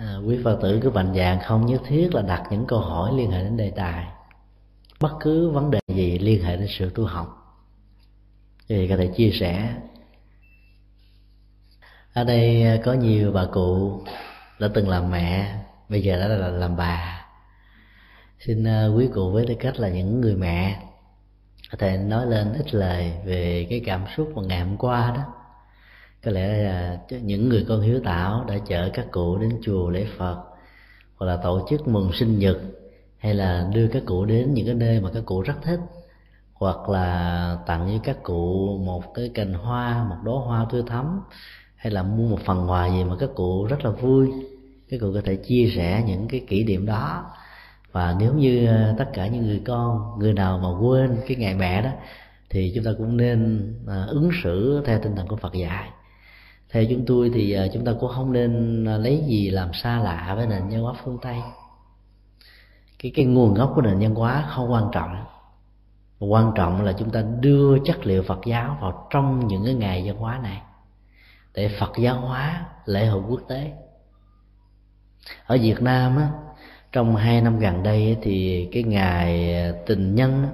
à, 0.00 0.16
quý 0.26 0.38
phật 0.44 0.58
tử 0.62 0.80
cứ 0.82 0.90
mạnh 0.90 1.14
dạng 1.16 1.40
không 1.44 1.66
nhất 1.66 1.82
thiết 1.86 2.14
là 2.14 2.22
đặt 2.22 2.42
những 2.50 2.66
câu 2.66 2.78
hỏi 2.78 3.12
liên 3.16 3.30
hệ 3.30 3.42
đến 3.44 3.56
đề 3.56 3.70
tài. 3.70 4.06
Bất 5.00 5.12
cứ 5.20 5.50
vấn 5.50 5.70
đề 5.70 5.80
gì 5.88 6.18
liên 6.18 6.44
hệ 6.44 6.56
đến 6.56 6.68
sự 6.70 6.90
tu 6.94 7.04
học. 7.04 7.36
Thì 8.68 8.88
có 8.88 8.96
thể 8.96 9.06
chia 9.06 9.30
sẻ. 9.30 9.74
Ở 12.12 12.24
đây 12.24 12.80
có 12.84 12.92
nhiều 12.92 13.32
bà 13.32 13.44
cụ 13.52 14.00
đã 14.60 14.68
từng 14.74 14.88
làm 14.88 15.10
mẹ 15.10 15.56
bây 15.88 16.02
giờ 16.02 16.20
đã 16.20 16.28
là 16.28 16.48
làm 16.48 16.76
bà. 16.76 17.26
Xin 18.38 18.64
à, 18.64 18.86
quý 18.86 19.08
cụ 19.14 19.30
với 19.30 19.46
tư 19.46 19.54
cách 19.60 19.80
là 19.80 19.88
những 19.88 20.20
người 20.20 20.36
mẹ 20.36 20.82
có 21.70 21.78
thể 21.78 21.96
nói 21.96 22.26
lên 22.26 22.52
ít 22.52 22.74
lời 22.74 23.12
về 23.24 23.66
cái 23.70 23.82
cảm 23.86 24.04
xúc 24.16 24.32
mà 24.36 24.42
ngày 24.42 24.60
hôm 24.60 24.76
qua 24.76 25.12
đó 25.16 25.39
có 26.24 26.30
lẽ 26.30 26.62
là 26.62 26.98
những 27.22 27.48
người 27.48 27.64
con 27.68 27.80
hiếu 27.80 28.00
tạo 28.04 28.44
đã 28.48 28.58
chở 28.66 28.90
các 28.92 29.06
cụ 29.10 29.38
đến 29.38 29.50
chùa 29.62 29.90
lễ 29.90 30.06
phật, 30.16 30.42
hoặc 31.16 31.26
là 31.26 31.36
tổ 31.36 31.66
chức 31.70 31.88
mừng 31.88 32.10
sinh 32.12 32.38
nhật, 32.38 32.58
hay 33.18 33.34
là 33.34 33.70
đưa 33.74 33.88
các 33.88 34.02
cụ 34.06 34.24
đến 34.24 34.54
những 34.54 34.66
cái 34.66 34.74
nơi 34.74 35.00
mà 35.00 35.10
các 35.14 35.24
cụ 35.26 35.40
rất 35.40 35.54
thích, 35.62 35.80
hoặc 36.52 36.88
là 36.88 37.58
tặng 37.66 37.86
với 37.86 38.00
các 38.04 38.22
cụ 38.22 38.76
một 38.84 39.14
cái 39.14 39.30
cành 39.34 39.54
hoa, 39.54 40.04
một 40.04 40.16
đóa 40.24 40.34
hoa 40.44 40.66
tươi 40.70 40.82
thắm, 40.86 41.20
hay 41.76 41.92
là 41.92 42.02
mua 42.02 42.28
một 42.28 42.40
phần 42.44 42.70
quà 42.70 42.88
gì 42.88 43.04
mà 43.04 43.16
các 43.20 43.30
cụ 43.34 43.64
rất 43.64 43.84
là 43.84 43.90
vui. 43.90 44.30
Các 44.88 45.00
cụ 45.00 45.06
có 45.14 45.20
thể 45.24 45.36
chia 45.36 45.72
sẻ 45.76 46.04
những 46.06 46.28
cái 46.28 46.40
kỷ 46.48 46.64
niệm 46.64 46.86
đó. 46.86 47.30
Và 47.92 48.16
nếu 48.18 48.34
như 48.34 48.66
à, 48.66 48.94
tất 48.98 49.10
cả 49.12 49.26
những 49.26 49.46
người 49.46 49.62
con, 49.66 50.18
người 50.18 50.32
nào 50.32 50.58
mà 50.58 50.78
quên 50.78 51.16
cái 51.26 51.36
ngày 51.36 51.54
mẹ 51.54 51.82
đó, 51.82 51.90
thì 52.50 52.72
chúng 52.74 52.84
ta 52.84 52.90
cũng 52.98 53.16
nên 53.16 53.72
à, 53.88 54.04
ứng 54.08 54.30
xử 54.42 54.82
theo 54.86 54.98
tinh 55.02 55.16
thần 55.16 55.28
của 55.28 55.36
Phật 55.36 55.52
dạy 55.54 55.90
theo 56.72 56.84
chúng 56.90 57.04
tôi 57.06 57.30
thì 57.34 57.52
à, 57.52 57.66
chúng 57.74 57.84
ta 57.84 57.92
cũng 58.00 58.10
không 58.10 58.32
nên 58.32 58.84
à, 58.88 58.96
lấy 58.96 59.24
gì 59.26 59.50
làm 59.50 59.72
xa 59.72 59.98
lạ 59.98 60.34
với 60.36 60.46
nền 60.46 60.68
văn 60.68 60.82
hóa 60.82 60.94
phương 61.04 61.18
Tây. 61.22 61.36
Cái 62.98 63.12
cái 63.14 63.24
nguồn 63.24 63.54
gốc 63.54 63.72
của 63.74 63.82
nền 63.82 63.98
văn 63.98 64.14
hóa 64.14 64.44
không 64.48 64.72
quan 64.72 64.84
trọng. 64.92 65.24
Quan 66.18 66.52
trọng 66.54 66.82
là 66.82 66.92
chúng 66.92 67.10
ta 67.10 67.22
đưa 67.40 67.78
chất 67.84 68.06
liệu 68.06 68.22
Phật 68.22 68.38
giáo 68.46 68.78
vào 68.80 69.06
trong 69.10 69.46
những 69.46 69.64
cái 69.64 69.74
ngày 69.74 70.02
văn 70.06 70.16
hóa 70.16 70.38
này, 70.42 70.62
để 71.54 71.70
Phật 71.78 71.92
giáo 71.98 72.20
hóa 72.20 72.66
lễ 72.84 73.06
hội 73.06 73.22
quốc 73.28 73.40
tế. 73.48 73.72
Ở 75.46 75.58
Việt 75.60 75.82
Nam 75.82 76.16
á, 76.16 76.28
trong 76.92 77.16
hai 77.16 77.40
năm 77.40 77.58
gần 77.58 77.82
đây 77.82 78.16
thì 78.22 78.68
cái 78.72 78.82
ngày 78.82 79.54
à, 79.54 79.72
tình 79.86 80.14
nhân 80.14 80.46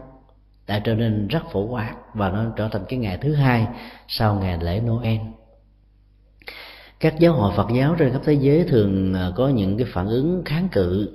đã 0.67 0.79
trở 0.79 0.95
nên 0.95 1.29
rất 1.29 1.43
phổ 1.53 1.67
quát 1.67 1.95
và 2.15 2.31
nó 2.31 2.45
trở 2.57 2.69
thành 2.69 2.85
cái 2.89 2.99
ngày 2.99 3.19
thứ 3.19 3.35
hai 3.35 3.67
sau 4.09 4.35
ngày 4.35 4.59
lễ 4.61 4.81
Noel 4.81 5.21
các 7.01 7.19
giáo 7.19 7.33
hội 7.33 7.53
Phật 7.57 7.67
giáo 7.75 7.95
trên 7.99 8.13
khắp 8.13 8.21
thế 8.25 8.33
giới 8.33 8.65
thường 8.65 9.15
à, 9.15 9.31
có 9.37 9.49
những 9.49 9.79
cái 9.79 9.87
phản 9.93 10.07
ứng 10.07 10.43
kháng 10.45 10.69
cự 10.73 11.09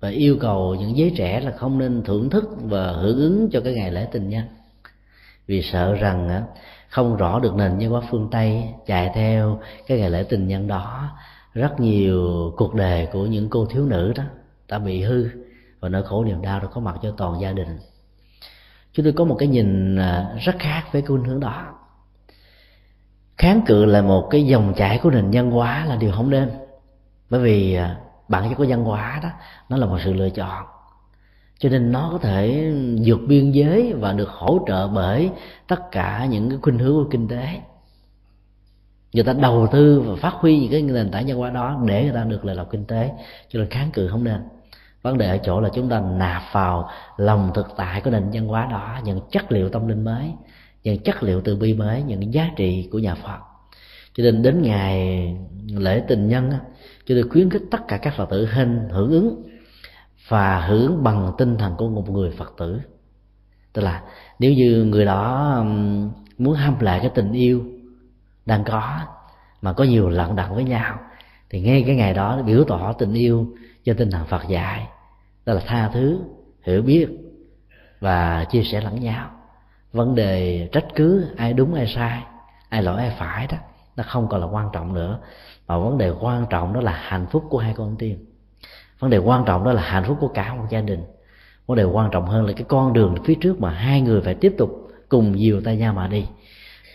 và 0.00 0.08
yêu 0.08 0.36
cầu 0.40 0.74
những 0.74 0.96
giới 0.96 1.12
trẻ 1.16 1.40
là 1.40 1.50
không 1.50 1.78
nên 1.78 2.02
thưởng 2.04 2.30
thức 2.30 2.44
và 2.62 2.92
hưởng 2.92 3.18
ứng 3.18 3.48
cho 3.52 3.60
cái 3.60 3.74
ngày 3.74 3.90
lễ 3.90 4.08
tình 4.12 4.28
nhân. 4.28 4.44
Vì 5.46 5.62
sợ 5.62 5.94
rằng 5.94 6.28
à, 6.28 6.42
không 6.88 7.16
rõ 7.16 7.40
được 7.40 7.54
nền 7.54 7.78
văn 7.78 7.90
hóa 7.90 8.02
phương 8.10 8.28
Tây 8.30 8.64
chạy 8.86 9.10
theo 9.14 9.60
cái 9.86 9.98
ngày 9.98 10.10
lễ 10.10 10.22
tình 10.22 10.48
nhân 10.48 10.68
đó, 10.68 11.10
rất 11.54 11.80
nhiều 11.80 12.52
cuộc 12.56 12.74
đời 12.74 13.08
của 13.12 13.26
những 13.26 13.48
cô 13.50 13.66
thiếu 13.66 13.86
nữ 13.86 14.12
đó 14.16 14.24
đã 14.68 14.78
bị 14.78 15.02
hư 15.02 15.28
và 15.80 15.88
nỗi 15.88 16.02
khổ 16.02 16.24
niềm 16.24 16.42
đau 16.42 16.60
đã 16.60 16.66
có 16.66 16.80
mặt 16.80 16.96
cho 17.02 17.14
toàn 17.16 17.40
gia 17.40 17.52
đình. 17.52 17.78
Chúng 18.92 19.04
tôi 19.04 19.12
có 19.12 19.24
một 19.24 19.36
cái 19.38 19.48
nhìn 19.48 19.96
à, 19.96 20.34
rất 20.40 20.56
khác 20.58 20.82
với 20.92 21.02
cái 21.02 21.06
khuynh 21.06 21.24
hướng 21.24 21.40
đó 21.40 21.81
kháng 23.38 23.62
cự 23.66 23.84
là 23.84 24.02
một 24.02 24.28
cái 24.30 24.46
dòng 24.46 24.74
chảy 24.76 24.98
của 24.98 25.10
nền 25.10 25.30
văn 25.32 25.50
hóa 25.50 25.84
là 25.84 25.96
điều 25.96 26.12
không 26.12 26.30
nên. 26.30 26.50
Bởi 27.30 27.40
vì 27.40 27.74
à, 27.74 27.96
bản 28.28 28.48
chất 28.48 28.54
của 28.54 28.66
văn 28.68 28.84
hóa 28.84 29.20
đó, 29.22 29.28
nó 29.68 29.76
là 29.76 29.86
một 29.86 29.98
sự 30.04 30.12
lựa 30.12 30.30
chọn. 30.30 30.64
Cho 31.58 31.68
nên 31.68 31.92
nó 31.92 32.08
có 32.12 32.18
thể 32.18 32.72
vượt 33.04 33.20
biên 33.28 33.50
giới 33.50 33.92
và 33.92 34.12
được 34.12 34.28
hỗ 34.28 34.58
trợ 34.66 34.88
bởi 34.88 35.30
tất 35.66 35.90
cả 35.90 36.26
những 36.30 36.50
cái 36.50 36.58
khuynh 36.62 36.78
hướng 36.78 37.04
của 37.04 37.10
kinh 37.10 37.28
tế. 37.28 37.60
Người 39.12 39.24
ta 39.24 39.32
đầu 39.32 39.68
tư 39.72 40.00
và 40.06 40.16
phát 40.16 40.34
huy 40.34 40.58
những 40.58 40.70
cái 40.70 40.82
nền 40.82 41.10
tảng 41.10 41.24
văn 41.26 41.36
hóa 41.36 41.50
đó 41.50 41.80
để 41.86 42.02
người 42.02 42.12
ta 42.12 42.24
được 42.24 42.44
lợi 42.44 42.56
lộc 42.56 42.70
kinh 42.70 42.84
tế. 42.84 43.10
Cho 43.48 43.58
nên 43.58 43.68
kháng 43.68 43.90
cự 43.90 44.08
không 44.08 44.24
nên. 44.24 44.40
Vấn 45.02 45.18
đề 45.18 45.28
ở 45.28 45.38
chỗ 45.38 45.60
là 45.60 45.68
chúng 45.74 45.88
ta 45.88 46.00
nạp 46.00 46.42
vào 46.52 46.88
lòng 47.16 47.50
thực 47.54 47.68
tại 47.76 48.00
của 48.00 48.10
nền 48.10 48.30
văn 48.32 48.46
hóa 48.46 48.66
đó, 48.70 48.98
những 49.04 49.20
chất 49.30 49.52
liệu 49.52 49.68
tâm 49.68 49.88
linh 49.88 50.04
mới 50.04 50.32
những 50.84 50.98
chất 50.98 51.22
liệu 51.22 51.40
từ 51.40 51.56
bi 51.56 51.74
mới, 51.74 52.02
những 52.02 52.34
giá 52.34 52.50
trị 52.56 52.88
của 52.92 52.98
nhà 52.98 53.14
phật. 53.14 53.38
Cho 54.14 54.22
nên 54.22 54.42
đến 54.42 54.62
ngày 54.62 55.26
lễ 55.76 56.02
tình 56.08 56.28
nhân 56.28 56.50
chúng 57.06 57.18
tôi 57.22 57.28
khuyến 57.28 57.50
khích 57.50 57.62
tất 57.70 57.78
cả 57.88 57.96
các 57.96 58.14
phật 58.16 58.30
tử 58.30 58.46
hình 58.46 58.88
hưởng 58.90 59.10
ứng 59.10 59.42
và 60.28 60.60
hưởng 60.60 61.02
bằng 61.02 61.32
tinh 61.38 61.56
thần 61.58 61.74
của 61.76 61.88
một 61.88 62.10
người 62.10 62.30
phật 62.30 62.54
tử. 62.58 62.80
Tức 63.72 63.82
là 63.82 64.02
nếu 64.38 64.52
như 64.52 64.84
người 64.84 65.04
đó 65.04 65.56
muốn 66.38 66.54
ham 66.54 66.80
lại 66.80 67.00
cái 67.00 67.10
tình 67.14 67.32
yêu 67.32 67.64
đang 68.46 68.64
có, 68.64 69.00
mà 69.62 69.72
có 69.72 69.84
nhiều 69.84 70.08
lận 70.08 70.36
đận 70.36 70.54
với 70.54 70.64
nhau, 70.64 70.98
thì 71.50 71.60
ngay 71.60 71.82
cái 71.86 71.96
ngày 71.96 72.14
đó 72.14 72.42
biểu 72.42 72.64
tỏ 72.64 72.92
tình 72.92 73.12
yêu 73.12 73.46
cho 73.84 73.94
tinh 73.94 74.10
thần 74.10 74.26
Phật 74.26 74.48
dạy. 74.48 74.86
Đó 75.46 75.52
là 75.52 75.62
tha 75.66 75.90
thứ, 75.94 76.18
hiểu 76.62 76.82
biết 76.82 77.08
và 78.00 78.44
chia 78.44 78.62
sẻ 78.62 78.80
lẫn 78.80 79.00
nhau 79.00 79.30
vấn 79.92 80.14
đề 80.14 80.68
trách 80.72 80.84
cứ, 80.94 81.26
ai 81.36 81.52
đúng, 81.52 81.74
ai 81.74 81.86
sai, 81.86 82.22
ai 82.68 82.82
lỗi, 82.82 83.00
ai 83.00 83.16
phải 83.18 83.46
đó, 83.46 83.56
nó 83.96 84.04
không 84.06 84.28
còn 84.28 84.40
là 84.40 84.46
quan 84.46 84.68
trọng 84.72 84.94
nữa. 84.94 85.18
Mà 85.66 85.78
vấn 85.78 85.98
đề 85.98 86.10
quan 86.20 86.46
trọng 86.50 86.72
đó 86.72 86.80
là 86.80 86.92
hạnh 86.92 87.26
phúc 87.30 87.44
của 87.50 87.58
hai 87.58 87.74
con 87.76 87.96
tim. 87.98 88.26
Vấn 88.98 89.10
đề 89.10 89.18
quan 89.18 89.44
trọng 89.44 89.64
đó 89.64 89.72
là 89.72 89.82
hạnh 89.82 90.04
phúc 90.04 90.16
của 90.20 90.28
cả 90.28 90.54
một 90.54 90.64
gia 90.70 90.80
đình. 90.80 91.04
Vấn 91.66 91.76
đề 91.76 91.84
quan 91.84 92.10
trọng 92.10 92.26
hơn 92.26 92.46
là 92.46 92.52
cái 92.52 92.64
con 92.68 92.92
đường 92.92 93.14
phía 93.24 93.34
trước 93.34 93.60
mà 93.60 93.70
hai 93.70 94.00
người 94.00 94.20
phải 94.20 94.34
tiếp 94.34 94.54
tục 94.58 94.70
cùng 95.08 95.38
dìu 95.38 95.60
tay 95.64 95.76
nhau 95.76 95.94
mà 95.94 96.08
đi. 96.08 96.26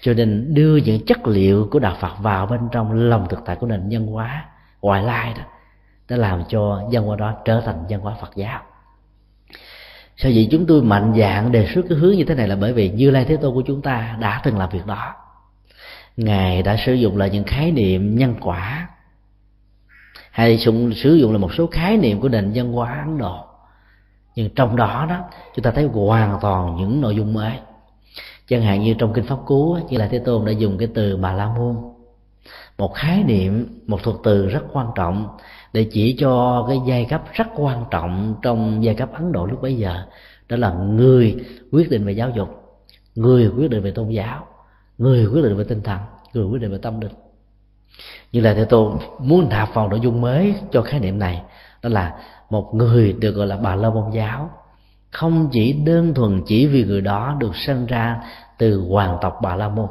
Cho 0.01 0.13
nên 0.13 0.53
đưa 0.53 0.75
những 0.75 1.05
chất 1.05 1.27
liệu 1.27 1.67
của 1.71 1.79
đạo 1.79 1.95
Phật 1.99 2.13
vào 2.21 2.45
bên 2.45 2.59
trong 2.71 2.91
lòng 2.93 3.27
thực 3.29 3.39
tại 3.45 3.55
của 3.55 3.67
nền 3.67 3.89
nhân 3.89 4.07
hóa 4.07 4.45
ngoại 4.81 5.03
lai 5.03 5.33
đó 5.37 5.43
đã 6.09 6.17
làm 6.17 6.43
cho 6.47 6.87
dân 6.91 7.05
hóa 7.05 7.15
đó 7.15 7.33
trở 7.45 7.61
thành 7.61 7.83
dân 7.87 8.01
hóa 8.01 8.15
Phật 8.21 8.31
giáo 8.35 8.61
sao 10.17 10.31
vậy 10.35 10.47
chúng 10.51 10.65
tôi 10.65 10.81
mạnh 10.81 11.13
dạng 11.17 11.51
đề 11.51 11.67
xuất 11.73 11.85
cái 11.89 11.97
hướng 11.97 12.15
như 12.15 12.23
thế 12.23 12.35
này 12.35 12.47
là 12.47 12.55
bởi 12.55 12.73
vì 12.73 12.89
như 12.89 13.11
lai 13.11 13.25
thế 13.25 13.37
tôn 13.37 13.53
của 13.53 13.63
chúng 13.67 13.81
ta 13.81 14.17
đã 14.19 14.41
từng 14.43 14.57
làm 14.57 14.69
việc 14.69 14.85
đó. 14.85 15.13
Ngài 16.17 16.63
đã 16.63 16.77
sử 16.85 16.93
dụng 16.93 17.17
là 17.17 17.27
những 17.27 17.43
khái 17.43 17.71
niệm 17.71 18.15
nhân 18.15 18.35
quả, 18.41 18.89
hay 20.31 20.57
sử 20.95 21.15
dụng 21.15 21.31
là 21.31 21.37
một 21.37 21.53
số 21.53 21.67
khái 21.67 21.97
niệm 21.97 22.21
của 22.21 22.29
nền 22.29 22.51
văn 22.55 22.71
hóa 22.71 23.03
ấn 23.05 23.17
độ. 23.17 23.45
Nhưng 24.35 24.49
trong 24.55 24.75
đó 24.75 25.05
đó, 25.09 25.23
chúng 25.55 25.63
ta 25.63 25.71
thấy 25.71 25.83
hoàn 25.83 26.37
toàn 26.41 26.75
những 26.75 27.01
nội 27.01 27.15
dung 27.15 27.33
mới. 27.33 27.53
Chẳng 28.47 28.61
hạn 28.61 28.81
như 28.81 28.93
trong 28.93 29.13
kinh 29.13 29.25
pháp 29.25 29.37
cú, 29.45 29.77
như 29.89 29.97
là 29.97 30.07
thế 30.07 30.19
tôn 30.19 30.45
đã 30.45 30.51
dùng 30.51 30.77
cái 30.77 30.87
từ 30.93 31.17
bà 31.17 31.33
la 31.33 31.47
môn. 31.47 31.75
Một 32.77 32.93
khái 32.95 33.23
niệm, 33.23 33.81
một 33.87 34.03
thuật 34.03 34.17
từ 34.23 34.47
rất 34.47 34.63
quan 34.73 34.87
trọng 34.95 35.37
để 35.73 35.87
chỉ 35.91 36.15
cho 36.19 36.65
cái 36.67 36.79
giai 36.87 37.05
cấp 37.05 37.23
rất 37.33 37.47
quan 37.55 37.85
trọng 37.91 38.35
trong 38.41 38.83
giai 38.83 38.95
cấp 38.95 39.09
ấn 39.13 39.31
độ 39.31 39.45
lúc 39.45 39.61
bấy 39.61 39.75
giờ. 39.77 40.03
Đó 40.49 40.57
là 40.57 40.73
người 40.73 41.35
quyết 41.71 41.89
định 41.89 42.05
về 42.05 42.11
giáo 42.11 42.29
dục, 42.29 42.49
người 43.15 43.51
quyết 43.57 43.69
định 43.69 43.83
về 43.83 43.91
tôn 43.91 44.09
giáo, 44.09 44.47
người 44.97 45.25
quyết 45.25 45.43
định 45.43 45.57
về 45.57 45.63
tinh 45.63 45.81
thần, 45.81 45.99
người 46.33 46.45
quyết 46.45 46.61
định 46.61 46.71
về 46.71 46.77
tâm 46.81 47.01
linh. 47.01 47.11
Như 48.31 48.41
là 48.41 48.53
thế 48.53 48.65
tôi 48.65 48.91
muốn 49.19 49.49
nạp 49.49 49.73
vào 49.73 49.89
nội 49.89 49.99
dung 49.99 50.21
mới 50.21 50.55
cho 50.71 50.81
khái 50.81 50.99
niệm 50.99 51.19
này, 51.19 51.41
đó 51.83 51.89
là 51.89 52.15
một 52.49 52.71
người 52.73 53.13
được 53.13 53.31
gọi 53.31 53.47
là 53.47 53.57
bà 53.57 53.75
la 53.75 53.89
môn 53.89 54.11
giáo. 54.11 54.49
Không 55.11 55.49
chỉ 55.51 55.73
đơn 55.73 56.13
thuần 56.13 56.41
chỉ 56.45 56.67
vì 56.67 56.83
người 56.83 57.01
đó 57.01 57.35
được 57.39 57.55
sinh 57.55 57.85
ra 57.85 58.21
từ 58.57 58.87
hoàng 58.89 59.17
tộc 59.21 59.39
bà 59.41 59.55
la 59.55 59.69
môn. 59.69 59.87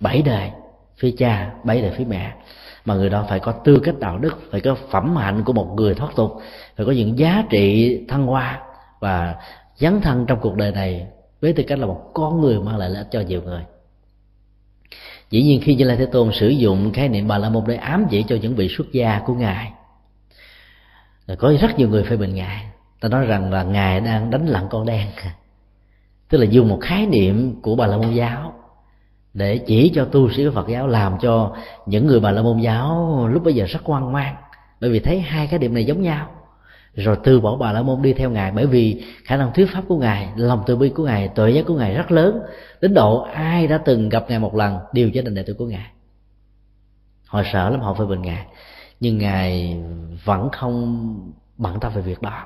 Bảy 0.00 0.22
đời 0.22 0.50
phía 0.96 1.14
cha, 1.18 1.54
bảy 1.64 1.82
đời 1.82 1.90
phía 1.96 2.04
mẹ 2.04 2.34
mà 2.84 2.94
người 2.94 3.10
đó 3.10 3.26
phải 3.28 3.40
có 3.40 3.52
tư 3.52 3.80
cách 3.84 3.94
đạo 4.00 4.18
đức, 4.18 4.40
phải 4.50 4.60
có 4.60 4.76
phẩm 4.90 5.16
hạnh 5.16 5.42
của 5.44 5.52
một 5.52 5.74
người 5.76 5.94
thoát 5.94 6.16
tục, 6.16 6.32
phải 6.76 6.86
có 6.86 6.92
những 6.92 7.18
giá 7.18 7.44
trị 7.50 7.98
thăng 8.08 8.26
hoa 8.26 8.60
và 9.00 9.34
dấn 9.76 10.00
thân 10.00 10.26
trong 10.26 10.38
cuộc 10.40 10.56
đời 10.56 10.72
này 10.72 11.06
với 11.40 11.52
tư 11.52 11.64
cách 11.66 11.78
là 11.78 11.86
một 11.86 12.10
con 12.14 12.40
người 12.40 12.60
mang 12.60 12.76
lại 12.76 12.90
lợi 12.90 12.98
ích 12.98 13.08
cho 13.10 13.20
nhiều 13.20 13.42
người. 13.42 13.62
Dĩ 15.30 15.42
nhiên 15.42 15.60
khi 15.64 15.74
như 15.74 15.84
lai 15.84 15.96
thế 15.96 16.06
tôn 16.06 16.32
sử 16.32 16.48
dụng 16.48 16.92
khái 16.92 17.08
niệm 17.08 17.28
bà 17.28 17.38
la 17.38 17.48
môn 17.48 17.64
để 17.66 17.76
ám 17.76 18.06
chỉ 18.10 18.22
cho 18.28 18.36
những 18.42 18.54
vị 18.54 18.68
xuất 18.68 18.92
gia 18.92 19.20
của 19.26 19.34
ngài 19.34 19.72
có 21.38 21.52
rất 21.60 21.78
nhiều 21.78 21.88
người 21.88 22.02
phê 22.02 22.16
bình 22.16 22.34
ngài. 22.34 22.66
Ta 23.00 23.08
nói 23.08 23.26
rằng 23.26 23.52
là 23.52 23.62
ngài 23.62 24.00
đang 24.00 24.30
đánh 24.30 24.46
lặng 24.46 24.66
con 24.70 24.86
đen. 24.86 25.08
Tức 26.28 26.38
là 26.38 26.44
dùng 26.44 26.68
một 26.68 26.78
khái 26.82 27.06
niệm 27.06 27.60
của 27.62 27.76
bà 27.76 27.86
la 27.86 27.96
môn 27.96 28.14
giáo 28.14 28.54
để 29.34 29.58
chỉ 29.58 29.92
cho 29.94 30.04
tu 30.04 30.30
sĩ 30.30 30.44
của 30.44 30.50
phật 30.50 30.68
giáo 30.68 30.86
làm 30.86 31.16
cho 31.20 31.56
những 31.86 32.06
người 32.06 32.20
bà 32.20 32.30
la 32.30 32.42
môn 32.42 32.60
giáo 32.60 33.28
lúc 33.32 33.44
bây 33.44 33.54
giờ 33.54 33.64
rất 33.64 33.80
hoang 33.84 34.12
mang. 34.12 34.36
Bởi 34.80 34.90
vì 34.90 35.00
thấy 35.00 35.20
hai 35.20 35.46
cái 35.46 35.58
điểm 35.58 35.74
này 35.74 35.84
giống 35.84 36.02
nhau. 36.02 36.30
Rồi 36.94 37.16
từ 37.24 37.40
bỏ 37.40 37.56
bà 37.56 37.72
la 37.72 37.82
môn 37.82 38.02
đi 38.02 38.12
theo 38.12 38.30
ngài 38.30 38.50
bởi 38.50 38.66
vì 38.66 39.04
khả 39.24 39.36
năng 39.36 39.52
thuyết 39.52 39.70
pháp 39.72 39.82
của 39.88 39.98
ngài 39.98 40.28
lòng 40.36 40.62
từ 40.66 40.76
bi 40.76 40.88
của 40.88 41.04
ngài 41.04 41.28
tuệ 41.28 41.50
giác 41.50 41.64
của 41.66 41.74
ngài 41.74 41.94
rất 41.94 42.12
lớn. 42.12 42.40
Đến 42.80 42.94
độ 42.94 43.20
ai 43.20 43.66
đã 43.66 43.78
từng 43.78 44.08
gặp 44.08 44.24
ngài 44.28 44.38
một 44.38 44.54
lần 44.54 44.78
đều 44.92 45.10
trở 45.14 45.22
thành 45.22 45.34
đệ 45.34 45.42
tử 45.42 45.54
của 45.54 45.66
ngài. 45.66 45.90
Họ 47.26 47.42
sợ 47.52 47.70
lắm 47.70 47.80
họ 47.80 47.94
phê 47.94 48.04
bình 48.04 48.22
ngài. 48.22 48.46
Nhưng 49.00 49.18
ngài 49.18 49.76
vẫn 50.24 50.48
không 50.52 51.16
bận 51.56 51.80
tâm 51.80 51.92
về 51.94 52.02
việc 52.02 52.22
đó. 52.22 52.44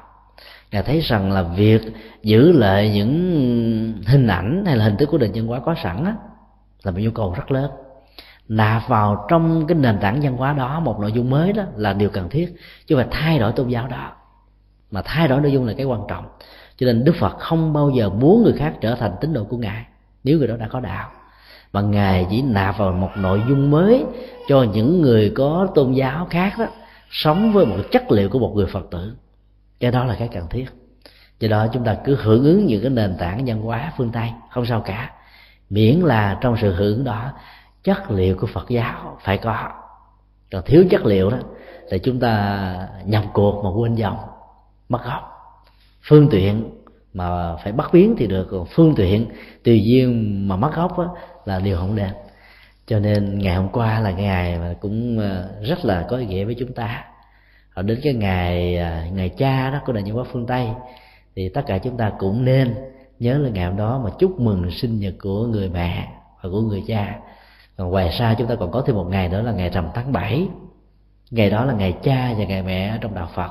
Ngài 0.73 0.83
thấy 0.83 1.01
rằng 1.01 1.33
là 1.33 1.43
việc 1.43 1.83
giữ 2.23 2.53
lại 2.53 2.91
những 2.95 4.03
hình 4.07 4.27
ảnh 4.27 4.63
hay 4.67 4.77
là 4.77 4.85
hình 4.85 4.97
thức 4.97 5.09
của 5.13 5.19
nền 5.19 5.33
văn 5.35 5.47
hóa 5.47 5.61
có 5.61 5.75
sẵn 5.83 6.05
á, 6.05 6.15
là 6.83 6.91
một 6.91 6.99
nhu 7.01 7.11
cầu 7.11 7.35
rất 7.37 7.51
lớn. 7.51 7.71
Nạp 8.49 8.89
vào 8.89 9.27
trong 9.29 9.67
cái 9.67 9.79
nền 9.79 9.99
tảng 10.01 10.21
văn 10.23 10.37
hóa 10.37 10.53
đó 10.53 10.81
một 10.81 11.01
nội 11.01 11.13
dung 11.13 11.31
mới 11.31 11.53
đó 11.53 11.65
là 11.77 11.93
điều 11.93 12.11
cần 12.11 12.29
thiết, 12.29 12.55
chứ 12.87 12.97
phải 12.97 13.07
thay 13.11 13.39
đổi 13.39 13.53
tôn 13.53 13.69
giáo 13.69 13.89
đó. 13.89 14.13
Mà 14.91 15.03
thay 15.05 15.29
đổi 15.29 15.41
nội 15.41 15.53
dung 15.53 15.67
là 15.67 15.73
cái 15.77 15.87
quan 15.87 16.01
trọng. 16.09 16.29
Cho 16.77 16.87
nên 16.87 17.05
đức 17.05 17.15
phật 17.19 17.39
không 17.39 17.73
bao 17.73 17.91
giờ 17.91 18.11
muốn 18.11 18.43
người 18.43 18.53
khác 18.53 18.75
trở 18.81 18.95
thành 18.95 19.13
tín 19.21 19.33
đồ 19.33 19.45
của 19.45 19.57
ngài, 19.57 19.87
nếu 20.25 20.39
người 20.39 20.49
đó 20.49 20.57
đã 20.57 20.69
có 20.69 20.81
đạo. 20.81 21.11
Mà 21.73 21.81
ngài 21.81 22.27
chỉ 22.31 22.43
nạp 22.43 22.79
vào 22.79 22.93
một 22.93 23.11
nội 23.17 23.43
dung 23.49 23.71
mới 23.71 24.05
cho 24.49 24.63
những 24.63 25.03
người 25.03 25.33
có 25.37 25.69
tôn 25.75 25.93
giáo 25.93 26.27
khác 26.31 26.53
đó 26.59 26.67
sống 27.11 27.53
với 27.53 27.67
một 27.67 27.77
chất 27.91 28.13
liệu 28.13 28.29
của 28.29 28.39
một 28.39 28.53
người 28.55 28.67
phật 28.67 28.87
tử. 28.91 29.17
Cái 29.81 29.91
đó 29.91 30.05
là 30.05 30.17
cái 30.19 30.29
cần 30.29 30.47
thiết. 30.51 30.67
Do 31.41 31.49
đó 31.49 31.67
chúng 31.73 31.85
ta 31.85 31.97
cứ 32.05 32.17
hưởng 32.23 32.45
ứng 32.45 32.67
những 32.67 32.83
cái 32.83 32.91
nền 32.91 33.17
tảng 33.19 33.45
văn 33.47 33.63
hóa 33.63 33.93
phương 33.97 34.11
tây, 34.11 34.31
không 34.51 34.67
sao 34.67 34.81
cả 34.81 35.11
miễn 35.71 36.01
là 36.01 36.39
trong 36.41 36.57
sự 36.61 36.75
hưởng 36.75 37.05
đó 37.05 37.33
chất 37.85 38.11
liệu 38.11 38.37
của 38.37 38.47
phật 38.47 38.69
giáo 38.69 39.19
phải 39.21 39.39
có. 39.39 39.71
Còn 40.53 40.63
thiếu 40.67 40.85
chất 40.91 41.07
liệu 41.07 41.31
đó 41.31 41.39
thì 41.91 41.99
chúng 41.99 42.21
ta 42.21 42.89
nhập 43.05 43.25
cuộc 43.33 43.65
mà 43.65 43.71
quên 43.71 43.95
dòng 43.95 44.19
mất 44.89 45.05
gốc. 45.05 45.35
Phương 46.03 46.29
tiện 46.31 46.71
mà 47.15 47.57
phải 47.57 47.73
bắt 47.73 47.91
biến 47.93 48.15
thì 48.19 48.27
được 48.27 48.49
còn 48.51 48.67
phương 48.67 48.95
tiện 48.97 49.27
tùy 49.65 49.85
duyên 49.85 50.49
mà 50.49 50.57
mất 50.57 50.71
gốc 50.75 50.99
đó, 50.99 51.15
là 51.45 51.61
điều 51.61 51.77
không 51.77 51.97
nên. 51.97 52.11
Cho 52.87 52.99
nên 52.99 53.39
ngày 53.39 53.55
hôm 53.55 53.69
qua 53.69 54.01
là 54.01 54.11
ngày 54.11 54.59
mà 54.59 54.75
cũng 54.81 55.19
ờ, 55.19 55.49
rất 55.63 55.85
là 55.85 56.07
có 56.09 56.17
ý 56.17 56.27
nghĩa 56.27 56.45
với 56.45 56.57
chúng 56.59 56.73
ta. 56.73 57.05
Rồi 57.75 57.83
đến 57.83 58.01
cái 58.03 58.15
ngày 58.15 58.77
ờ, 58.77 59.03
ngày 59.13 59.29
cha 59.29 59.71
đó 59.71 59.81
của 59.87 59.93
nền 59.93 60.05
văn 60.05 60.15
hóa 60.15 60.25
phương 60.33 60.47
tây 60.47 60.69
thì 61.37 61.49
tất 61.49 61.63
cả 61.67 61.79
chúng 61.79 61.97
ta 61.97 62.13
cũng 62.19 62.45
nên 62.45 62.75
nhớ 63.19 63.39
là 63.39 63.51
ngày 63.51 63.65
hôm 63.65 63.77
đó 63.77 64.01
mà 64.05 64.11
chúc 64.19 64.41
mừng 64.41 64.71
sinh 64.71 65.01
nhật 65.01 65.15
của 65.23 65.47
người 65.47 65.69
mẹ 65.69 66.13
và 66.43 66.51
của 66.51 66.61
người 66.61 66.85
cha. 66.87 67.19
Còn 67.77 67.91
ngoài 67.91 68.09
ra 68.19 68.35
chúng 68.39 68.47
ta 68.47 68.55
còn 68.55 68.71
có 68.71 68.83
thêm 68.87 68.97
một 68.97 69.07
ngày 69.11 69.29
nữa 69.29 69.43
là 69.43 69.53
ngày 69.53 69.71
rằm 69.71 69.89
tháng 69.95 70.13
7 70.13 70.49
ngày 71.31 71.51
đó 71.51 71.65
là 71.65 71.73
ngày 71.73 71.99
cha 72.03 72.35
và 72.39 72.45
ngày 72.45 72.63
mẹ 72.63 72.89
ở 72.89 72.99
trong 73.01 73.15
đạo 73.15 73.29
phật. 73.35 73.51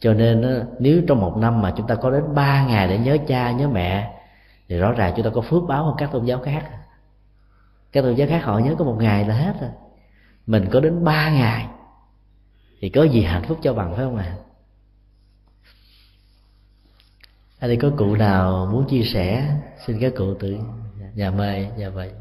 Cho 0.00 0.14
nên 0.14 0.64
nếu 0.78 1.02
trong 1.08 1.20
một 1.20 1.36
năm 1.36 1.62
mà 1.62 1.72
chúng 1.76 1.86
ta 1.86 1.94
có 1.94 2.10
đến 2.10 2.34
ba 2.34 2.66
ngày 2.66 2.88
để 2.88 2.98
nhớ 2.98 3.16
cha, 3.26 3.52
nhớ 3.52 3.68
mẹ, 3.68 4.12
thì 4.68 4.78
rõ 4.78 4.92
ràng 4.92 5.12
chúng 5.16 5.24
ta 5.24 5.30
có 5.34 5.40
phước 5.40 5.62
báo 5.68 5.84
hơn 5.84 5.94
các 5.98 6.12
tôn 6.12 6.24
giáo 6.24 6.38
khác. 6.38 6.70
Các 7.92 8.02
tôn 8.02 8.14
giáo 8.14 8.28
khác 8.28 8.44
họ 8.44 8.58
nhớ 8.58 8.74
có 8.78 8.84
một 8.84 8.96
ngày 9.00 9.24
là 9.24 9.34
hết 9.34 9.60
rồi. 9.60 9.70
Mình 10.46 10.68
có 10.72 10.80
đến 10.80 11.04
ba 11.04 11.30
ngày, 11.30 11.66
thì 12.80 12.88
có 12.88 13.02
gì 13.02 13.22
hạnh 13.22 13.42
phúc 13.42 13.58
cho 13.62 13.74
bằng 13.74 13.94
phải 13.96 14.04
không 14.04 14.16
ạ? 14.16 14.24
à? 14.26 14.49
Ở 17.60 17.68
thì 17.68 17.76
có 17.76 17.90
cụ 17.98 18.14
nào 18.16 18.68
muốn 18.72 18.86
chia 18.88 19.02
sẻ? 19.14 19.56
Xin 19.86 19.98
các 20.00 20.12
cụ 20.16 20.34
tự 20.40 20.58
nhà 21.14 21.30
mời 21.30 21.68
nhà 21.76 21.90
mời 21.90 22.12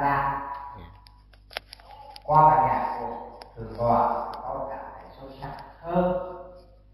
la 0.00 0.42
qua 2.24 2.50
bài 2.50 2.68
giảng 2.68 3.00
của 3.00 3.40
thượng 3.56 3.74
tọa 3.78 4.32
có 4.32 4.66
cảm 4.70 4.84
thấy 4.94 5.10
sâu 5.20 5.28
sắc 5.40 5.56
hơn 5.80 6.36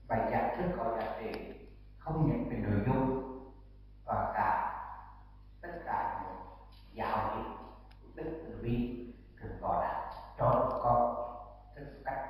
bài 0.08 0.20
giảng 0.30 0.58
rất 0.58 0.74
có 0.78 0.96
giá 0.98 1.16
trị 1.20 1.30
không 1.98 2.26
những 2.26 2.48
về 2.50 2.56
nội 2.56 2.80
dung 2.86 3.22
và 4.04 4.32
cả 4.34 4.72
tất 5.62 5.82
cả 5.84 6.20
những 6.22 6.40
giáo 6.92 7.36
lý 7.36 7.42
đức 8.14 8.30
từ 8.46 8.62
bi 8.62 9.06
thượng 9.40 9.60
tọa 9.60 9.80
đã 9.80 10.10
cho 10.38 10.80
con 10.82 11.14
rất 11.74 11.86
cách 12.04 12.26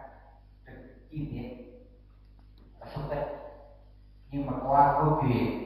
rất 0.65 0.75
chi 1.11 1.29
tiết 1.33 1.67
và 2.81 2.87
xúc 2.95 3.05
tích 3.11 3.27
nhưng 4.31 4.47
mà 4.47 4.53
qua 4.67 4.93
câu 4.93 5.23
chuyện 5.23 5.63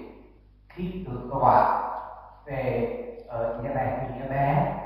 khi 0.68 1.04
thượng 1.06 1.30
tọa 1.30 1.80
về 2.46 2.96
ở 3.30 3.60
nhà 3.62 3.70
bè 3.74 3.98
thì 4.00 4.20
nhà 4.20 4.26
bé 4.30 4.76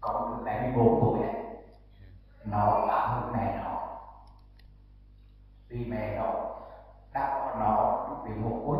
còn 0.00 0.30
được 0.30 0.42
tại 0.46 0.60
14 0.60 1.00
tuổi 1.00 1.22
ấy, 1.22 1.42
nó 2.44 2.86
đã 2.88 3.06
hơn 3.06 3.32
mẹ 3.32 3.60
nó 3.64 3.88
vì 5.68 5.84
mẹ 5.84 6.18
nó 6.18 6.32
đã 7.12 7.34
có 7.34 7.60
nó 7.60 8.06
lúc 8.08 8.18
bị 8.24 8.30
một 8.34 8.62
cuối 8.66 8.78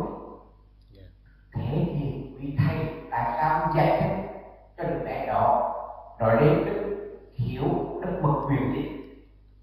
thế 1.53 1.85
thì 1.99 2.35
vì 2.37 2.57
thầy 2.57 2.77
tại 3.11 3.37
sao 3.37 3.73
dạy 3.75 4.01
thế 4.01 4.29
cho 4.77 4.83
đứa 4.83 5.05
bé 5.05 5.25
đó 5.27 5.73
nó 6.19 6.35
đến 6.35 6.65
đức 6.65 7.09
hiểu 7.33 7.63
đức 8.01 8.19
bậc 8.23 8.35
quyền 8.47 8.73
lý 8.73 8.89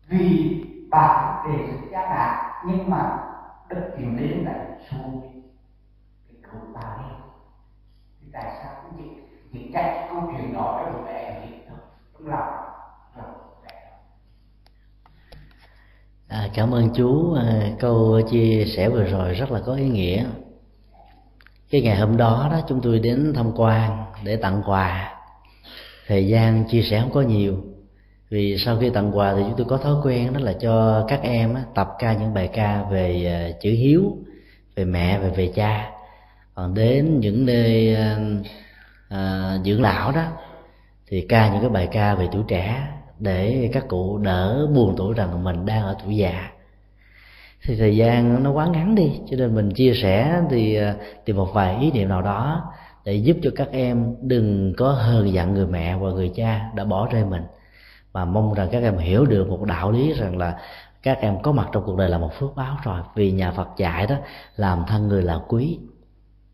vì 0.09 0.65
bà 0.91 1.43
đề 1.49 1.67
xuất 1.67 1.91
giá 1.91 2.03
cả 2.03 2.61
nhưng 2.67 2.91
mà 2.91 3.19
đức 3.69 3.91
tìm 3.97 4.17
đến 4.17 4.45
lại 4.45 4.67
xui 4.91 5.31
thì 6.53 6.59
ta 6.75 6.97
đi. 6.99 7.15
Thì 8.21 8.27
tại 8.33 8.53
sao 8.63 8.73
cũng 8.83 8.99
chỉ 8.99 9.21
chỉ 9.53 9.71
trách 9.73 10.07
câu 10.11 10.33
chuyện 10.33 10.55
đó 10.55 10.83
cho 10.85 11.01
trong 12.21 12.29
lòng 12.29 12.55
À, 16.29 16.49
cảm 16.55 16.75
ơn 16.75 16.89
chú. 16.95 17.35
À, 17.35 17.71
câu 17.79 18.21
chia 18.31 18.65
sẻ 18.77 18.89
vừa 18.89 19.05
rồi 19.05 19.35
rất 19.35 19.53
là 19.53 19.61
có 19.67 19.75
ý 19.75 19.89
nghĩa. 19.89 20.25
Cái 21.71 21.81
ngày 21.83 21.97
hôm 21.97 22.17
đó 22.17 22.49
đó 22.53 22.61
chúng 22.69 22.81
tôi 22.81 22.99
đến 22.99 23.33
tham 23.37 23.53
quan 23.57 24.05
để 24.25 24.37
tặng 24.37 24.63
quà. 24.67 25.15
Thời 26.07 26.29
gian 26.29 26.65
chia 26.69 26.83
sẻ 26.83 27.01
không 27.01 27.13
có 27.13 27.21
nhiều 27.21 27.57
vì 28.29 28.59
sau 28.59 28.79
khi 28.81 28.91
tặng 28.91 29.19
quà 29.19 29.35
thì 29.35 29.43
chúng 29.43 29.57
tôi 29.57 29.67
có 29.67 29.77
thói 29.77 29.95
quen 30.05 30.33
đó 30.33 30.41
là 30.41 30.53
cho 30.53 31.05
các 31.09 31.21
em 31.23 31.57
tập 31.75 31.89
ca 31.99 32.13
những 32.13 32.35
bài 32.35 32.49
ca 32.53 32.83
về 32.91 33.27
à, 33.27 33.59
chữ 33.61 33.71
hiếu 33.71 34.17
về 34.75 34.85
mẹ 34.85 35.19
và 35.19 35.29
về 35.29 35.53
cha 35.55 35.91
còn 36.55 36.75
đến 36.75 37.21
những 37.21 37.47
nơi 37.47 37.95
à, 37.95 38.19
à, 39.09 39.53
dưỡng 39.65 39.83
lão 39.83 40.13
đó 40.13 40.25
thì 41.07 41.27
ca 41.29 41.53
những 41.53 41.61
cái 41.61 41.71
bài 41.71 41.89
ca 41.93 42.15
về 42.15 42.29
tuổi 42.33 42.43
trẻ 42.49 42.89
để 43.19 43.71
các 43.73 43.89
cụ 43.89 44.19
đỡ 44.19 44.69
buồn 44.75 44.95
tuổi 44.97 45.15
rằng 45.15 45.45
mình 45.45 45.67
đang 45.67 45.83
ở 45.83 45.97
tuổi 46.05 46.17
già. 46.17 46.51
Thì 47.63 47.77
thời 47.77 47.97
gian 47.97 48.43
nó 48.43 48.51
quá 48.51 48.67
ngắn 48.67 48.95
đi 48.95 49.13
cho 49.31 49.37
nên 49.37 49.55
mình 49.55 49.71
chia 49.71 49.93
sẻ 50.03 50.43
thì 50.51 50.75
ờ, 50.75 50.95
tìm 51.25 51.37
một 51.37 51.49
vài 51.55 51.77
ý 51.81 51.91
niệm 51.91 52.09
nào 52.09 52.23
đó 52.23 52.73
để 53.05 53.15
giúp 53.15 53.37
cho 53.43 53.51
các 53.57 53.69
em 53.73 54.15
đừng 54.21 54.75
có 54.77 54.93
hờn 54.93 55.33
giận 55.33 55.55
người 55.55 55.67
mẹ 55.67 55.97
và 55.97 56.11
người 56.11 56.31
cha 56.37 56.71
đã 56.75 56.85
bỏ 56.85 57.09
rơi 57.13 57.25
mình. 57.25 57.43
Mà 58.13 58.25
mong 58.25 58.55
rằng 58.55 58.69
các 58.73 58.83
em 58.83 58.99
hiểu 58.99 59.27
được 59.27 59.49
một 59.49 59.65
đạo 59.65 59.93
lý 59.93 60.13
rằng 60.13 60.39
là 60.39 60.59
các 61.03 61.19
em 61.21 61.43
có 61.43 61.53
mặt 61.53 61.69
trong 61.73 61.83
cuộc 61.87 61.97
đời 61.97 62.09
là 62.09 62.19
một 62.19 62.31
phước 62.39 62.57
báo 62.57 62.77
rồi. 62.85 63.01
Vì 63.15 63.31
nhà 63.31 63.51
Phật 63.51 63.69
dạy 63.77 64.07
đó 64.07 64.17
làm 64.57 64.85
thân 64.89 65.09
người 65.09 65.23
là 65.23 65.41
quý 65.49 65.79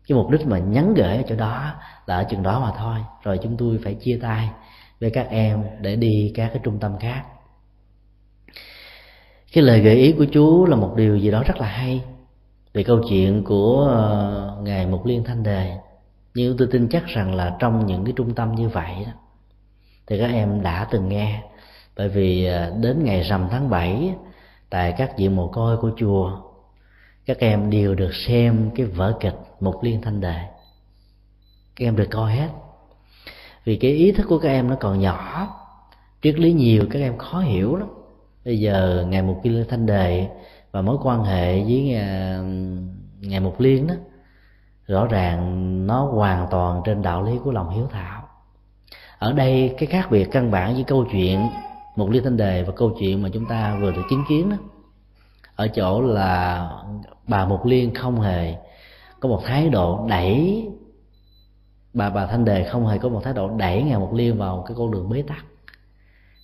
cái 0.07 0.15
mục 0.15 0.29
đích 0.29 0.47
mà 0.47 0.59
nhắn 0.59 0.93
gửi 0.93 1.17
ở 1.17 1.23
chỗ 1.29 1.35
đó 1.35 1.73
là 2.05 2.15
ở 2.15 2.23
chừng 2.23 2.43
đó 2.43 2.59
mà 2.59 2.71
thôi. 2.77 2.97
Rồi 3.23 3.39
chúng 3.43 3.57
tôi 3.57 3.79
phải 3.83 3.93
chia 3.93 4.19
tay 4.21 4.49
với 5.01 5.09
các 5.09 5.27
em 5.29 5.63
để 5.81 5.95
đi 5.95 6.31
các 6.35 6.47
cái 6.47 6.59
trung 6.63 6.79
tâm 6.79 6.97
khác. 6.99 7.23
Cái 9.53 9.63
lời 9.63 9.79
gợi 9.79 9.95
ý 9.95 10.11
của 10.11 10.25
chú 10.25 10.65
là 10.65 10.75
một 10.75 10.93
điều 10.97 11.17
gì 11.17 11.31
đó 11.31 11.43
rất 11.47 11.57
là 11.57 11.67
hay 11.67 12.03
về 12.73 12.83
câu 12.83 13.01
chuyện 13.09 13.43
của 13.43 13.87
ờ, 13.89 14.57
ngài 14.63 14.87
mục 14.87 15.05
liên 15.05 15.23
thanh 15.23 15.43
đề. 15.43 15.77
Nhưng 16.33 16.57
tôi 16.57 16.67
tin 16.71 16.87
chắc 16.89 17.05
rằng 17.05 17.35
là 17.35 17.55
trong 17.59 17.85
những 17.85 18.05
cái 18.05 18.13
trung 18.17 18.35
tâm 18.35 18.55
như 18.55 18.69
vậy 18.69 18.93
đó 19.05 19.11
thì 20.07 20.19
các 20.19 20.27
em 20.27 20.61
đã 20.61 20.87
từng 20.91 21.09
nghe. 21.09 21.43
Bởi 21.97 22.09
vì 22.09 22.45
ờ, 22.45 22.73
đến 22.81 23.03
ngày 23.03 23.21
rằm 23.21 23.47
tháng 23.51 23.69
7 23.69 24.15
tại 24.69 24.93
các 24.97 25.17
viện 25.17 25.35
mồ 25.35 25.47
côi 25.47 25.77
của 25.77 25.91
chùa 25.97 26.46
các 27.27 27.37
em 27.39 27.69
đều 27.69 27.95
được 27.95 28.13
xem 28.13 28.71
cái 28.75 28.85
vở 28.85 29.17
kịch 29.19 29.35
một 29.59 29.83
liên 29.83 30.01
thanh 30.01 30.21
đề 30.21 30.47
các 31.77 31.85
em 31.85 31.95
được 31.95 32.07
coi 32.11 32.31
hết. 32.31 32.49
Vì 33.65 33.75
cái 33.75 33.91
ý 33.91 34.11
thức 34.11 34.25
của 34.29 34.37
các 34.37 34.49
em 34.49 34.69
nó 34.69 34.75
còn 34.79 34.99
nhỏ. 34.99 35.47
Triết 36.21 36.39
lý 36.39 36.53
nhiều, 36.53 36.83
các 36.91 36.99
em 36.99 37.17
khó 37.17 37.39
hiểu 37.39 37.75
lắm. 37.75 37.87
Bây 38.45 38.59
giờ 38.59 39.05
ngày 39.09 39.21
một 39.21 39.39
liên 39.43 39.65
thanh 39.69 39.85
đề 39.85 40.27
và 40.71 40.81
mối 40.81 40.97
quan 41.03 41.23
hệ 41.23 41.63
với 41.63 41.95
à, 41.95 42.39
ngày 43.21 43.39
một 43.39 43.61
liên 43.61 43.87
đó, 43.87 43.93
rõ 44.87 45.07
ràng 45.07 45.87
nó 45.87 46.05
hoàn 46.05 46.47
toàn 46.51 46.81
trên 46.85 47.01
đạo 47.01 47.23
lý 47.23 47.31
của 47.43 47.51
lòng 47.51 47.69
hiếu 47.69 47.87
thảo. 47.91 48.23
Ở 49.19 49.33
đây, 49.33 49.75
cái 49.77 49.87
khác 49.87 50.11
biệt 50.11 50.27
căn 50.31 50.51
bản 50.51 50.73
với 50.73 50.83
câu 50.83 51.05
chuyện 51.11 51.47
một 51.95 52.09
liên 52.09 52.23
thanh 52.23 52.37
đề 52.37 52.63
và 52.63 52.73
câu 52.75 52.95
chuyện 52.99 53.21
mà 53.21 53.29
chúng 53.33 53.45
ta 53.45 53.77
vừa 53.81 53.91
được 53.91 54.03
chứng 54.09 54.23
kiến 54.29 54.49
đó 54.49 54.57
ở 55.57 55.67
chỗ 55.67 56.01
là 56.01 56.69
bà 57.27 57.45
mục 57.45 57.65
liên 57.65 57.93
không 57.93 58.21
hề 58.21 58.55
có 59.19 59.29
một 59.29 59.41
thái 59.45 59.69
độ 59.69 60.05
đẩy 60.09 60.67
bà 61.93 62.09
bà 62.09 62.25
thanh 62.25 62.45
đề 62.45 62.63
không 62.63 62.87
hề 62.87 62.97
có 62.97 63.09
một 63.09 63.21
thái 63.23 63.33
độ 63.33 63.49
đẩy 63.49 63.83
ngài 63.83 63.99
Mục 63.99 64.13
liên 64.13 64.37
vào 64.37 64.63
cái 64.67 64.75
con 64.77 64.91
đường 64.91 65.09
bế 65.09 65.21
tắc. 65.21 65.45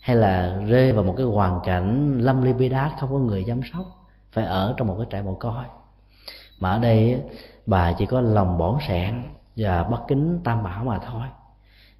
Hay 0.01 0.15
là 0.15 0.57
rơi 0.67 0.91
vào 0.91 1.03
một 1.03 1.13
cái 1.17 1.25
hoàn 1.25 1.59
cảnh 1.63 2.17
lâm 2.19 2.41
ly 2.41 2.53
bi 2.53 2.69
đát, 2.69 2.91
không 2.99 3.09
có 3.11 3.17
người 3.17 3.43
chăm 3.47 3.61
sóc 3.73 3.85
phải 4.31 4.45
ở 4.45 4.73
trong 4.77 4.87
một 4.87 4.95
cái 4.97 5.07
trại 5.11 5.23
mồ 5.23 5.33
côi. 5.33 5.63
Mà 6.59 6.71
ở 6.71 6.79
đây 6.79 7.21
bà 7.65 7.93
chỉ 7.93 8.05
có 8.05 8.21
lòng 8.21 8.57
bỏn 8.57 8.77
sẹn 8.87 9.23
và 9.55 9.83
bất 9.83 9.99
kính 10.07 10.39
tam 10.43 10.63
bảo 10.63 10.83
mà 10.83 10.99
thôi. 10.99 11.23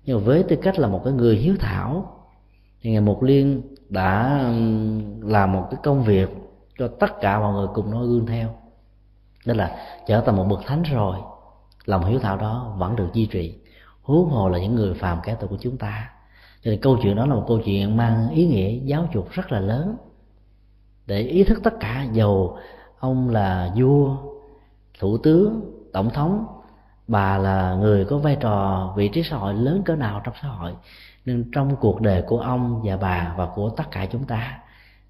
Nhưng 0.06 0.18
mà 0.18 0.24
với 0.26 0.44
tư 0.44 0.56
cách 0.56 0.80
là 0.80 0.88
một 0.88 1.02
cái 1.04 1.14
người 1.14 1.36
hiếu 1.36 1.56
thảo, 1.60 2.20
thì 2.82 2.92
ngài 2.92 3.02
mục 3.02 3.24
liên 3.24 3.62
đã 3.90 4.40
làm 5.22 5.54
một 5.54 5.68
cái 5.72 5.80
công 5.84 6.04
việc 6.04 6.30
cho 6.78 6.88
tất 7.00 7.22
cả 7.22 7.40
mọi 7.40 7.54
người 7.54 7.68
cùng 7.74 7.92
nói 7.92 8.08
gương 8.08 8.26
theo. 8.26 8.50
Đó 9.46 9.54
là 9.54 9.78
trở 10.08 10.22
thành 10.22 10.36
một 10.36 10.46
bậc 10.50 10.60
thánh 10.66 10.84
rồi, 10.84 11.18
lòng 11.86 12.06
hiếu 12.06 12.20
thảo 12.20 12.38
đó 12.38 12.76
vẫn 12.78 12.96
được 12.96 13.08
duy 13.14 13.26
trì. 13.26 13.56
Huống 14.02 14.30
hồ 14.30 14.50
là 14.50 14.60
những 14.60 14.76
người 14.76 14.94
phàm 14.94 15.20
kẻ 15.24 15.36
tội 15.40 15.48
của 15.50 15.58
chúng 15.60 15.78
ta. 15.78 16.10
Cho 16.62 16.72
nên 16.72 16.82
câu 16.82 16.98
chuyện 17.04 17.16
đó 17.16 17.26
là 17.26 17.36
một 17.36 17.46
câu 17.48 17.60
chuyện 17.66 17.98
mang 17.98 18.30
ý 18.30 18.48
nghĩa 18.48 18.80
giáo 18.86 19.08
dục 19.14 19.28
rất 19.32 19.52
là 19.52 19.60
lớn. 19.60 19.96
Để 21.06 21.20
ý 21.20 21.44
thức 21.44 21.60
tất 21.64 21.74
cả, 21.80 22.08
dầu 22.12 22.58
ông 23.00 23.30
là 23.30 23.72
vua, 23.76 24.16
thủ 25.00 25.18
tướng, 25.18 25.62
tổng 25.94 26.10
thống, 26.10 26.46
bà 27.08 27.38
là 27.38 27.76
người 27.76 28.06
có 28.06 28.18
vai 28.18 28.38
trò, 28.40 28.94
vị 28.98 29.08
trí 29.08 29.24
xã 29.24 29.38
hội 29.38 29.54
lớn 29.54 29.82
cỡ 29.86 29.96
nào 29.96 30.22
trong 30.24 30.34
xã 30.42 30.48
hội 30.48 30.74
nên 31.26 31.52
trong 31.54 31.76
cuộc 31.76 32.02
đời 32.02 32.22
của 32.22 32.40
ông 32.40 32.82
và 32.84 32.98
bà 32.98 33.34
và 33.38 33.46
của 33.56 33.70
tất 33.70 33.92
cả 33.92 34.06
chúng 34.12 34.26
ta 34.26 34.60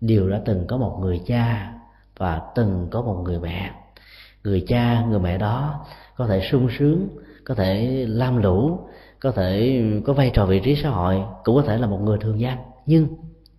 đều 0.06 0.30
đã 0.30 0.42
từng 0.46 0.68
có 0.68 0.78
một 0.78 0.98
người 1.02 1.22
cha 1.28 1.74
và 2.18 2.42
từng 2.56 2.88
có 2.92 3.02
một 3.02 3.22
người 3.24 3.40
mẹ. 3.40 3.72
Người 4.44 4.64
cha, 4.68 5.06
người 5.10 5.20
mẹ 5.20 5.38
đó 5.38 5.86
có 6.18 6.28
thể 6.28 6.42
sung 6.52 6.68
sướng, 6.78 7.08
có 7.46 7.56
thể 7.56 8.06
lam 8.10 8.38
lũ, 8.38 8.80
có 9.20 9.32
thể 9.32 9.82
có 10.06 10.14
vai 10.14 10.32
trò 10.34 10.46
vị 10.46 10.60
trí 10.60 10.76
xã 10.76 10.90
hội, 10.90 11.22
cũng 11.44 11.56
có 11.56 11.62
thể 11.62 11.78
là 11.78 11.88
một 11.88 12.00
người 12.02 12.18
thường 12.22 12.40
dân 12.40 12.58
nhưng 12.86 13.08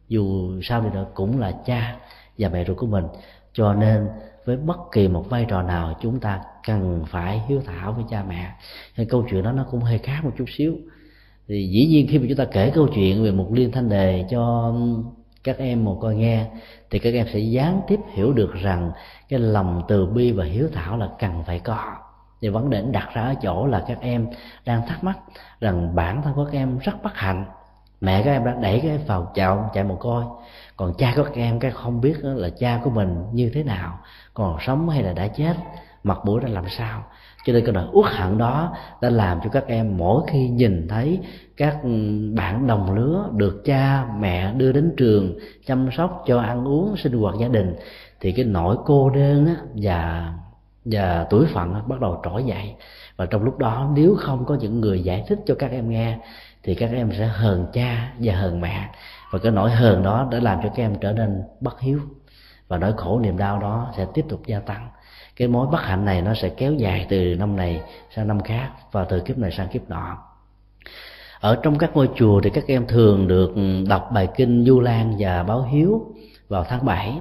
dù 0.09 0.53
sao 0.63 0.81
đi 0.81 0.89
nữa 0.95 1.07
cũng 1.15 1.41
là 1.41 1.53
cha 1.67 1.97
và 2.39 2.49
mẹ 2.49 2.65
ruột 2.65 2.77
của 2.77 2.87
mình, 2.87 3.05
cho 3.53 3.75
nên 3.75 4.09
với 4.45 4.57
bất 4.57 4.79
kỳ 4.93 5.09
một 5.09 5.31
vai 5.31 5.47
trò 5.49 5.63
nào 5.63 5.99
chúng 6.01 6.21
ta 6.21 6.41
cần 6.67 7.05
phải 7.09 7.43
hiếu 7.49 7.61
thảo 7.67 7.93
với 7.93 8.05
cha 8.11 8.25
mẹ. 8.29 8.51
Nên 8.97 9.09
câu 9.09 9.25
chuyện 9.31 9.43
đó 9.43 9.53
nó 9.53 9.67
cũng 9.71 9.81
hơi 9.81 9.99
khác 9.99 10.21
một 10.25 10.31
chút 10.39 10.45
xíu. 10.49 10.75
Thì 11.49 11.69
dĩ 11.69 11.87
nhiên 11.87 12.07
khi 12.11 12.19
mà 12.19 12.25
chúng 12.29 12.37
ta 12.37 12.45
kể 12.45 12.71
câu 12.75 12.89
chuyện 12.95 13.25
về 13.25 13.31
một 13.31 13.49
liên 13.53 13.73
thanh 13.73 13.89
đề 13.89 14.25
cho 14.31 14.75
các 15.45 15.59
em 15.59 15.85
một 15.85 15.99
coi 16.03 16.15
nghe, 16.15 16.47
thì 16.91 16.99
các 16.99 17.15
em 17.15 17.27
sẽ 17.33 17.39
gián 17.39 17.81
tiếp 17.87 18.01
hiểu 18.13 18.33
được 18.33 18.55
rằng 18.55 18.93
cái 19.29 19.39
lòng 19.39 19.83
từ 19.89 20.07
bi 20.07 20.33
và 20.33 20.45
hiếu 20.45 20.69
thảo 20.73 20.97
là 20.97 21.09
cần 21.19 21.43
phải 21.47 21.59
có. 21.59 21.97
Thì 22.41 22.49
vấn 22.49 22.71
đề 22.71 22.83
đặt 22.83 23.09
ra 23.15 23.23
ở 23.23 23.35
chỗ 23.43 23.67
là 23.67 23.85
các 23.89 23.99
em 24.01 24.29
đang 24.65 24.87
thắc 24.87 25.05
mắc 25.05 25.19
rằng 25.61 25.95
bản 25.95 26.23
thân 26.23 26.35
của 26.35 26.45
các 26.45 26.59
em 26.59 26.79
rất 26.79 27.03
bất 27.03 27.15
hạnh. 27.15 27.45
Mẹ 28.01 28.23
các 28.23 28.33
em 28.33 28.45
đã 28.45 28.55
đẩy 28.61 28.81
các 28.81 28.89
em 28.89 29.01
vào 29.07 29.33
chậu, 29.35 29.65
chạy 29.75 29.85
một 29.85 29.97
coi 30.01 30.25
còn 30.77 30.95
cha 30.99 31.13
của 31.17 31.23
các 31.25 31.35
em, 31.35 31.61
các 31.61 31.75
không 31.75 32.01
biết 32.01 32.15
là 32.23 32.49
cha 32.59 32.81
của 32.85 32.91
mình 32.91 33.25
như 33.33 33.51
thế 33.55 33.63
nào, 33.63 33.99
còn 34.35 34.57
sống 34.61 34.89
hay 34.89 35.03
là 35.03 35.13
đã 35.13 35.27
chết 35.27 35.55
mặt 36.04 36.18
mũi 36.25 36.40
ra 36.40 36.49
làm 36.49 36.68
sao. 36.68 37.04
Cho 37.44 37.52
nên 37.52 37.64
cái 37.64 37.73
nỗi 37.73 37.87
uất 37.92 38.12
hận 38.12 38.38
đó 38.38 38.76
đã 39.00 39.11
làm 39.11 39.40
cho 39.44 39.50
các 39.50 39.66
em 39.66 39.96
mỗi 39.96 40.23
khi 40.26 40.49
nhìn 40.49 40.88
thấy 40.88 41.20
các 41.56 41.76
bạn 42.34 42.66
đồng 42.66 42.94
lứa 42.94 43.28
được 43.32 43.62
cha, 43.64 44.06
mẹ 44.18 44.52
đưa 44.52 44.73
đến 44.73 44.94
trường 44.96 45.38
chăm 45.66 45.88
sóc, 45.96 46.23
cho 46.26 46.40
ăn 46.40 46.68
uống, 46.68 46.96
sinh 46.96 47.12
hoạt 47.12 47.34
gia 47.40 47.49
đình, 47.49 47.76
thì 48.20 48.32
cái 48.32 48.44
nỗi 48.44 48.76
cô 48.84 49.11
đơn 49.11 49.49
và 49.75 50.32
và 50.84 51.26
tuổi 51.30 51.46
phận 51.46 51.88
bắt 51.88 52.00
đầu 52.00 52.20
trỗi 52.25 52.44
dậy. 52.44 52.75
Và 53.16 53.26
trong 53.26 53.44
lúc 53.44 53.58
đó, 53.58 53.90
nếu 53.94 54.16
không 54.18 54.44
có 54.44 54.54
những 54.54 54.80
người 54.80 55.02
giải 55.02 55.25
thích 55.28 55.38
cho 55.46 55.54
các 55.54 55.70
em 55.70 55.90
nghe, 55.90 56.18
thì 56.62 56.75
các 56.75 56.90
em 56.92 57.12
sẽ 57.18 57.26
hờn 57.26 57.66
cha 57.73 58.12
và 58.18 58.34
hờn 58.34 58.61
mẹ. 58.61 58.88
Và 59.30 59.38
cái 59.38 59.52
nỗi 59.52 59.70
hờn 59.70 60.02
đó 60.02 60.28
đã 60.30 60.38
làm 60.40 60.58
cho 60.62 60.68
các 60.68 60.82
em 60.82 60.94
trở 61.00 61.12
nên 61.12 61.42
bất 61.61 61.80
hiếu. 61.80 62.00
Và 62.68 62.78
nỗi 62.78 62.92
khổ 62.96 63.20
niềm 63.20 63.38
đau 63.38 63.58
đó 63.58 63.92
sẽ 63.96 64.06
tiếp 64.14 64.25
tục 64.28 64.40
gia 64.46 64.61
tăng 64.61 64.88
cái 65.37 65.49
mối 65.49 65.67
bất 65.67 65.83
hạnh 65.83 66.05
này 66.05 66.23
nó 66.23 66.35
sẽ 66.35 66.49
kéo 66.49 66.73
dài 66.73 67.07
từ 67.09 67.35
năm 67.38 67.57
này 67.57 67.81
sang 68.11 68.29
năm 68.29 68.41
khác 68.41 68.71
và 68.93 69.05
từ 69.05 69.21
kiếp 69.21 69.38
này 69.38 69.50
sang 69.50 69.69
kiếp 69.69 69.91
nọ. 69.91 70.19
Ở 71.41 71.59
trong 71.62 71.79
các 71.79 71.91
ngôi 71.95 72.09
chùa 72.17 72.41
thì 72.41 72.50
các 72.50 72.64
em 72.67 72.87
thường 72.87 73.29
được 73.29 73.55
đọc 73.88 74.11
bài 74.14 74.29
kinh 74.37 74.64
Du 74.64 74.81
Lan 74.81 75.17
và 75.19 75.43
báo 75.43 75.62
hiếu 75.62 76.00
vào 76.49 76.64
tháng 76.69 76.85
7 76.85 77.19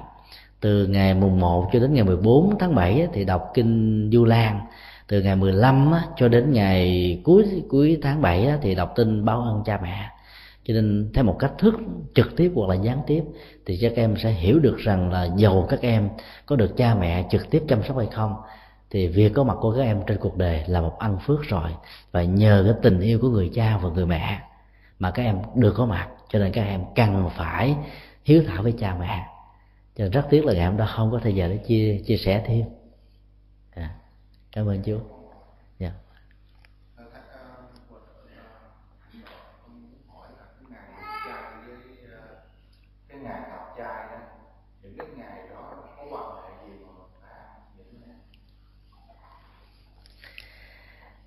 từ 0.60 0.86
ngày 0.86 1.14
mùng 1.14 1.40
1 1.40 1.68
cho 1.72 1.78
đến 1.78 1.94
ngày 1.94 2.04
14 2.04 2.58
tháng 2.58 2.74
7 2.74 3.08
thì 3.12 3.24
đọc 3.24 3.50
kinh 3.54 4.10
Du 4.12 4.24
Lan. 4.24 4.60
Từ 5.08 5.22
ngày 5.22 5.36
15 5.36 5.92
cho 6.16 6.28
đến 6.28 6.52
ngày 6.52 7.20
cuối 7.24 7.62
cuối 7.68 7.98
tháng 8.02 8.22
7 8.22 8.52
thì 8.62 8.74
đọc 8.74 8.92
tin 8.96 9.24
báo 9.24 9.40
ơn 9.40 9.62
cha 9.64 9.78
mẹ 9.82 10.08
cho 10.64 10.74
nên 10.74 11.10
theo 11.14 11.24
một 11.24 11.36
cách 11.38 11.52
thức 11.58 11.74
trực 12.14 12.36
tiếp 12.36 12.52
hoặc 12.54 12.68
là 12.68 12.74
gián 12.74 13.02
tiếp 13.06 13.22
thì 13.66 13.78
các 13.82 13.92
em 13.96 14.16
sẽ 14.16 14.30
hiểu 14.30 14.58
được 14.58 14.76
rằng 14.78 15.12
là 15.12 15.28
dầu 15.36 15.66
các 15.70 15.80
em 15.80 16.08
có 16.46 16.56
được 16.56 16.76
cha 16.76 16.94
mẹ 16.94 17.26
trực 17.30 17.50
tiếp 17.50 17.62
chăm 17.68 17.82
sóc 17.82 17.96
hay 17.96 18.06
không 18.12 18.34
thì 18.90 19.06
việc 19.06 19.32
có 19.34 19.44
mặt 19.44 19.56
của 19.60 19.74
các 19.76 19.82
em 19.82 20.02
trên 20.06 20.18
cuộc 20.18 20.36
đời 20.36 20.64
là 20.66 20.80
một 20.80 20.98
ân 20.98 21.18
phước 21.26 21.42
rồi. 21.42 21.70
Và 22.12 22.22
nhờ 22.22 22.62
cái 22.66 22.74
tình 22.82 23.00
yêu 23.00 23.18
của 23.20 23.28
người 23.28 23.50
cha 23.54 23.78
và 23.82 23.88
người 23.88 24.06
mẹ 24.06 24.40
mà 24.98 25.10
các 25.10 25.22
em 25.22 25.38
được 25.54 25.74
có 25.76 25.86
mặt 25.86 26.08
cho 26.28 26.38
nên 26.38 26.52
các 26.52 26.62
em 26.62 26.84
cần 26.94 27.30
phải 27.36 27.76
hiếu 28.24 28.42
thảo 28.46 28.62
với 28.62 28.74
cha 28.78 28.96
mẹ. 29.00 29.26
Cho 29.96 30.04
nên 30.04 30.10
rất 30.10 30.26
tiếc 30.30 30.44
là 30.44 30.52
ngày 30.52 30.66
hôm 30.66 30.76
đó 30.76 30.86
không 30.88 31.10
có 31.10 31.20
thời 31.22 31.34
giờ 31.34 31.48
để 31.48 31.56
chia 31.56 31.98
chia 32.06 32.16
sẻ 32.16 32.42
thêm. 32.46 32.64
À, 33.74 33.94
cảm 34.52 34.68
ơn 34.68 34.82
chú. 34.82 35.13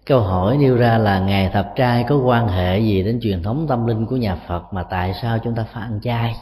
Câu 0.08 0.22
hỏi 0.22 0.58
nêu 0.58 0.78
ra 0.78 0.98
là 0.98 1.20
ngày 1.20 1.50
thập 1.54 1.74
trai 1.76 2.06
có 2.10 2.18
quan 2.18 2.48
hệ 2.48 2.80
gì 2.80 3.04
đến 3.04 3.20
truyền 3.22 3.44
thống 3.44 3.66
tâm 3.70 3.88
linh 3.88 4.06
của 4.06 4.18
nhà 4.18 4.36
phật 4.48 4.74
mà 4.74 4.84
tại 4.84 5.14
sao 5.22 5.40
chúng 5.44 5.56
ta 5.56 5.66
phải 5.74 5.84
ăn 5.84 6.00
chay? 6.04 6.36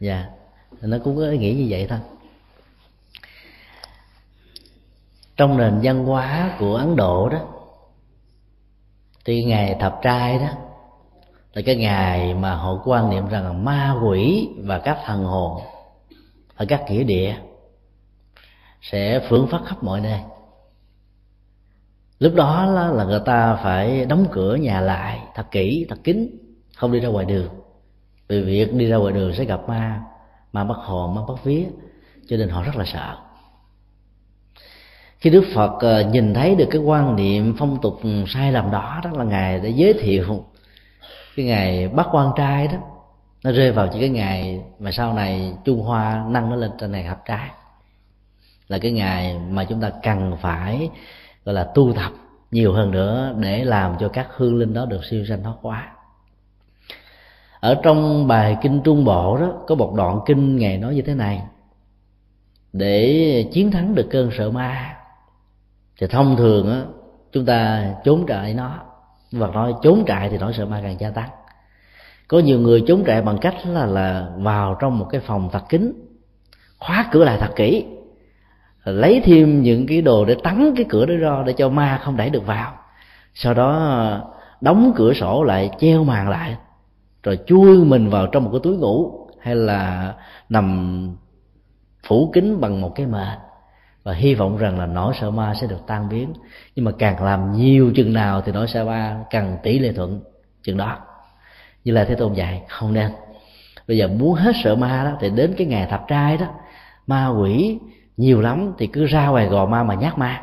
Dạ 0.00 0.26
nó 0.80 0.96
cũng 1.04 1.16
có 1.16 1.22
ý 1.22 1.38
nghĩa 1.38 1.52
như 1.52 1.66
vậy 1.68 1.86
thôi. 1.88 1.98
Trong 5.36 5.58
nền 5.58 5.80
văn 5.82 6.04
hóa 6.04 6.56
của 6.58 6.74
ấn 6.74 6.96
độ 6.96 7.28
đó 7.28 7.38
thì 9.24 9.44
ngày 9.44 9.76
thập 9.80 9.98
trai 10.02 10.38
đó 10.38 10.69
là 11.54 11.62
cái 11.66 11.76
ngày 11.76 12.34
mà 12.34 12.54
họ 12.54 12.82
quan 12.84 13.10
niệm 13.10 13.28
rằng 13.28 13.64
ma 13.64 13.96
quỷ 14.04 14.48
và 14.58 14.78
các 14.78 14.98
thần 15.04 15.24
hồn 15.24 15.62
ở 16.56 16.64
các 16.68 16.82
nghĩa 16.88 17.04
địa 17.04 17.36
sẽ 18.82 19.20
phưởng 19.28 19.46
phát 19.46 19.60
khắp 19.66 19.82
mọi 19.82 20.00
nơi. 20.00 20.20
Lúc 22.18 22.34
đó 22.34 22.66
là 22.66 23.04
người 23.04 23.20
ta 23.26 23.58
phải 23.62 24.06
đóng 24.06 24.26
cửa 24.32 24.54
nhà 24.54 24.80
lại 24.80 25.20
thật 25.34 25.50
kỹ, 25.50 25.86
thật 25.88 25.96
kín, 26.04 26.28
không 26.76 26.92
đi 26.92 27.00
ra 27.00 27.08
ngoài 27.08 27.24
đường. 27.24 27.48
Vì 28.28 28.42
việc 28.42 28.74
đi 28.74 28.86
ra 28.86 28.96
ngoài 28.96 29.12
đường 29.12 29.34
sẽ 29.34 29.44
gặp 29.44 29.68
ma 29.68 30.00
ma 30.52 30.64
bắt 30.64 30.78
hồn, 30.82 31.14
ma 31.14 31.20
bắt 31.28 31.44
vía, 31.44 31.64
cho 32.28 32.36
nên 32.36 32.48
họ 32.48 32.62
rất 32.62 32.76
là 32.76 32.84
sợ. 32.84 33.16
Khi 35.18 35.30
đức 35.30 35.44
phật 35.54 35.78
ờ, 35.80 36.10
nhìn 36.10 36.34
thấy 36.34 36.54
được 36.54 36.68
cái 36.70 36.80
quan 36.80 37.16
niệm 37.16 37.54
phong 37.58 37.78
tục 37.82 38.00
sai 38.28 38.52
lầm 38.52 38.70
đó 38.70 39.00
đó 39.04 39.10
là 39.14 39.24
ngài 39.24 39.60
đã 39.60 39.68
giới 39.68 39.92
thiệu 39.92 40.44
cái 41.36 41.46
ngày 41.46 41.88
bắt 41.88 42.08
quan 42.12 42.30
trai 42.36 42.68
đó, 42.68 42.78
nó 43.44 43.52
rơi 43.52 43.72
vào 43.72 43.88
chỉ 43.92 44.00
cái 44.00 44.08
ngày 44.08 44.60
mà 44.78 44.90
sau 44.90 45.14
này 45.14 45.54
trung 45.64 45.82
hoa 45.82 46.24
nâng 46.28 46.50
nó 46.50 46.56
lên 46.56 46.70
trên 46.78 46.92
này 46.92 47.04
hợp 47.04 47.24
trai. 47.24 47.50
Là 48.68 48.78
cái 48.78 48.92
ngày 48.92 49.38
mà 49.48 49.64
chúng 49.64 49.80
ta 49.80 49.90
cần 50.02 50.36
phải, 50.40 50.90
gọi 51.44 51.54
là, 51.54 51.64
tu 51.74 51.92
tập 51.96 52.12
nhiều 52.50 52.72
hơn 52.72 52.90
nữa 52.90 53.34
để 53.38 53.64
làm 53.64 53.96
cho 54.00 54.08
các 54.08 54.28
hương 54.36 54.56
linh 54.56 54.74
đó 54.74 54.86
được 54.86 55.04
siêu 55.04 55.24
sanh 55.28 55.42
thoát 55.42 55.54
quá 55.62 55.92
ở 57.60 57.74
trong 57.82 58.26
bài 58.26 58.56
kinh 58.62 58.80
trung 58.84 59.04
bộ 59.04 59.36
đó, 59.36 59.52
có 59.66 59.74
một 59.74 59.94
đoạn 59.96 60.20
kinh 60.26 60.56
ngày 60.56 60.78
nói 60.78 60.94
như 60.94 61.02
thế 61.02 61.14
này. 61.14 61.42
Để 62.72 63.48
chiến 63.52 63.70
thắng 63.70 63.94
được 63.94 64.08
cơn 64.10 64.30
sợ 64.38 64.50
ma, 64.50 64.96
thì 66.00 66.06
thông 66.06 66.36
thường 66.36 66.70
á, 66.70 66.82
chúng 67.32 67.46
ta 67.46 67.90
trốn 68.04 68.24
trại 68.28 68.54
nó 68.54 68.78
và 69.32 69.46
nói 69.46 69.74
trốn 69.82 70.04
trại 70.06 70.28
thì 70.28 70.38
nỗi 70.38 70.52
sợ 70.52 70.66
ma 70.66 70.80
càng 70.82 70.96
gia 71.00 71.10
tăng. 71.10 71.28
Có 72.28 72.38
nhiều 72.38 72.60
người 72.60 72.84
trốn 72.86 73.04
trại 73.06 73.22
bằng 73.22 73.38
cách 73.38 73.54
là 73.66 73.86
là 73.86 74.28
vào 74.36 74.76
trong 74.80 74.98
một 74.98 75.06
cái 75.10 75.20
phòng 75.20 75.48
thật 75.52 75.62
kín, 75.68 75.92
khóa 76.78 77.08
cửa 77.12 77.24
lại 77.24 77.38
thật 77.40 77.50
kỹ, 77.56 77.86
lấy 78.84 79.20
thêm 79.24 79.62
những 79.62 79.86
cái 79.86 80.02
đồ 80.02 80.24
để 80.24 80.36
tắn 80.42 80.74
cái 80.76 80.86
cửa 80.88 81.06
đó 81.06 81.14
ra 81.14 81.42
để 81.46 81.52
cho 81.52 81.68
ma 81.68 82.00
không 82.02 82.16
đẩy 82.16 82.30
được 82.30 82.46
vào. 82.46 82.72
Sau 83.34 83.54
đó, 83.54 84.30
đóng 84.60 84.92
cửa 84.96 85.12
sổ 85.12 85.42
lại, 85.42 85.70
treo 85.78 86.04
màn 86.04 86.28
lại, 86.28 86.56
rồi 87.22 87.38
chui 87.46 87.84
mình 87.84 88.10
vào 88.10 88.26
trong 88.26 88.44
một 88.44 88.50
cái 88.52 88.60
túi 88.62 88.76
ngủ, 88.76 89.26
hay 89.40 89.54
là 89.54 90.14
nằm 90.48 91.16
phủ 92.06 92.30
kín 92.32 92.60
bằng 92.60 92.80
một 92.80 92.92
cái 92.94 93.06
mền 93.06 93.38
và 94.02 94.12
hy 94.12 94.34
vọng 94.34 94.56
rằng 94.56 94.78
là 94.78 94.86
nỗi 94.86 95.14
sợ 95.20 95.30
ma 95.30 95.54
sẽ 95.60 95.66
được 95.66 95.86
tan 95.86 96.08
biến. 96.08 96.32
Nhưng 96.76 96.84
mà 96.84 96.92
càng 96.98 97.22
làm 97.22 97.52
nhiều 97.52 97.92
chừng 97.94 98.12
nào 98.12 98.40
thì 98.40 98.52
nỗi 98.52 98.66
sợ 98.68 98.84
ma 98.84 99.24
càng 99.30 99.56
tỷ 99.62 99.78
lệ 99.78 99.92
thuận 99.92 100.20
chừng 100.62 100.76
đó. 100.76 100.98
Như 101.84 101.92
là 101.92 102.04
thế 102.04 102.14
tôn 102.14 102.32
dạy 102.32 102.62
không 102.68 102.92
nên. 102.92 103.10
Bây 103.88 103.98
giờ 103.98 104.08
muốn 104.08 104.34
hết 104.34 104.52
sợ 104.64 104.76
ma 104.76 105.04
đó 105.04 105.16
thì 105.20 105.30
đến 105.30 105.54
cái 105.58 105.66
ngày 105.66 105.86
thập 105.90 106.04
trai 106.08 106.36
đó 106.36 106.46
ma 107.06 107.28
quỷ 107.28 107.78
nhiều 108.16 108.40
lắm 108.40 108.72
thì 108.78 108.86
cứ 108.86 109.04
ra 109.04 109.28
ngoài 109.28 109.46
gò 109.46 109.66
ma 109.66 109.82
mà 109.82 109.94
nhát 109.94 110.18
ma. 110.18 110.42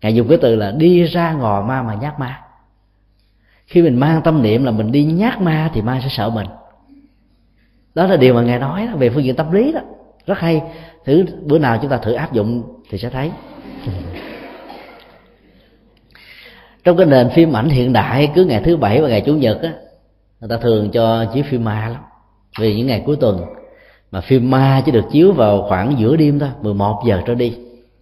Ngài 0.00 0.14
dùng 0.14 0.28
cái 0.28 0.38
từ 0.42 0.56
là 0.56 0.70
đi 0.70 1.02
ra 1.02 1.32
gò 1.32 1.62
ma 1.62 1.82
mà 1.82 1.94
nhát 1.94 2.20
ma. 2.20 2.40
Khi 3.66 3.82
mình 3.82 4.00
mang 4.00 4.22
tâm 4.22 4.42
niệm 4.42 4.64
là 4.64 4.70
mình 4.70 4.92
đi 4.92 5.04
nhát 5.04 5.40
ma 5.40 5.70
thì 5.74 5.82
ma 5.82 6.00
sẽ 6.02 6.08
sợ 6.08 6.30
mình. 6.30 6.46
Đó 7.94 8.06
là 8.06 8.16
điều 8.16 8.34
mà 8.34 8.42
ngài 8.42 8.58
nói 8.58 8.86
đó, 8.86 8.96
về 8.96 9.10
phương 9.10 9.24
diện 9.24 9.36
tâm 9.36 9.52
lý 9.52 9.72
đó. 9.72 9.80
Rất 10.26 10.38
hay 10.38 10.62
thử 11.06 11.24
bữa 11.42 11.58
nào 11.58 11.78
chúng 11.82 11.90
ta 11.90 11.96
thử 11.96 12.12
áp 12.12 12.32
dụng 12.32 12.62
thì 12.90 12.98
sẽ 12.98 13.10
thấy. 13.10 13.30
Trong 16.84 16.96
cái 16.96 17.06
nền 17.06 17.30
phim 17.30 17.56
ảnh 17.56 17.68
hiện 17.68 17.92
đại, 17.92 18.30
cứ 18.34 18.44
ngày 18.44 18.62
thứ 18.64 18.76
bảy 18.76 19.02
và 19.02 19.08
ngày 19.08 19.22
chủ 19.26 19.34
nhật 19.34 19.62
á, 19.62 19.72
người 20.40 20.48
ta 20.48 20.56
thường 20.56 20.90
cho 20.90 21.24
chiếu 21.34 21.44
phim 21.50 21.64
ma 21.64 21.88
lắm. 21.88 22.00
Vì 22.60 22.76
những 22.76 22.86
ngày 22.86 23.02
cuối 23.06 23.16
tuần 23.20 23.44
mà 24.10 24.20
phim 24.20 24.50
ma 24.50 24.82
chỉ 24.86 24.92
được 24.92 25.04
chiếu 25.12 25.32
vào 25.32 25.66
khoảng 25.68 25.98
giữa 25.98 26.16
đêm 26.16 26.38
thôi 26.38 26.48
11 26.62 27.02
giờ 27.06 27.22
trở 27.26 27.34
đi, 27.34 27.56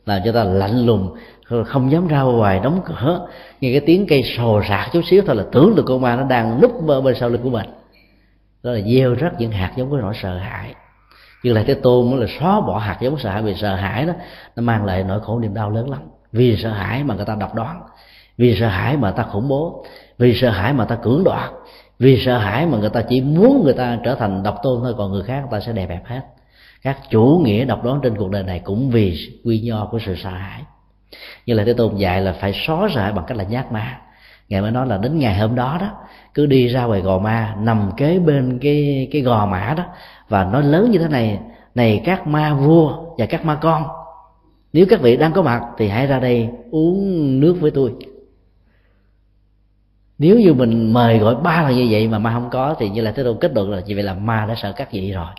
làm 0.06 0.22
cho 0.24 0.32
ta 0.32 0.44
lạnh 0.44 0.86
lùng, 0.86 1.14
không 1.66 1.92
dám 1.92 2.08
ra 2.08 2.22
ngoài 2.22 2.60
đóng 2.62 2.80
cửa. 2.84 3.26
Nghe 3.60 3.72
cái 3.72 3.80
tiếng 3.80 4.06
cây 4.06 4.22
sồ 4.22 4.62
sạc 4.68 4.92
chút 4.92 5.02
xíu 5.04 5.22
thôi 5.26 5.36
là 5.36 5.44
tưởng 5.52 5.74
được 5.74 5.84
con 5.86 6.00
ma 6.00 6.16
nó 6.16 6.24
đang 6.24 6.60
núp 6.60 6.72
bên 7.04 7.14
sau 7.20 7.28
lưng 7.28 7.42
của 7.42 7.50
mình. 7.50 7.66
Đó 8.62 8.70
là 8.70 8.80
gieo 8.80 9.14
rất 9.14 9.30
những 9.38 9.50
hạt 9.50 9.72
giống 9.76 9.90
của 9.90 9.96
nỗi 9.96 10.14
sợ 10.22 10.38
hãi 10.38 10.74
như 11.44 11.52
là 11.52 11.62
thế 11.66 11.74
tôn 11.74 12.20
là 12.20 12.26
xóa 12.38 12.60
bỏ 12.60 12.78
hạt 12.78 12.96
giống 13.00 13.18
sợ 13.18 13.30
hãi 13.30 13.42
vì 13.42 13.54
sợ 13.54 13.74
hãi 13.74 14.06
đó, 14.06 14.12
nó 14.56 14.62
mang 14.62 14.84
lại 14.84 15.04
nỗi 15.04 15.20
khổ 15.20 15.38
niềm 15.38 15.54
đau 15.54 15.70
lớn 15.70 15.90
lắm. 15.90 16.00
Vì 16.32 16.56
sợ 16.56 16.70
hãi 16.70 17.04
mà 17.04 17.14
người 17.14 17.24
ta 17.24 17.36
độc 17.40 17.54
đoán, 17.54 17.80
vì 18.38 18.56
sợ 18.60 18.68
hãi 18.68 18.96
mà 18.96 19.10
ta 19.10 19.22
khủng 19.22 19.48
bố, 19.48 19.84
vì 20.18 20.34
sợ 20.34 20.50
hãi 20.50 20.72
mà 20.72 20.84
ta 20.84 20.94
cưỡng 20.94 21.24
đoạt, 21.24 21.50
vì 21.98 22.22
sợ 22.24 22.38
hãi 22.38 22.66
mà 22.66 22.78
người 22.78 22.90
ta 22.90 23.02
chỉ 23.02 23.20
muốn 23.20 23.64
người 23.64 23.72
ta 23.72 23.98
trở 24.04 24.14
thành 24.14 24.42
độc 24.42 24.58
tôn 24.62 24.80
thôi, 24.82 24.94
còn 24.98 25.12
người 25.12 25.22
khác 25.22 25.40
người 25.40 25.60
ta 25.60 25.60
sẽ 25.66 25.72
đè 25.72 25.86
bẹp 25.86 26.06
hết. 26.06 26.20
Các 26.82 26.98
chủ 27.10 27.42
nghĩa 27.44 27.64
độc 27.64 27.84
đoán 27.84 28.00
trên 28.02 28.16
cuộc 28.16 28.30
đời 28.30 28.42
này 28.42 28.60
cũng 28.64 28.90
vì 28.90 29.18
quy 29.44 29.60
nho 29.60 29.88
của 29.90 29.98
sự 29.98 30.14
sợ 30.16 30.30
hãi. 30.30 30.62
Như 31.46 31.54
là 31.54 31.64
thế 31.64 31.72
tôn 31.72 31.96
dạy 31.96 32.20
là 32.20 32.32
phải 32.32 32.52
xóa 32.66 32.88
sợ 32.94 33.00
hãi 33.00 33.12
bằng 33.12 33.24
cách 33.26 33.36
là 33.36 33.44
nhát 33.44 33.72
ma. 33.72 33.98
Ngài 34.48 34.60
mới 34.60 34.70
nói 34.70 34.86
là 34.86 34.98
đến 34.98 35.18
ngày 35.18 35.38
hôm 35.38 35.54
đó 35.54 35.78
đó, 35.80 35.90
cứ 36.34 36.46
đi 36.46 36.68
ra 36.68 36.84
ngoài 36.84 37.00
gò 37.00 37.18
ma, 37.18 37.54
nằm 37.58 37.90
kế 37.96 38.18
bên 38.18 38.58
cái 38.62 39.08
cái 39.12 39.22
gò 39.22 39.46
mã 39.46 39.74
đó 39.76 39.84
và 40.28 40.44
nói 40.44 40.62
lớn 40.62 40.90
như 40.90 40.98
thế 40.98 41.08
này 41.08 41.40
này 41.74 42.02
các 42.04 42.26
ma 42.26 42.54
vua 42.54 43.04
và 43.18 43.26
các 43.26 43.44
ma 43.44 43.54
con, 43.54 43.86
nếu 44.72 44.86
các 44.88 45.00
vị 45.00 45.16
đang 45.16 45.32
có 45.32 45.42
mặt 45.42 45.62
thì 45.78 45.88
hãy 45.88 46.06
ra 46.06 46.20
đây 46.20 46.48
uống 46.70 47.40
nước 47.40 47.56
với 47.60 47.70
tôi. 47.70 47.94
Nếu 50.18 50.38
như 50.38 50.54
mình 50.54 50.92
mời 50.92 51.18
gọi 51.18 51.34
ba 51.34 51.62
lần 51.62 51.76
như 51.76 51.86
vậy 51.90 52.08
mà 52.08 52.18
ma 52.18 52.32
không 52.32 52.50
có, 52.50 52.74
thì 52.78 52.88
như 52.88 53.00
là 53.00 53.12
thế 53.12 53.24
đâu 53.24 53.34
kết 53.40 53.52
luận 53.54 53.70
là 53.70 53.80
chỉ 53.86 53.94
vậy 53.94 54.02
là 54.02 54.14
ma 54.14 54.46
đã 54.48 54.54
sợ 54.54 54.72
các 54.72 54.92
vị 54.92 55.12
rồi. 55.12 55.30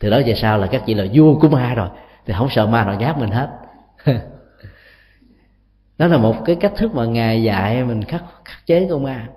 Từ 0.00 0.10
đó 0.10 0.20
về 0.26 0.34
sau 0.34 0.58
là 0.58 0.66
các 0.66 0.82
vị 0.86 0.94
là 0.94 1.04
vua 1.14 1.38
của 1.38 1.48
ma 1.48 1.74
rồi, 1.74 1.88
thì 2.26 2.34
không 2.38 2.48
sợ 2.50 2.66
ma 2.66 2.84
nào 2.84 2.96
giáp 3.00 3.18
mình 3.18 3.30
hết. 3.30 3.48
Đó 5.98 6.06
là 6.06 6.18
một 6.18 6.44
cái 6.44 6.56
cách 6.56 6.72
thức 6.76 6.94
mà 6.94 7.04
ngài 7.04 7.42
dạy 7.42 7.84
mình 7.84 8.04
khắc 8.04 8.24
khắc 8.44 8.66
chế 8.66 8.86
con 8.90 9.02
ma. 9.02 9.28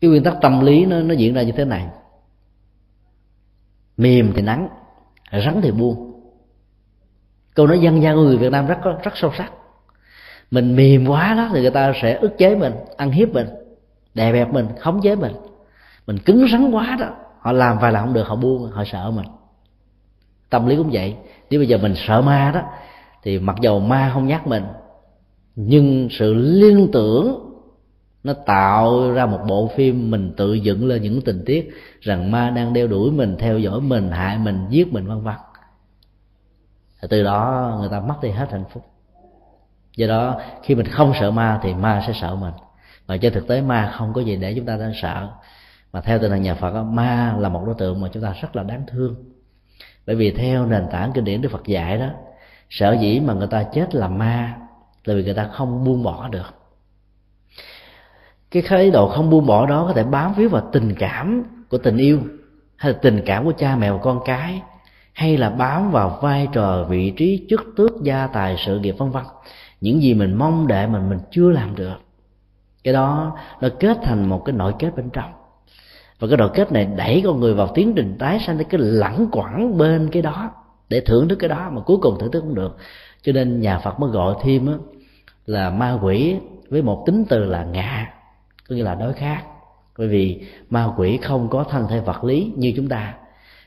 Cái 0.00 0.10
nguyên 0.10 0.22
tắc 0.22 0.34
tâm 0.40 0.60
lý 0.60 0.84
nó 0.84 1.00
nó 1.00 1.14
diễn 1.14 1.34
ra 1.34 1.42
như 1.42 1.52
thế 1.52 1.64
này 1.64 1.86
mềm 4.00 4.32
thì 4.34 4.42
nắng, 4.42 4.68
rắn 5.32 5.60
thì 5.62 5.70
buông. 5.70 6.20
Câu 7.54 7.66
nói 7.66 7.80
dân 7.80 8.02
gian 8.02 8.16
của 8.16 8.22
người 8.22 8.36
việt 8.36 8.52
nam 8.52 8.66
rất 8.66 8.78
rất 9.02 9.16
sâu 9.16 9.32
sắc. 9.38 9.52
Mình 10.50 10.76
mềm 10.76 11.06
quá 11.08 11.34
đó 11.34 11.48
thì 11.52 11.60
người 11.60 11.70
ta 11.70 11.92
sẽ 12.02 12.14
ức 12.14 12.38
chế 12.38 12.56
mình, 12.56 12.72
ăn 12.96 13.10
hiếp 13.10 13.28
mình, 13.34 13.46
đè 14.14 14.32
bẹp 14.32 14.52
mình, 14.52 14.66
khống 14.80 15.00
chế 15.02 15.16
mình. 15.16 15.32
Mình 16.06 16.18
cứng 16.18 16.46
rắn 16.52 16.70
quá 16.70 16.96
đó, 17.00 17.06
họ 17.40 17.52
làm 17.52 17.78
vài 17.78 17.92
lần 17.92 18.04
không 18.04 18.14
được, 18.14 18.26
họ 18.26 18.36
buông, 18.36 18.70
họ 18.70 18.84
sợ 18.84 19.10
mình. 19.10 19.26
Tâm 20.50 20.66
lý 20.66 20.76
cũng 20.76 20.90
vậy. 20.92 21.16
Nếu 21.50 21.60
bây 21.60 21.68
giờ 21.68 21.78
mình 21.78 21.94
sợ 22.06 22.22
ma 22.22 22.50
đó, 22.54 22.62
thì 23.22 23.38
mặc 23.38 23.56
dầu 23.60 23.80
ma 23.80 24.10
không 24.14 24.26
nhắc 24.26 24.46
mình, 24.46 24.64
nhưng 25.56 26.08
sự 26.10 26.34
liên 26.34 26.88
tưởng 26.92 27.49
nó 28.24 28.32
tạo 28.32 29.12
ra 29.12 29.26
một 29.26 29.40
bộ 29.48 29.70
phim 29.76 30.10
mình 30.10 30.34
tự 30.36 30.54
dựng 30.54 30.86
lên 30.86 31.02
những 31.02 31.20
tình 31.22 31.42
tiết 31.46 31.70
rằng 32.00 32.30
ma 32.30 32.50
đang 32.50 32.72
đeo 32.72 32.86
đuổi 32.86 33.10
mình, 33.10 33.36
theo 33.38 33.58
dõi 33.58 33.80
mình, 33.80 34.10
hại 34.10 34.38
mình, 34.38 34.66
giết 34.70 34.92
mình, 34.92 35.06
vân 35.06 35.22
vân. 35.22 35.34
Từ 37.08 37.22
đó 37.22 37.76
người 37.80 37.88
ta 37.88 38.00
mất 38.00 38.14
đi 38.22 38.30
hết 38.30 38.50
hạnh 38.50 38.64
phúc. 38.72 38.86
Do 39.96 40.06
đó, 40.06 40.40
khi 40.62 40.74
mình 40.74 40.86
không 40.86 41.12
sợ 41.20 41.30
ma 41.30 41.60
thì 41.62 41.74
ma 41.74 42.02
sẽ 42.06 42.12
sợ 42.20 42.34
mình. 42.34 42.54
Và 43.06 43.16
trên 43.16 43.32
thực 43.32 43.48
tế 43.48 43.60
ma 43.60 43.92
không 43.96 44.12
có 44.12 44.20
gì 44.20 44.36
để 44.36 44.54
chúng 44.54 44.66
ta 44.66 44.76
đang 44.76 44.92
sợ. 45.02 45.28
Mà 45.92 46.00
theo 46.00 46.18
tinh 46.18 46.30
thần 46.30 46.42
nhà 46.42 46.54
phật 46.54 46.82
ma 46.82 47.34
là 47.38 47.48
một 47.48 47.62
đối 47.66 47.74
tượng 47.78 48.00
mà 48.00 48.08
chúng 48.12 48.22
ta 48.22 48.34
rất 48.42 48.56
là 48.56 48.62
đáng 48.62 48.84
thương. 48.86 49.14
Bởi 50.06 50.16
vì 50.16 50.30
theo 50.30 50.66
nền 50.66 50.86
tảng 50.90 51.12
kinh 51.12 51.24
điển 51.24 51.42
đức 51.42 51.48
phật 51.52 51.66
dạy 51.66 51.98
đó, 51.98 52.06
sở 52.70 52.96
dĩ 53.00 53.20
mà 53.20 53.34
người 53.34 53.46
ta 53.46 53.62
chết 53.62 53.94
là 53.94 54.08
ma 54.08 54.56
là 55.04 55.14
vì 55.14 55.24
người 55.24 55.34
ta 55.34 55.48
không 55.52 55.84
buông 55.84 56.02
bỏ 56.02 56.28
được 56.28 56.59
cái 58.50 58.62
thái 58.66 58.90
độ 58.90 59.08
không 59.08 59.30
buông 59.30 59.46
bỏ 59.46 59.66
đó 59.66 59.84
có 59.88 59.92
thể 59.92 60.04
bám 60.04 60.34
víu 60.34 60.48
vào 60.48 60.68
tình 60.72 60.94
cảm 60.98 61.42
của 61.68 61.78
tình 61.78 61.96
yêu 61.96 62.18
hay 62.76 62.92
là 62.92 62.98
tình 63.02 63.22
cảm 63.26 63.44
của 63.44 63.52
cha 63.52 63.76
mẹ 63.76 63.90
và 63.92 63.98
con 63.98 64.20
cái 64.24 64.62
hay 65.12 65.36
là 65.36 65.50
bám 65.50 65.90
vào 65.90 66.18
vai 66.22 66.48
trò 66.52 66.84
vị 66.88 67.12
trí 67.16 67.46
chức 67.50 67.60
tước 67.76 67.90
gia 68.02 68.26
tài 68.26 68.56
sự 68.66 68.78
nghiệp 68.78 68.94
vân 68.98 69.10
vân. 69.10 69.24
Những 69.80 70.02
gì 70.02 70.14
mình 70.14 70.34
mong 70.34 70.66
đợi 70.66 70.86
mình 70.86 71.10
mình 71.10 71.18
chưa 71.30 71.50
làm 71.50 71.74
được. 71.76 71.96
Cái 72.84 72.94
đó 72.94 73.36
nó 73.60 73.68
kết 73.80 73.98
thành 74.02 74.28
một 74.28 74.42
cái 74.44 74.52
nội 74.52 74.74
kết 74.78 74.96
bên 74.96 75.10
trong. 75.10 75.32
Và 76.18 76.28
cái 76.28 76.36
nội 76.36 76.50
kết 76.54 76.72
này 76.72 76.84
đẩy 76.96 77.22
con 77.24 77.40
người 77.40 77.54
vào 77.54 77.68
tiến 77.74 77.92
trình 77.96 78.16
tái 78.18 78.40
sanh 78.46 78.58
cái 78.58 78.80
lẳng 78.80 79.26
quẳng 79.32 79.78
bên 79.78 80.08
cái 80.12 80.22
đó 80.22 80.50
để 80.88 81.00
thưởng 81.00 81.28
thức 81.28 81.36
cái 81.36 81.48
đó 81.48 81.70
mà 81.72 81.80
cuối 81.80 81.96
cùng 82.00 82.18
thưởng 82.18 82.30
thức 82.30 82.40
không 82.40 82.54
được. 82.54 82.76
Cho 83.22 83.32
nên 83.32 83.60
nhà 83.60 83.78
phật 83.78 84.00
mới 84.00 84.10
gọi 84.10 84.34
thêm 84.42 84.66
á, 84.66 84.74
là 85.46 85.70
ma 85.70 85.98
quỷ 86.02 86.36
với 86.70 86.82
một 86.82 87.02
tính 87.06 87.24
từ 87.28 87.44
là 87.44 87.64
ngạ 87.64 88.06
có 88.70 88.76
nghĩa 88.76 88.82
là 88.82 88.94
đối 88.94 89.12
khác. 89.12 89.44
Bởi 89.98 90.08
vì 90.08 90.46
ma 90.70 90.92
quỷ 90.96 91.18
không 91.22 91.48
có 91.48 91.64
thân 91.64 91.86
thể 91.88 92.00
vật 92.00 92.24
lý 92.24 92.52
như 92.56 92.72
chúng 92.76 92.88
ta. 92.88 93.14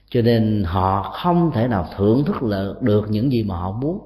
Cho 0.10 0.22
nên 0.22 0.64
họ 0.66 1.04
không 1.04 1.52
thể 1.54 1.68
nào 1.68 1.88
thưởng 1.98 2.24
thức 2.26 2.36
được 2.82 3.06
những 3.10 3.32
gì 3.32 3.44
mà 3.44 3.56
họ 3.56 3.72
muốn. 3.72 4.00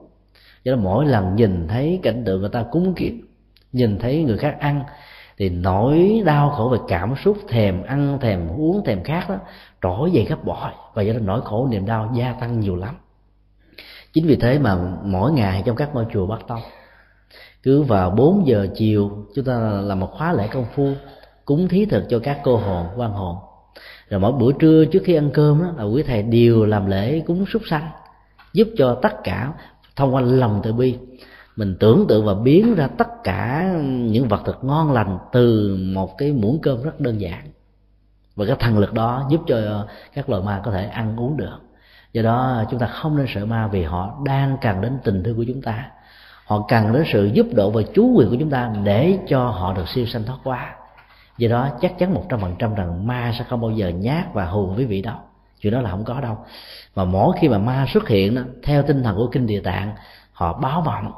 Cho 0.65 0.75
nên 0.75 0.83
mỗi 0.83 1.05
lần 1.05 1.35
nhìn 1.35 1.67
thấy 1.67 1.99
cảnh 2.03 2.23
tượng 2.25 2.39
người 2.39 2.49
ta 2.49 2.65
cúng 2.71 2.93
kiến 2.93 3.21
nhìn 3.71 3.99
thấy 3.99 4.23
người 4.23 4.37
khác 4.37 4.55
ăn, 4.59 4.83
thì 5.37 5.49
nỗi 5.49 6.21
đau 6.25 6.49
khổ 6.49 6.69
về 6.71 6.77
cảm 6.87 7.15
xúc, 7.23 7.37
thèm 7.47 7.83
ăn, 7.83 8.17
thèm 8.21 8.47
uống, 8.57 8.83
thèm 8.85 9.03
khát 9.03 9.29
đó, 9.29 9.35
trỗi 9.81 10.11
dậy 10.11 10.25
gấp 10.29 10.45
bội. 10.45 10.71
Và 10.93 11.01
do 11.01 11.13
đó 11.13 11.19
nỗi 11.23 11.41
khổ, 11.41 11.67
niềm 11.71 11.85
đau 11.85 12.11
gia 12.15 12.33
tăng 12.33 12.59
nhiều 12.59 12.75
lắm. 12.75 12.95
Chính 14.13 14.27
vì 14.27 14.35
thế 14.35 14.59
mà 14.59 14.77
mỗi 15.03 15.31
ngày 15.31 15.63
trong 15.65 15.75
các 15.75 15.89
ngôi 15.93 16.05
chùa 16.13 16.27
bắt 16.27 16.39
tông 16.47 16.61
cứ 17.67 17.81
vào 17.81 18.09
4 18.09 18.47
giờ 18.47 18.67
chiều, 18.75 19.25
chúng 19.35 19.45
ta 19.45 19.53
làm 19.59 19.99
một 19.99 20.11
khóa 20.11 20.33
lễ 20.33 20.47
công 20.47 20.65
phu, 20.75 20.93
cúng 21.45 21.67
thí 21.67 21.85
thực 21.85 22.03
cho 22.09 22.19
các 22.19 22.39
cô 22.43 22.57
hồn, 22.57 22.85
quan 22.95 23.11
hồn. 23.11 23.37
Rồi 24.09 24.19
mỗi 24.19 24.31
bữa 24.31 24.51
trưa 24.59 24.85
trước 24.85 25.01
khi 25.05 25.15
ăn 25.15 25.29
cơm 25.33 25.63
đó 25.63 25.71
là 25.77 25.83
quý 25.83 26.03
thầy 26.03 26.23
đều 26.23 26.65
làm 26.65 26.85
lễ 26.85 27.19
cúng 27.19 27.45
súc 27.45 27.61
sanh, 27.69 27.89
giúp 28.53 28.67
cho 28.77 28.99
tất 29.01 29.23
cả 29.23 29.53
thông 29.95 30.15
qua 30.15 30.21
lòng 30.21 30.59
từ 30.63 30.73
bi. 30.73 30.97
Mình 31.55 31.75
tưởng 31.79 32.05
tượng 32.07 32.25
và 32.25 32.33
biến 32.33 32.75
ra 32.75 32.87
tất 32.87 33.07
cả 33.23 33.73
những 33.85 34.27
vật 34.27 34.41
thực 34.45 34.63
ngon 34.63 34.91
lành 34.91 35.17
từ 35.31 35.77
một 35.93 36.17
cái 36.17 36.31
muỗng 36.31 36.59
cơm 36.61 36.83
rất 36.83 36.99
đơn 36.99 37.21
giản. 37.21 37.41
Và 38.35 38.45
cái 38.45 38.55
thần 38.59 38.77
lực 38.77 38.93
đó 38.93 39.27
giúp 39.29 39.41
cho 39.47 39.87
các 40.13 40.29
loài 40.29 40.43
ma 40.43 40.61
có 40.65 40.71
thể 40.71 40.85
ăn 40.85 41.19
uống 41.19 41.37
được. 41.37 41.57
Do 42.13 42.21
đó, 42.21 42.63
chúng 42.71 42.79
ta 42.79 42.87
không 42.87 43.17
nên 43.17 43.25
sợ 43.29 43.45
ma 43.45 43.67
vì 43.67 43.83
họ 43.83 44.21
đang 44.25 44.57
cần 44.61 44.81
đến 44.81 44.97
tình 45.03 45.23
thương 45.23 45.37
của 45.37 45.45
chúng 45.47 45.61
ta 45.61 45.91
họ 46.47 46.65
cần 46.67 46.93
đến 46.93 47.03
sự 47.13 47.25
giúp 47.25 47.47
đỡ 47.51 47.69
và 47.69 47.81
chú 47.93 48.11
quyền 48.15 48.29
của 48.29 48.35
chúng 48.39 48.49
ta 48.49 48.73
để 48.83 49.17
cho 49.27 49.49
họ 49.49 49.73
được 49.73 49.87
siêu 49.87 50.05
sanh 50.05 50.23
thoát 50.23 50.37
qua 50.43 50.75
do 51.37 51.49
đó 51.49 51.69
chắc 51.81 51.99
chắn 51.99 52.13
một 52.13 52.23
trăm 52.29 52.39
phần 52.39 52.55
trăm 52.59 52.75
rằng 52.75 53.07
ma 53.07 53.33
sẽ 53.37 53.45
không 53.49 53.61
bao 53.61 53.71
giờ 53.71 53.89
nhát 53.89 54.33
và 54.33 54.45
hù 54.45 54.65
với 54.65 54.85
vị 54.85 55.01
đâu 55.01 55.17
chuyện 55.61 55.73
đó 55.73 55.81
là 55.81 55.91
không 55.91 56.03
có 56.03 56.21
đâu. 56.21 56.37
Mà 56.95 57.05
mỗi 57.05 57.37
khi 57.39 57.49
mà 57.49 57.57
ma 57.57 57.85
xuất 57.93 58.07
hiện 58.07 58.35
đó, 58.35 58.41
theo 58.63 58.83
tinh 58.83 59.03
thần 59.03 59.15
của 59.17 59.27
kinh 59.27 59.47
địa 59.47 59.59
tạng 59.59 59.95
họ 60.31 60.53
báo 60.53 60.81
vọng. 60.81 61.11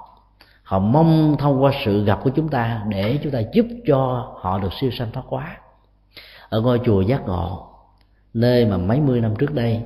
Họ 0.64 0.80
mong 0.80 1.36
thông 1.40 1.64
qua 1.64 1.72
sự 1.86 2.04
gặp 2.04 2.20
của 2.24 2.30
chúng 2.30 2.50
ta 2.50 2.84
để 2.88 3.20
chúng 3.24 3.32
ta 3.32 3.40
giúp 3.54 3.66
cho 3.88 4.32
họ 4.40 4.60
được 4.60 4.74
siêu 4.74 4.92
sanh 4.92 5.12
thoát 5.12 5.24
quá 5.30 5.58
ở 6.50 6.62
ngôi 6.62 6.80
chùa 6.86 7.02
giác 7.02 7.22
ngộ 7.28 7.68
nơi 8.34 8.66
mà 8.66 8.78
mấy 8.78 9.00
mươi 9.00 9.22
năm 9.22 9.36
trước 9.36 9.54
đây 9.54 9.82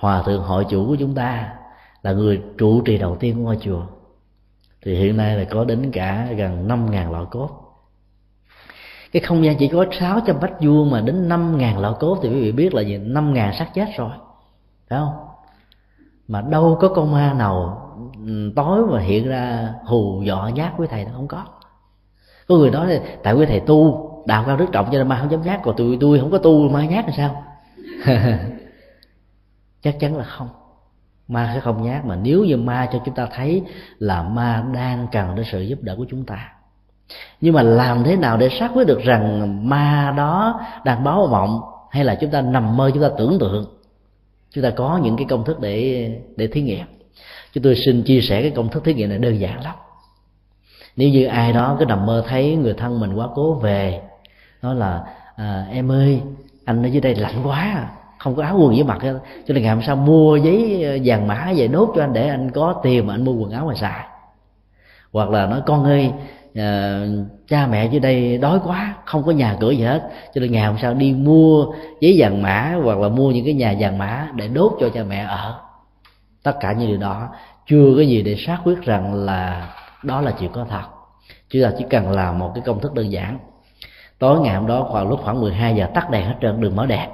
hòa 0.00 0.22
thượng 0.22 0.42
hội 0.42 0.66
chủ 0.70 0.86
của 0.86 0.96
chúng 0.96 1.14
ta 1.14 1.54
là 2.02 2.12
người 2.12 2.42
trụ 2.58 2.80
trì 2.80 2.98
đầu 2.98 3.16
tiên 3.20 3.34
của 3.36 3.42
ngôi 3.42 3.58
chùa 3.60 3.82
thì 4.84 4.94
hiện 4.94 5.16
nay 5.16 5.36
là 5.36 5.44
có 5.44 5.64
đến 5.64 5.90
cả 5.92 6.28
gần 6.36 6.68
năm 6.68 6.90
ngàn 6.90 7.12
lọ 7.12 7.24
cốt. 7.24 7.50
Cái 9.12 9.22
không 9.22 9.44
gian 9.44 9.56
chỉ 9.56 9.68
có 9.68 9.84
600 10.00 10.40
bách 10.40 10.52
vuông 10.60 10.90
mà 10.90 11.00
đến 11.00 11.28
năm 11.28 11.58
ngàn 11.58 11.78
lọ 11.78 11.96
cốt 12.00 12.18
thì 12.22 12.28
quý 12.28 12.40
vị 12.40 12.52
biết 12.52 12.74
là 12.74 12.82
gì? 12.82 12.98
năm 12.98 13.34
ngàn 13.34 13.54
xác 13.58 13.74
chết 13.74 13.86
rồi. 13.96 14.10
Phải 14.88 14.98
không? 14.98 15.14
Mà 16.28 16.40
đâu 16.40 16.78
có 16.80 16.88
con 16.88 17.12
ma 17.12 17.32
nào 17.32 17.80
ừ, 18.26 18.52
tối 18.56 18.86
mà 18.86 19.00
hiện 19.00 19.28
ra 19.28 19.74
hù 19.84 20.22
dọ 20.26 20.50
nhát 20.54 20.78
với 20.78 20.88
thầy 20.88 21.04
nó 21.04 21.10
không 21.14 21.28
có. 21.28 21.44
Có 22.48 22.54
người 22.56 22.70
nói 22.70 22.86
là 22.86 23.00
tại 23.22 23.34
quý 23.34 23.46
thầy 23.46 23.60
tu 23.60 24.10
đạo 24.26 24.44
cao 24.46 24.56
đức 24.56 24.66
trọng 24.72 24.86
cho 24.86 24.98
nên 24.98 25.08
ma 25.08 25.18
không 25.20 25.30
dám 25.30 25.42
nhát 25.42 25.60
còn 25.62 25.74
tôi 25.76 25.98
tôi 26.00 26.20
không 26.20 26.30
có 26.30 26.38
tu, 26.38 26.68
ma 26.68 26.84
nhát 26.84 27.04
là 27.06 27.12
sao? 27.16 27.44
Chắc 29.82 29.96
chắn 30.00 30.16
là 30.16 30.24
không 30.24 30.48
ma 31.28 31.50
sẽ 31.54 31.60
không 31.60 31.82
nhát 31.82 32.04
mà 32.04 32.16
nếu 32.16 32.44
như 32.44 32.56
ma 32.56 32.88
cho 32.92 33.00
chúng 33.04 33.14
ta 33.14 33.26
thấy 33.34 33.62
là 33.98 34.22
ma 34.22 34.64
đang 34.74 35.06
cần 35.12 35.34
đến 35.34 35.44
sự 35.52 35.60
giúp 35.60 35.78
đỡ 35.82 35.94
của 35.96 36.06
chúng 36.10 36.24
ta. 36.24 36.52
Nhưng 37.40 37.54
mà 37.54 37.62
làm 37.62 38.04
thế 38.04 38.16
nào 38.16 38.36
để 38.36 38.48
xác 38.48 38.70
quyết 38.74 38.86
được 38.86 39.00
rằng 39.02 39.68
ma 39.68 40.14
đó 40.16 40.60
đang 40.84 41.04
báo 41.04 41.28
mộng 41.30 41.60
hay 41.90 42.04
là 42.04 42.14
chúng 42.14 42.30
ta 42.30 42.40
nằm 42.40 42.76
mơ 42.76 42.90
chúng 42.94 43.02
ta 43.02 43.08
tưởng 43.18 43.38
tượng? 43.38 43.66
Chúng 44.50 44.64
ta 44.64 44.70
có 44.70 45.00
những 45.02 45.16
cái 45.16 45.26
công 45.30 45.44
thức 45.44 45.60
để 45.60 46.10
để 46.36 46.46
thí 46.46 46.62
nghiệm. 46.62 46.86
Chúng 47.52 47.64
tôi 47.64 47.74
xin 47.86 48.02
chia 48.02 48.20
sẻ 48.20 48.42
cái 48.42 48.50
công 48.50 48.68
thức 48.68 48.84
thí 48.84 48.94
nghiệm 48.94 49.08
này 49.08 49.18
đơn 49.18 49.40
giản 49.40 49.62
lắm. 49.62 49.74
Nếu 50.96 51.08
như 51.08 51.24
ai 51.24 51.52
đó 51.52 51.76
cứ 51.78 51.84
nằm 51.84 52.06
mơ 52.06 52.24
thấy 52.28 52.56
người 52.56 52.74
thân 52.74 53.00
mình 53.00 53.14
quá 53.14 53.28
cố 53.34 53.54
về 53.54 54.00
nói 54.62 54.74
là 54.74 55.04
à, 55.36 55.66
em 55.70 55.92
ơi 55.92 56.20
anh 56.64 56.82
ở 56.82 56.86
dưới 56.86 57.00
đây 57.00 57.14
lạnh 57.14 57.34
quá 57.44 57.60
à, 57.60 57.90
không 58.24 58.34
có 58.34 58.42
áo 58.42 58.58
quần 58.58 58.74
với 58.74 58.84
mặt 58.84 58.98
cho 59.46 59.54
nên 59.54 59.62
ngày 59.62 59.74
hôm 59.74 59.82
sau 59.82 59.96
mua 59.96 60.36
giấy 60.36 60.82
ờ, 60.84 60.98
vàng 61.04 61.26
mã 61.26 61.52
về 61.56 61.68
nốt 61.68 61.92
cho 61.96 62.02
anh 62.02 62.12
để 62.12 62.28
anh 62.28 62.50
có 62.50 62.80
tiền 62.82 63.06
mà 63.06 63.14
anh 63.14 63.24
mua 63.24 63.32
quần 63.32 63.50
áo 63.50 63.66
mà 63.66 63.74
xài. 63.74 64.06
Hoặc 65.12 65.30
là 65.30 65.46
nói 65.46 65.60
con 65.66 65.84
ơi 65.84 66.12
à, 66.54 67.00
cha 67.48 67.66
mẹ 67.66 67.86
dưới 67.86 68.00
đây 68.00 68.38
đói 68.38 68.58
quá 68.64 68.94
không 69.04 69.22
có 69.22 69.32
nhà 69.32 69.56
cửa 69.60 69.70
gì 69.70 69.84
hết. 69.84 70.10
Cho 70.34 70.40
nên 70.40 70.52
ngày 70.52 70.66
hôm 70.66 70.76
sau 70.82 70.94
đi 70.94 71.12
mua 71.12 71.66
giấy 72.00 72.16
vàng 72.18 72.42
mã 72.42 72.74
hoặc 72.82 72.98
là 72.98 73.08
mua 73.08 73.30
những 73.30 73.44
cái 73.44 73.54
nhà 73.54 73.74
vàng 73.78 73.98
mã 73.98 74.28
để 74.34 74.48
đốt 74.48 74.72
cho 74.80 74.88
cha 74.88 75.02
mẹ 75.08 75.24
ở. 75.28 75.60
Tất 76.42 76.56
cả 76.60 76.72
những 76.72 76.88
điều 76.88 76.98
đó 76.98 77.28
chưa 77.66 77.92
có 77.96 78.02
gì 78.02 78.22
để 78.22 78.36
xác 78.38 78.58
quyết 78.64 78.82
rằng 78.82 79.14
là 79.14 79.72
đó 80.02 80.20
là 80.20 80.32
chuyện 80.40 80.52
có 80.52 80.66
thật. 80.70 80.84
Chứ 81.50 81.60
là 81.60 81.72
chỉ 81.78 81.84
cần 81.90 82.10
làm 82.10 82.38
một 82.38 82.52
cái 82.54 82.62
công 82.66 82.80
thức 82.80 82.94
đơn 82.94 83.12
giản. 83.12 83.38
Tối 84.18 84.40
ngày 84.40 84.54
hôm 84.54 84.66
đó 84.66 84.86
khoảng 84.90 85.08
lúc 85.08 85.20
khoảng 85.24 85.40
12 85.40 85.74
giờ 85.74 85.86
tắt 85.94 86.10
đèn 86.10 86.24
hết 86.26 86.34
trơn 86.40 86.60
đừng 86.60 86.76
mở 86.76 86.86
đèn 86.86 87.10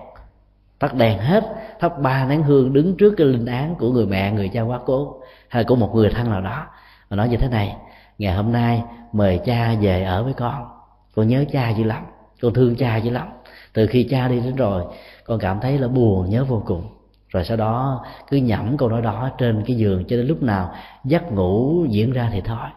tắt 0.81 0.95
đèn 0.95 1.19
hết, 1.19 1.45
thắp 1.81 1.93
ba 2.03 2.27
nén 2.27 2.43
hương 2.43 2.73
đứng 2.73 2.97
trước 2.97 3.14
cái 3.16 3.27
linh 3.27 3.47
án 3.47 3.75
của 3.75 3.93
người 3.93 4.07
mẹ, 4.07 4.33
người 4.33 4.49
cha 4.49 4.62
quá 4.62 4.81
cố, 4.87 5.21
hay 5.49 5.64
của 5.64 5.77
một 5.77 5.95
người 5.95 6.11
thân 6.11 6.31
nào 6.31 6.40
đó. 6.40 6.66
Mà 7.11 7.16
nói 7.16 7.29
như 7.29 7.37
thế 7.37 7.49
này, 7.49 7.77
ngày 8.19 8.35
hôm 8.35 8.53
nay 8.53 8.83
mời 9.12 9.40
cha 9.45 9.75
về 9.81 10.05
ở 10.05 10.25
với 10.25 10.33
con. 10.33 10.69
Con 11.16 11.29
nhớ 11.29 11.45
cha 11.53 11.71
dữ 11.71 11.85
lắm, 11.85 12.07
con 12.43 12.55
thương 12.55 12.77
cha 12.77 12.97
dữ 12.97 13.11
lắm. 13.11 13.29
Từ 13.73 13.87
khi 13.87 14.07
cha 14.11 14.29
đi 14.29 14.40
đến 14.40 14.57
rồi, 14.57 14.85
con 15.25 15.38
cảm 15.38 15.61
thấy 15.61 15.79
là 15.79 15.88
buồn 15.88 16.31
nhớ 16.31 16.45
vô 16.45 16.62
cùng. 16.66 16.83
Rồi 17.29 17.45
sau 17.45 17.57
đó, 17.57 18.05
cứ 18.31 18.37
nhẩm 18.37 18.77
câu 18.77 18.88
nói 18.88 19.03
đó 19.03 19.31
trên 19.38 19.62
cái 19.66 19.77
giường 19.77 20.05
cho 20.09 20.16
đến 20.16 20.27
lúc 20.27 20.43
nào 20.43 20.75
giấc 21.05 21.33
ngủ 21.33 21.85
diễn 21.88 22.12
ra 22.12 22.29
thì 22.33 22.40
thôi. 22.40 22.69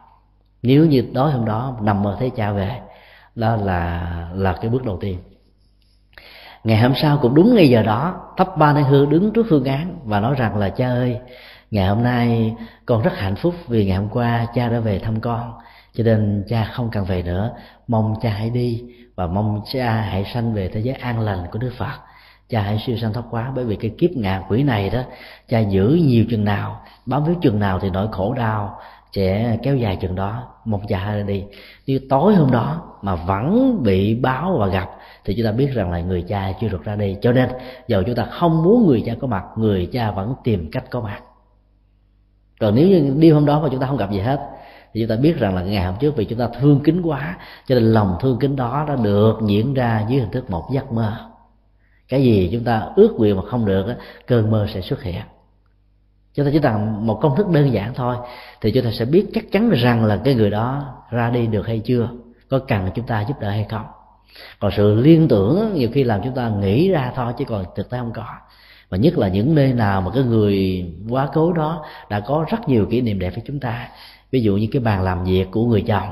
Nếu 0.61 0.85
như 0.85 1.03
tối 1.13 1.31
hôm 1.31 1.45
đó 1.45 1.77
nằm 1.81 2.03
mơ 2.03 2.15
thấy 2.19 2.29
cha 2.29 2.51
về, 2.51 2.81
đó 3.35 3.55
là 3.55 4.09
là 4.33 4.53
cái 4.61 4.69
bước 4.69 4.85
đầu 4.85 4.97
tiên 5.01 5.17
ngày 6.63 6.77
hôm 6.77 6.93
sau 6.95 7.17
cũng 7.17 7.35
đúng 7.35 7.55
ngay 7.55 7.69
giờ 7.69 7.83
đó, 7.83 8.15
thắp 8.37 8.57
ba 8.57 8.73
nén 8.73 8.83
hương 8.83 9.09
đứng 9.09 9.33
trước 9.33 9.45
phương 9.49 9.65
án 9.65 9.99
và 10.05 10.19
nói 10.19 10.35
rằng 10.37 10.57
là, 10.57 10.69
cha 10.69 10.87
ơi, 10.87 11.19
ngày 11.71 11.87
hôm 11.87 12.03
nay 12.03 12.55
con 12.85 13.01
rất 13.01 13.17
hạnh 13.17 13.35
phúc 13.35 13.55
vì 13.67 13.85
ngày 13.85 13.97
hôm 13.97 14.09
qua 14.09 14.47
cha 14.53 14.69
đã 14.69 14.79
về 14.79 14.99
thăm 14.99 15.19
con. 15.19 15.53
Cho 15.93 16.03
nên 16.03 16.43
cha 16.49 16.63
không 16.73 16.89
cần 16.91 17.05
về 17.05 17.23
nữa. 17.23 17.51
Mong 17.87 18.15
cha 18.21 18.29
hãy 18.29 18.49
đi 18.49 18.83
và 19.15 19.27
mong 19.27 19.61
cha 19.73 19.91
hãy 19.91 20.25
sanh 20.33 20.53
về 20.53 20.67
thế 20.67 20.79
giới 20.79 20.95
an 20.95 21.19
lành 21.19 21.39
của 21.51 21.59
đức 21.59 21.71
phật. 21.77 21.99
Cha 22.49 22.61
hãy 22.61 22.79
siêu 22.85 22.97
sanh 22.97 23.13
thoát 23.13 23.23
quá 23.29 23.51
bởi 23.55 23.65
vì 23.65 23.75
cái 23.75 23.91
kiếp 23.97 24.11
ngạ 24.11 24.41
quỷ 24.49 24.63
này 24.63 24.89
đó, 24.89 25.01
cha 25.49 25.59
giữ 25.59 25.87
nhiều 25.87 26.25
chừng 26.29 26.45
nào, 26.45 26.81
bám 27.05 27.23
víu 27.23 27.35
chừng 27.41 27.59
nào 27.59 27.79
thì 27.79 27.89
nỗi 27.89 28.07
khổ 28.11 28.33
đau 28.33 28.79
sẽ 29.13 29.57
kéo 29.63 29.75
dài 29.75 29.97
chừng 30.01 30.15
đó. 30.15 30.43
Một 30.65 30.81
giờ 30.87 30.97
hai 30.97 31.23
đi. 31.23 31.43
Nếu 31.87 31.99
tối 32.09 32.35
hôm 32.35 32.51
đó 32.51 32.81
mà 33.01 33.15
vẫn 33.15 33.77
bị 33.83 34.15
báo 34.15 34.57
và 34.59 34.67
gặp, 34.67 34.89
thì 35.25 35.33
chúng 35.35 35.45
ta 35.45 35.51
biết 35.51 35.69
rằng 35.73 35.91
là 35.91 36.01
người 36.01 36.21
cha 36.21 36.53
chưa 36.61 36.67
được 36.67 36.83
ra 36.83 36.95
đi. 36.95 37.17
Cho 37.21 37.31
nên, 37.31 37.49
dầu 37.87 38.03
chúng 38.03 38.15
ta 38.15 38.25
không 38.25 38.63
muốn 38.63 38.87
người 38.87 39.03
cha 39.05 39.13
có 39.21 39.27
mặt, 39.27 39.43
người 39.57 39.89
cha 39.91 40.11
vẫn 40.11 40.35
tìm 40.43 40.71
cách 40.71 40.83
có 40.89 41.01
mặt. 41.01 41.21
Còn 42.59 42.75
nếu 42.75 42.87
như 42.87 43.13
đi 43.17 43.31
hôm 43.31 43.45
đó 43.45 43.59
mà 43.61 43.69
chúng 43.71 43.79
ta 43.79 43.87
không 43.87 43.97
gặp 43.97 44.11
gì 44.11 44.19
hết, 44.19 44.39
thì 44.93 45.01
chúng 45.01 45.09
ta 45.09 45.15
biết 45.15 45.37
rằng 45.37 45.55
là 45.55 45.61
ngày 45.61 45.85
hôm 45.85 45.95
trước 45.99 46.15
vì 46.15 46.25
chúng 46.25 46.39
ta 46.39 46.47
thương 46.59 46.79
kính 46.83 47.01
quá, 47.01 47.37
cho 47.67 47.75
nên 47.75 47.83
lòng 47.83 48.17
thương 48.21 48.39
kính 48.39 48.55
đó 48.55 48.85
đã 48.87 48.95
được 48.95 49.39
diễn 49.45 49.73
ra 49.73 50.05
dưới 50.09 50.19
hình 50.19 50.31
thức 50.31 50.49
một 50.49 50.63
giấc 50.71 50.91
mơ. 50.91 51.13
Cái 52.07 52.23
gì 52.23 52.49
chúng 52.51 52.63
ta 52.63 52.87
ước 52.95 53.15
nguyện 53.17 53.35
mà 53.35 53.41
không 53.47 53.65
được 53.65 53.95
cơn 54.27 54.51
mơ 54.51 54.67
sẽ 54.73 54.81
xuất 54.81 55.03
hiện 55.03 55.21
chúng 56.35 56.45
ta 56.45 56.51
chỉ 56.51 56.59
cần 56.59 57.07
một 57.07 57.19
công 57.21 57.35
thức 57.35 57.47
đơn 57.47 57.73
giản 57.73 57.93
thôi. 57.93 58.15
Thì 58.61 58.71
chúng 58.71 58.83
ta 58.83 58.91
sẽ 58.91 59.05
biết 59.05 59.25
chắc 59.33 59.51
chắn 59.51 59.69
rằng 59.69 60.05
là 60.05 60.21
cái 60.23 60.35
người 60.35 60.49
đó 60.49 60.95
ra 61.11 61.29
đi 61.29 61.47
được 61.47 61.67
hay 61.67 61.79
chưa, 61.79 62.09
có 62.49 62.59
cần 62.59 62.89
chúng 62.95 63.05
ta 63.05 63.21
giúp 63.21 63.39
đỡ 63.39 63.49
hay 63.49 63.65
không. 63.69 63.85
Còn 64.59 64.71
sự 64.71 64.95
liên 64.95 65.27
tưởng 65.27 65.73
nhiều 65.73 65.89
khi 65.93 66.03
làm 66.03 66.21
chúng 66.23 66.35
ta 66.35 66.49
nghĩ 66.49 66.89
ra 66.91 67.11
thôi, 67.15 67.33
chứ 67.37 67.45
còn 67.45 67.65
thực 67.75 67.89
tế 67.89 67.97
không 67.97 68.11
có. 68.13 68.25
Và 68.89 68.97
nhất 68.97 69.17
là 69.17 69.27
những 69.27 69.55
nơi 69.55 69.73
nào 69.73 70.01
mà 70.01 70.11
cái 70.13 70.23
người 70.23 70.85
quá 71.09 71.29
cố 71.33 71.53
đó 71.53 71.85
đã 72.09 72.19
có 72.19 72.45
rất 72.49 72.69
nhiều 72.69 72.85
kỷ 72.85 73.01
niệm 73.01 73.19
đẹp 73.19 73.29
với 73.35 73.43
chúng 73.47 73.59
ta. 73.59 73.89
Ví 74.31 74.41
dụ 74.41 74.55
như 74.55 74.67
cái 74.71 74.81
bàn 74.81 75.03
làm 75.03 75.23
việc 75.23 75.51
của 75.51 75.65
người 75.65 75.81
chồng 75.81 76.11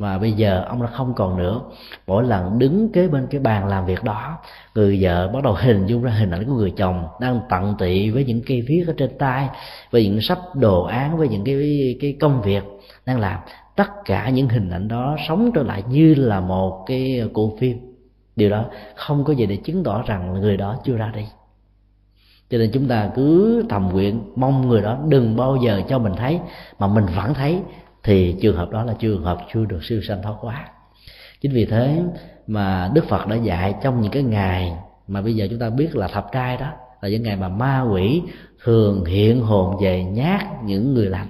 mà 0.00 0.18
bây 0.18 0.32
giờ 0.32 0.64
ông 0.68 0.82
đã 0.82 0.88
không 0.88 1.14
còn 1.14 1.38
nữa. 1.38 1.60
Mỗi 2.06 2.24
lần 2.24 2.58
đứng 2.58 2.92
kế 2.92 3.08
bên 3.08 3.26
cái 3.30 3.40
bàn 3.40 3.66
làm 3.66 3.86
việc 3.86 4.04
đó, 4.04 4.38
người 4.74 4.98
vợ 5.02 5.28
bắt 5.28 5.44
đầu 5.44 5.54
hình 5.58 5.86
dung 5.86 6.02
ra 6.02 6.10
hình 6.10 6.30
ảnh 6.30 6.44
của 6.44 6.54
người 6.54 6.72
chồng 6.76 7.04
đang 7.20 7.40
tận 7.48 7.74
tị 7.78 8.10
với 8.10 8.24
những 8.24 8.42
cây 8.46 8.64
viết 8.68 8.84
ở 8.86 8.94
trên 8.96 9.18
tay, 9.18 9.48
với 9.90 10.04
những 10.04 10.20
sắp 10.20 10.38
đồ 10.54 10.82
án, 10.82 11.16
với 11.16 11.28
những 11.28 11.44
cái 11.44 11.96
cái 12.00 12.16
công 12.20 12.42
việc 12.42 12.64
đang 13.06 13.20
làm. 13.20 13.40
Tất 13.76 13.88
cả 14.04 14.30
những 14.30 14.48
hình 14.48 14.70
ảnh 14.70 14.88
đó 14.88 15.16
sống 15.28 15.50
trở 15.54 15.62
lại 15.62 15.82
như 15.88 16.14
là 16.14 16.40
một 16.40 16.84
cái 16.86 17.22
cuộn 17.32 17.50
phim. 17.58 17.78
Điều 18.36 18.50
đó 18.50 18.64
không 18.94 19.24
có 19.24 19.32
gì 19.32 19.46
để 19.46 19.56
chứng 19.56 19.84
tỏ 19.84 20.02
rằng 20.06 20.40
người 20.40 20.56
đó 20.56 20.76
chưa 20.84 20.96
ra 20.96 21.12
đi. 21.14 21.24
Cho 22.50 22.58
nên 22.58 22.70
chúng 22.72 22.88
ta 22.88 23.10
cứ 23.14 23.64
thầm 23.68 23.88
nguyện, 23.92 24.20
mong 24.36 24.68
người 24.68 24.82
đó 24.82 24.98
đừng 25.08 25.36
bao 25.36 25.56
giờ 25.56 25.82
cho 25.88 25.98
mình 25.98 26.12
thấy, 26.16 26.38
mà 26.78 26.86
mình 26.86 27.04
vẫn 27.16 27.34
thấy 27.34 27.60
thì 28.02 28.36
trường 28.40 28.56
hợp 28.56 28.70
đó 28.70 28.84
là 28.84 28.94
trường 28.98 29.24
hợp 29.24 29.38
chưa 29.52 29.64
được 29.64 29.84
siêu 29.84 30.00
sanh 30.02 30.22
thoát 30.22 30.34
quá 30.40 30.68
chính 31.40 31.52
vì 31.52 31.64
thế 31.64 32.02
mà 32.46 32.90
đức 32.94 33.04
phật 33.08 33.26
đã 33.26 33.36
dạy 33.36 33.74
trong 33.82 34.00
những 34.00 34.12
cái 34.12 34.22
ngày 34.22 34.72
mà 35.08 35.22
bây 35.22 35.34
giờ 35.34 35.46
chúng 35.50 35.58
ta 35.58 35.70
biết 35.70 35.96
là 35.96 36.08
thập 36.08 36.32
trai 36.32 36.56
đó, 36.56 36.66
là 37.00 37.08
những 37.08 37.22
ngày 37.22 37.36
mà 37.36 37.48
ma 37.48 37.80
quỷ 37.80 38.22
thường 38.62 39.04
hiện 39.04 39.42
hồn 39.42 39.76
về 39.82 40.04
nhát 40.04 40.42
những 40.64 40.94
người 40.94 41.06
lành. 41.06 41.26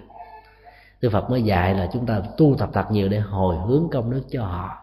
Đức 1.00 1.10
phật 1.12 1.30
mới 1.30 1.42
dạy 1.42 1.74
là 1.74 1.88
chúng 1.92 2.06
ta 2.06 2.20
tu 2.36 2.54
tập 2.58 2.70
thật 2.72 2.90
nhiều 2.90 3.08
để 3.08 3.18
hồi 3.18 3.56
hướng 3.66 3.88
công 3.92 4.10
đức 4.10 4.22
cho 4.30 4.44
họ, 4.44 4.76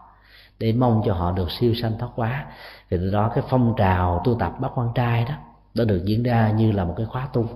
để 0.58 0.72
mong 0.72 1.02
cho 1.06 1.14
họ 1.14 1.32
được 1.32 1.50
siêu 1.50 1.74
sanh 1.74 1.98
thoát 1.98 2.08
quá 2.16 2.46
thì 2.90 2.96
từ 3.00 3.10
đó 3.10 3.32
cái 3.34 3.44
phong 3.48 3.74
trào 3.76 4.22
tu 4.24 4.34
tập 4.34 4.52
bác 4.60 4.68
quan 4.74 4.88
trai 4.94 5.24
đó 5.24 5.34
đã 5.74 5.84
được 5.84 6.02
diễn 6.04 6.22
ra 6.22 6.50
như 6.50 6.72
là 6.72 6.84
một 6.84 6.94
cái 6.96 7.06
khóa 7.06 7.28
tu. 7.32 7.48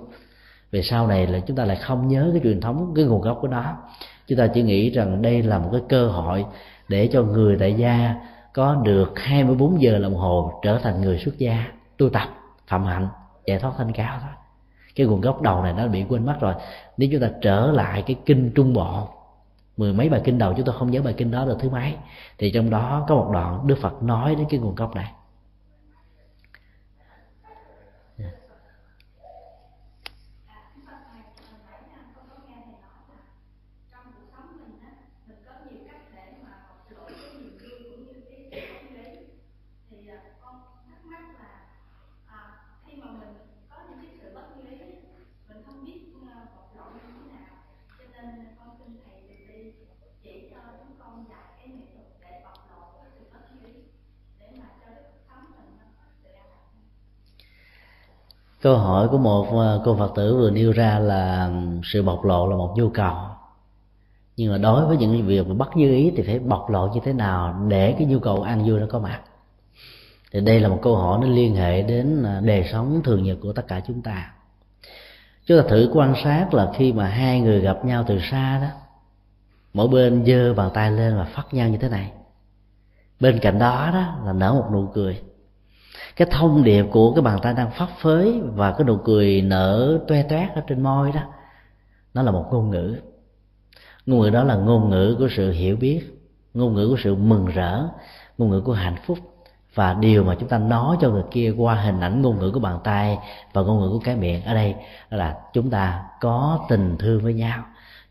Về 0.71 0.83
sau 0.83 1.07
này 1.07 1.27
là 1.27 1.41
chúng 1.41 1.57
ta 1.57 1.65
lại 1.65 1.77
không 1.77 2.09
nhớ 2.09 2.31
cái 2.33 2.41
truyền 2.45 2.61
thống, 2.61 2.93
cái 2.97 3.05
nguồn 3.05 3.21
gốc 3.21 3.39
của 3.41 3.49
nó 3.49 3.77
chúng 4.27 4.39
ta 4.39 4.47
chỉ 4.47 4.63
nghĩ 4.63 4.91
rằng 4.91 5.23
đây 5.23 5.43
là 5.43 5.59
một 5.59 5.69
cái 5.73 5.81
cơ 5.89 6.09
hội 6.09 6.45
để 6.89 7.09
cho 7.13 7.23
người 7.23 7.57
tại 7.61 7.75
gia 7.75 8.15
có 8.55 8.75
được 8.75 9.13
24 9.19 9.83
giờ 9.83 9.99
đồng 9.99 10.15
hồ 10.15 10.61
trở 10.63 10.79
thành 10.79 11.01
người 11.01 11.19
xuất 11.19 11.39
gia, 11.39 11.67
tu 11.97 12.09
tập, 12.09 12.29
phạm 12.67 12.85
hạnh, 12.85 13.09
giải 13.47 13.59
thoát 13.59 13.73
thanh 13.79 13.93
cao 13.93 14.19
thôi. 14.21 14.31
Cái 14.97 15.07
nguồn 15.07 15.21
gốc 15.21 15.43
đầu 15.43 15.63
này 15.63 15.73
nó 15.73 15.89
bị 15.89 16.05
quên 16.09 16.27
mất 16.27 16.37
rồi. 16.41 16.55
Nếu 16.97 17.09
chúng 17.13 17.21
ta 17.21 17.29
trở 17.43 17.71
lại 17.73 18.03
cái 18.07 18.17
kinh 18.27 18.53
trung 18.55 18.73
bộ, 18.73 19.09
mười 19.77 19.93
mấy 19.93 20.09
bài 20.09 20.21
kinh 20.25 20.39
đầu, 20.39 20.55
chúng 20.57 20.67
ta 20.67 20.73
không 20.73 20.91
nhớ 20.91 21.03
bài 21.03 21.15
kinh 21.17 21.31
đó 21.31 21.45
là 21.45 21.55
thứ 21.61 21.71
mấy, 21.71 21.95
thì 22.39 22.51
trong 22.51 22.71
đó 22.71 23.05
có 23.09 23.15
một 23.15 23.31
đoạn 23.33 23.67
đức 23.67 23.79
phật 23.81 24.03
nói 24.03 24.35
đến 24.35 24.47
cái 24.51 24.61
nguồn 24.61 24.75
gốc 24.75 24.95
này. 24.95 25.13
Câu 58.63 58.77
hỏi 58.77 59.09
của 59.09 59.19
một 59.19 59.61
à, 59.61 59.79
cô 59.85 59.97
phật 59.97 60.13
tử 60.15 60.37
vừa 60.37 60.51
nêu 60.51 60.73
ra 60.73 60.99
là 60.99 61.51
sự 61.85 62.03
bộc 62.03 62.25
lộ 62.25 62.49
là 62.49 62.57
một 62.57 62.75
nhu 62.77 62.89
cầu. 62.89 63.17
Nhưng 64.37 64.53
mà 64.53 64.59
đối 64.59 64.87
với 64.87 64.97
những 64.97 65.27
việc 65.27 65.47
mà 65.49 65.55
bắt 65.55 65.69
như 65.75 65.91
ý 65.91 66.13
thì 66.17 66.23
phải 66.23 66.39
bộc 66.39 66.71
lộ 66.71 66.89
như 66.95 67.01
thế 67.05 67.13
nào 67.13 67.67
để 67.69 67.95
cái 67.99 68.07
nhu 68.07 68.19
cầu 68.19 68.43
ăn 68.43 68.69
vui 68.69 68.81
nó 68.81 68.87
có 68.91 68.99
mặt? 68.99 69.21
Thì 70.33 70.41
đây 70.41 70.61
là 70.61 70.69
một 70.69 70.79
câu 70.83 70.97
hỏi 70.97 71.19
nó 71.23 71.29
liên 71.29 71.55
hệ 71.57 71.83
đến 71.83 72.23
à, 72.23 72.41
đời 72.45 72.69
sống 72.73 73.01
thường 73.05 73.23
nhật 73.23 73.39
của 73.43 73.53
tất 73.53 73.69
cả 73.69 73.81
chúng 73.87 74.03
ta. 74.03 74.33
Chúng 75.47 75.63
ta 75.63 75.69
thử 75.69 75.91
quan 75.95 76.15
sát 76.25 76.55
là 76.55 76.73
khi 76.75 76.93
mà 76.93 77.07
hai 77.07 77.41
người 77.41 77.61
gặp 77.61 77.85
nhau 77.85 78.05
từ 78.07 78.19
xa 78.31 78.59
đó, 78.63 78.69
mỗi 79.75 79.89
bên 79.89 80.25
giơ 80.27 80.55
bàn 80.55 80.71
tay 80.75 80.91
lên 80.91 81.17
và 81.17 81.25
phát 81.25 81.55
nhau 81.55 81.69
như 81.69 81.77
thế 81.77 81.89
này. 81.89 82.13
Bên 83.21 83.39
cạnh 83.39 83.59
đó 83.59 83.91
đó 83.93 84.17
là 84.25 84.33
nở 84.33 84.53
một 84.53 84.67
nụ 84.73 84.87
cười 84.95 85.21
cái 86.17 86.29
thông 86.31 86.65
điệp 86.65 86.87
của 86.91 87.13
cái 87.15 87.23
bàn 87.23 87.39
tay 87.43 87.55
đang 87.55 87.71
phát 87.71 87.89
phới 88.01 88.41
và 88.55 88.73
cái 88.73 88.85
nụ 88.85 88.97
cười 89.05 89.43
nở 89.43 89.99
toe 90.09 90.23
toét 90.23 90.51
ở 90.55 90.63
trên 90.67 90.83
môi 90.83 91.13
đó, 91.13 91.21
nó 92.15 92.23
là 92.23 92.31
một 92.31 92.49
ngôn 92.51 92.71
ngữ. 92.71 92.97
Ngôn 94.07 94.21
ngữ 94.21 94.31
đó 94.31 94.45
là 94.45 94.55
ngôn 94.55 94.91
ngữ 94.91 95.17
của 95.19 95.29
sự 95.37 95.53
hiểu 95.53 95.77
biết, 95.77 96.01
ngôn 96.55 96.75
ngữ 96.75 96.89
của 96.89 96.97
sự 97.05 97.15
mừng 97.15 97.47
rỡ, 97.47 97.89
ngôn 98.39 98.51
ngữ 98.51 98.61
của 98.61 98.73
hạnh 98.73 98.97
phúc. 99.07 99.19
Và 99.75 99.95
điều 99.95 100.25
mà 100.25 100.37
chúng 100.41 100.49
ta 100.49 100.59
nói 100.59 100.97
cho 101.01 101.11
người 101.11 101.23
kia 101.31 101.55
qua 101.57 101.75
hình 101.75 102.01
ảnh 102.01 102.23
ngôn 102.23 102.39
ngữ 102.39 102.51
của 102.55 102.61
bàn 102.61 102.79
tay 102.85 103.19
và 103.53 103.63
ngôn 103.63 103.81
ngữ 103.81 103.89
của 103.89 104.01
cái 104.05 104.17
miệng 104.17 104.45
ở 104.45 104.55
đây 104.55 104.75
là 105.11 105.37
chúng 105.53 105.71
ta 105.71 106.03
có 106.21 106.67
tình 106.69 106.97
thương 106.99 107.21
với 107.23 107.35
nhau, 107.35 107.65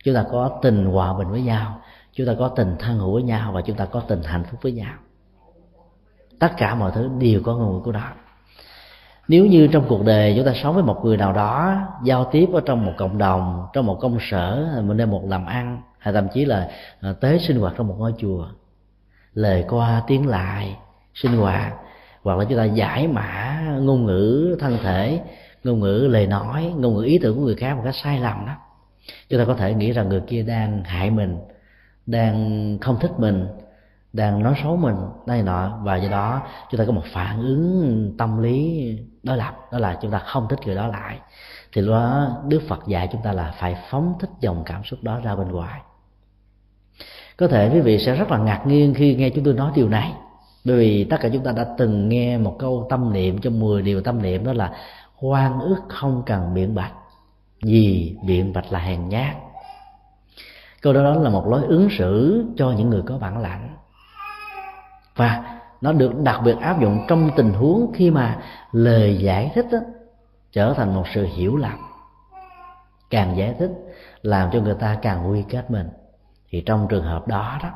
chúng 0.03 0.15
ta 0.15 0.25
có 0.31 0.59
tình 0.61 0.85
hòa 0.85 1.13
bình 1.13 1.27
với 1.27 1.41
nhau, 1.41 1.81
chúng 2.13 2.27
ta 2.27 2.33
có 2.39 2.47
tình 2.47 2.75
thân 2.79 2.97
hữu 2.99 3.13
với 3.13 3.23
nhau 3.23 3.51
và 3.51 3.61
chúng 3.61 3.77
ta 3.77 3.85
có 3.85 3.99
tình 3.99 4.23
hạnh 4.23 4.43
phúc 4.43 4.59
với 4.61 4.71
nhau 4.71 4.93
tất 6.41 6.57
cả 6.57 6.75
mọi 6.75 6.91
thứ 6.95 7.09
đều 7.19 7.41
có 7.43 7.55
ngôn 7.55 7.73
ngữ 7.73 7.79
của 7.83 7.91
nó. 7.91 8.11
nếu 9.27 9.45
như 9.45 9.67
trong 9.67 9.85
cuộc 9.87 10.05
đời 10.05 10.33
chúng 10.37 10.45
ta 10.45 10.53
sống 10.63 10.75
với 10.75 10.83
một 10.83 11.01
người 11.05 11.17
nào 11.17 11.33
đó, 11.33 11.75
giao 12.03 12.29
tiếp 12.31 12.49
ở 12.53 12.61
trong 12.65 12.85
một 12.85 12.93
cộng 12.97 13.17
đồng, 13.17 13.67
trong 13.73 13.85
một 13.85 13.97
công 14.01 14.17
sở 14.29 14.81
mình 14.83 14.97
đem 14.97 15.11
một 15.11 15.21
làm 15.27 15.45
ăn, 15.45 15.81
hay 15.97 16.13
thậm 16.13 16.27
chí 16.33 16.45
là 16.45 16.69
à, 17.01 17.13
tới 17.21 17.33
tế 17.33 17.39
sinh 17.39 17.59
hoạt 17.59 17.73
trong 17.77 17.87
một 17.87 17.95
ngôi 17.97 18.13
chùa, 18.17 18.47
lời 19.33 19.65
qua 19.69 20.03
tiếng 20.07 20.27
lại, 20.27 20.77
sinh 21.13 21.37
hoạt, 21.37 21.73
hoặc 22.23 22.37
là 22.37 22.45
chúng 22.45 22.57
ta 22.57 22.63
giải 22.63 23.07
mã 23.07 23.61
ngôn 23.81 24.05
ngữ 24.05 24.55
thân 24.59 24.77
thể, 24.83 25.21
ngôn 25.63 25.79
ngữ 25.79 26.07
lời 26.11 26.27
nói, 26.27 26.73
ngôn 26.77 26.95
ngữ 26.95 27.03
ý 27.03 27.19
tưởng 27.21 27.35
của 27.35 27.41
người 27.41 27.55
khác 27.55 27.75
một 27.75 27.81
cách 27.85 27.95
sai 27.95 28.19
lầm 28.19 28.45
đó, 28.45 28.53
chúng 29.29 29.39
ta 29.39 29.45
có 29.45 29.53
thể 29.53 29.73
nghĩ 29.73 29.91
rằng 29.91 30.09
người 30.09 30.21
kia 30.27 30.43
đang 30.43 30.83
hại 30.83 31.11
mình, 31.11 31.37
đang 32.05 32.77
không 32.81 32.97
thích 32.99 33.11
mình 33.17 33.47
đang 34.13 34.43
nói 34.43 34.55
xấu 34.63 34.77
mình 34.77 34.95
đây 35.25 35.43
nọ. 35.43 35.79
Và 35.83 35.95
do 35.95 36.09
đó 36.09 36.41
chúng 36.71 36.79
ta 36.79 36.85
có 36.85 36.91
một 36.91 37.03
phản 37.13 37.41
ứng 37.41 38.15
tâm 38.17 38.41
lý 38.41 38.85
đối 39.23 39.37
lập 39.37 39.55
đó 39.71 39.77
là 39.77 39.97
chúng 40.01 40.11
ta 40.11 40.19
không 40.19 40.47
thích 40.49 40.59
người 40.65 40.75
đó 40.75 40.87
lại. 40.87 41.19
Thì 41.73 41.81
lúc 41.81 41.91
đó 41.91 42.27
đức 42.47 42.61
phật 42.67 42.87
dạy 42.87 43.09
chúng 43.11 43.21
ta 43.21 43.31
là 43.31 43.53
phải 43.59 43.77
phóng 43.89 44.13
thích 44.19 44.29
dòng 44.39 44.63
cảm 44.65 44.83
xúc 44.83 44.99
đó 45.03 45.19
ra 45.23 45.35
bên 45.35 45.47
ngoài. 45.47 45.81
Có 47.37 47.47
thể 47.47 47.69
quý 47.73 47.79
vị 47.79 47.99
sẽ 47.99 48.15
rất 48.15 48.31
là 48.31 48.37
ngạc 48.37 48.67
nhiên 48.67 48.93
khi 48.93 49.15
nghe 49.15 49.29
chúng 49.29 49.43
tôi 49.43 49.53
nói 49.53 49.71
điều 49.75 49.89
này. 49.89 50.13
Bởi 50.65 50.77
vì 50.77 51.03
tất 51.03 51.17
cả 51.21 51.29
chúng 51.33 51.43
ta 51.43 51.51
đã 51.51 51.65
từng 51.77 52.09
nghe 52.09 52.37
một 52.37 52.55
câu 52.59 52.87
tâm 52.89 53.13
niệm 53.13 53.37
trong 53.41 53.59
10 53.59 53.81
điều 53.81 54.01
tâm 54.01 54.21
niệm 54.21 54.45
đó 54.45 54.53
là 54.53 54.73
hoan 55.15 55.59
ước 55.59 55.81
không 55.87 56.23
cần 56.25 56.53
biện 56.53 56.75
bạch 56.75 56.93
vì 57.63 58.15
biện 58.25 58.53
bạch 58.53 58.71
là 58.71 58.79
hèn 58.79 59.09
nhát. 59.09 59.35
Câu 60.81 60.93
đó, 60.93 61.03
đó 61.03 61.13
là 61.13 61.29
một 61.29 61.47
lối 61.47 61.63
ứng 61.65 61.87
xử 61.97 62.43
cho 62.57 62.71
những 62.71 62.89
người 62.89 63.01
có 63.05 63.17
bản 63.17 63.37
lãnh 63.37 63.69
và 65.21 65.59
nó 65.81 65.93
được 65.93 66.21
đặc 66.23 66.41
biệt 66.43 66.57
áp 66.61 66.81
dụng 66.81 67.05
trong 67.07 67.29
tình 67.35 67.53
huống 67.53 67.91
khi 67.93 68.11
mà 68.11 68.37
lời 68.71 69.17
giải 69.17 69.51
thích 69.55 69.65
đó, 69.71 69.77
trở 70.51 70.73
thành 70.73 70.95
một 70.95 71.03
sự 71.13 71.27
hiểu 71.35 71.57
lầm. 71.57 71.77
Càng 73.09 73.37
giải 73.37 73.55
thích 73.59 73.71
làm 74.21 74.49
cho 74.51 74.59
người 74.59 74.75
ta 74.79 74.97
càng 75.01 75.31
quy 75.31 75.43
kết 75.49 75.71
mình. 75.71 75.89
Thì 76.49 76.63
trong 76.65 76.87
trường 76.89 77.03
hợp 77.03 77.27
đó 77.27 77.59
đó 77.63 77.69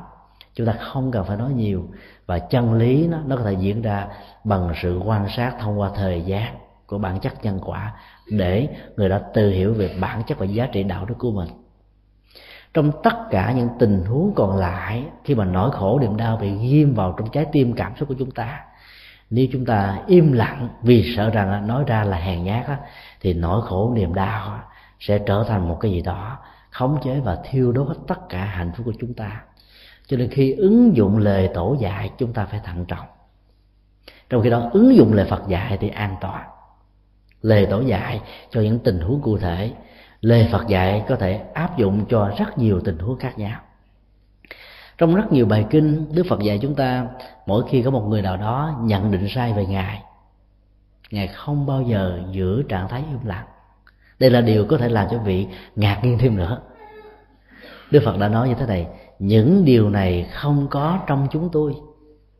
chúng 0.54 0.66
ta 0.66 0.72
không 0.72 1.10
cần 1.10 1.24
phải 1.24 1.36
nói 1.36 1.52
nhiều 1.52 1.88
và 2.26 2.38
chân 2.38 2.74
lý 2.74 3.06
nó 3.06 3.18
nó 3.26 3.36
có 3.36 3.42
thể 3.42 3.52
diễn 3.52 3.82
ra 3.82 4.06
bằng 4.44 4.72
sự 4.82 5.00
quan 5.04 5.28
sát 5.28 5.54
thông 5.60 5.80
qua 5.80 5.90
thời 5.94 6.22
gian 6.22 6.54
của 6.86 6.98
bản 6.98 7.20
chất 7.20 7.44
nhân 7.44 7.60
quả 7.64 7.94
để 8.30 8.68
người 8.96 9.08
đó 9.08 9.18
tự 9.34 9.50
hiểu 9.50 9.74
về 9.74 9.96
bản 10.00 10.22
chất 10.26 10.38
và 10.38 10.46
giá 10.46 10.66
trị 10.72 10.82
đạo 10.82 11.04
đức 11.04 11.14
của 11.18 11.30
mình 11.30 11.48
trong 12.76 12.92
tất 13.02 13.30
cả 13.30 13.52
những 13.52 13.68
tình 13.78 14.04
huống 14.04 14.32
còn 14.34 14.56
lại, 14.56 15.04
khi 15.24 15.34
mà 15.34 15.44
nỗi 15.44 15.70
khổ, 15.70 15.98
niềm 15.98 16.16
đau 16.16 16.36
bị 16.36 16.50
ghim 16.50 16.94
vào 16.94 17.14
trong 17.18 17.28
trái 17.30 17.46
tim, 17.52 17.72
cảm 17.72 17.96
xúc 17.96 18.08
của 18.08 18.14
chúng 18.18 18.30
ta, 18.30 18.64
nếu 19.30 19.46
chúng 19.52 19.64
ta 19.64 19.98
im 20.06 20.32
lặng 20.32 20.68
vì 20.82 21.14
sợ 21.16 21.30
rằng 21.30 21.66
nói 21.66 21.84
ra 21.86 22.04
là 22.04 22.16
hèn 22.16 22.44
nhát 22.44 22.66
thì 23.20 23.34
nỗi 23.34 23.62
khổ, 23.62 23.92
niềm 23.94 24.14
đau 24.14 24.60
sẽ 25.00 25.18
trở 25.18 25.44
thành 25.48 25.68
một 25.68 25.78
cái 25.80 25.90
gì 25.90 26.02
đó 26.02 26.38
khống 26.70 26.98
chế 27.04 27.20
và 27.20 27.38
thiêu 27.44 27.72
đốt 27.72 27.96
tất 28.06 28.28
cả 28.28 28.44
hạnh 28.44 28.72
phúc 28.76 28.86
của 28.86 28.94
chúng 29.00 29.14
ta. 29.14 29.42
Cho 30.06 30.16
nên 30.16 30.30
khi 30.30 30.52
ứng 30.52 30.96
dụng 30.96 31.18
lời 31.18 31.50
tổ 31.54 31.76
dạy, 31.80 32.10
chúng 32.18 32.32
ta 32.32 32.46
phải 32.46 32.60
thận 32.64 32.84
trọng. 32.84 33.06
Trong 34.30 34.42
khi 34.42 34.50
đó, 34.50 34.70
ứng 34.72 34.96
dụng 34.96 35.12
lời 35.12 35.26
phật 35.30 35.48
dạy 35.48 35.78
thì 35.80 35.88
an 35.88 36.16
toàn. 36.20 36.48
Lời 37.42 37.66
tổ 37.70 37.80
dạy 37.80 38.20
cho 38.50 38.60
những 38.60 38.78
tình 38.78 39.00
huống 39.00 39.20
cụ 39.20 39.38
thể 39.38 39.72
lời 40.26 40.48
phật 40.52 40.66
dạy 40.68 41.04
có 41.08 41.16
thể 41.16 41.40
áp 41.54 41.78
dụng 41.78 42.04
cho 42.08 42.34
rất 42.38 42.58
nhiều 42.58 42.80
tình 42.84 42.98
huống 42.98 43.18
khác 43.18 43.38
nhau. 43.38 43.60
Trong 44.98 45.14
rất 45.14 45.32
nhiều 45.32 45.46
bài 45.46 45.66
kinh, 45.70 46.14
đức 46.14 46.26
phật 46.28 46.40
dạy 46.40 46.58
chúng 46.62 46.74
ta, 46.74 47.06
mỗi 47.46 47.64
khi 47.70 47.82
có 47.82 47.90
một 47.90 48.06
người 48.08 48.22
nào 48.22 48.36
đó 48.36 48.78
nhận 48.82 49.10
định 49.10 49.28
sai 49.28 49.52
về 49.52 49.66
ngài 49.66 50.02
ngài 51.10 51.26
không 51.26 51.66
bao 51.66 51.82
giờ 51.82 52.20
giữ 52.30 52.62
trạng 52.62 52.88
thái 52.88 53.04
im 53.10 53.18
lặng. 53.24 53.46
Đây 54.18 54.30
là 54.30 54.40
điều 54.40 54.64
có 54.64 54.78
thể 54.78 54.88
làm 54.88 55.08
cho 55.10 55.18
vị 55.18 55.46
ngạc 55.76 56.00
nhiên 56.02 56.18
thêm 56.18 56.36
nữa. 56.36 56.60
Đức 57.90 58.02
phật 58.04 58.18
đã 58.18 58.28
nói 58.28 58.48
như 58.48 58.54
thế 58.54 58.66
này, 58.66 58.86
những 59.18 59.64
điều 59.64 59.90
này 59.90 60.26
không 60.32 60.66
có 60.70 60.98
trong 61.06 61.26
chúng 61.30 61.48
tôi. 61.52 61.74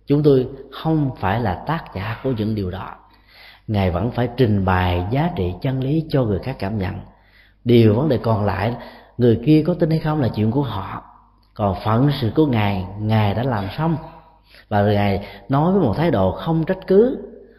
Chúng 0.07 0.23
tôi 0.23 0.49
không 0.73 1.11
phải 1.21 1.41
là 1.41 1.65
tác 1.67 1.85
giả 1.95 2.21
của 2.25 2.33
những 2.33 2.55
điều 2.55 2.71
đó. 2.71 2.97
Ngài 3.67 3.91
vẫn 3.91 4.11
phải 4.11 4.29
trình 4.37 4.65
bày 4.65 5.05
giá 5.11 5.31
trị 5.37 5.53
chân 5.63 5.81
lý 5.81 6.05
cho 6.09 6.25
người 6.25 6.39
khác 6.39 6.57
cảm 6.59 6.79
nhận 6.79 6.95
điều 7.67 7.95
vấn 7.95 8.09
đề 8.09 8.19
còn 8.19 8.45
lại, 8.45 8.75
người 9.19 9.41
kia 9.47 9.63
có 9.67 9.75
tin 9.75 9.91
hay 9.91 9.99
không 9.99 10.21
là 10.21 10.29
chuyện 10.29 10.51
của 10.51 10.63
họ. 10.63 11.03
Còn 11.55 11.77
phận 11.85 12.11
sự 12.21 12.33
của 12.37 12.47
ngài 12.47 12.85
ngài 13.01 13.35
đã 13.35 13.43
làm 13.43 13.65
xong. 13.79 13.97
Và 14.69 14.83
ngài 14.83 15.27
nói 15.49 15.73
với 15.73 15.83
một 15.83 15.95
thái 15.97 16.11
độ 16.11 16.33
không 16.33 16.65
trách 16.65 16.87
cứ, 16.87 17.19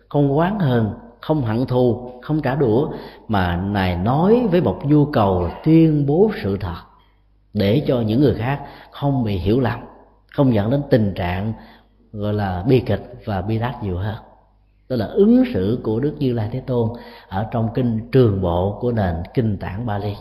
không 0.10 0.38
oán 0.38 0.60
hờn, 0.60 0.94
không 1.22 1.42
hận 1.42 1.66
thù, 1.66 2.12
không 2.22 2.42
trả 2.42 2.56
đũa, 2.56 2.90
mà 3.28 3.56
ngài 3.56 3.96
nói 3.96 4.48
với 4.52 4.62
một 4.62 4.80
nhu 4.84 5.06
cầu 5.06 5.50
tuyên 5.64 6.06
bố 6.06 6.32
sự 6.44 6.58
thật, 6.58 6.82
để 7.54 7.84
cho 7.88 8.02
những 8.02 8.22
người 8.22 8.36
khác 8.36 8.62
không 8.92 9.24
bị 9.24 9.38
hiểu 9.38 9.60
lầm, 9.60 9.80
không 10.32 10.54
dẫn 10.54 10.72
đến 10.72 10.82
tình 10.90 11.14
trạng, 11.16 11.54
gọi 12.12 12.34
là 12.34 12.64
bi 12.68 12.80
kịch 12.80 13.14
và 13.26 13.42
bi 13.42 13.60
đát 13.60 13.84
nhiều 13.84 13.98
hơn 13.98 14.16
đó 14.90 14.96
là 14.96 15.06
ứng 15.06 15.44
xử 15.54 15.80
của 15.84 16.00
đức 16.00 16.14
như 16.20 16.34
lai 16.34 16.50
thế 16.52 16.62
tôn 16.68 16.90
ở 17.28 17.48
trong 17.52 17.70
kinh 17.76 18.12
trường 18.12 18.42
bộ 18.42 18.78
của 18.82 18.92
nền 18.92 19.16
kinh 19.34 19.58
tạng 19.58 19.86
bali. 19.86 20.16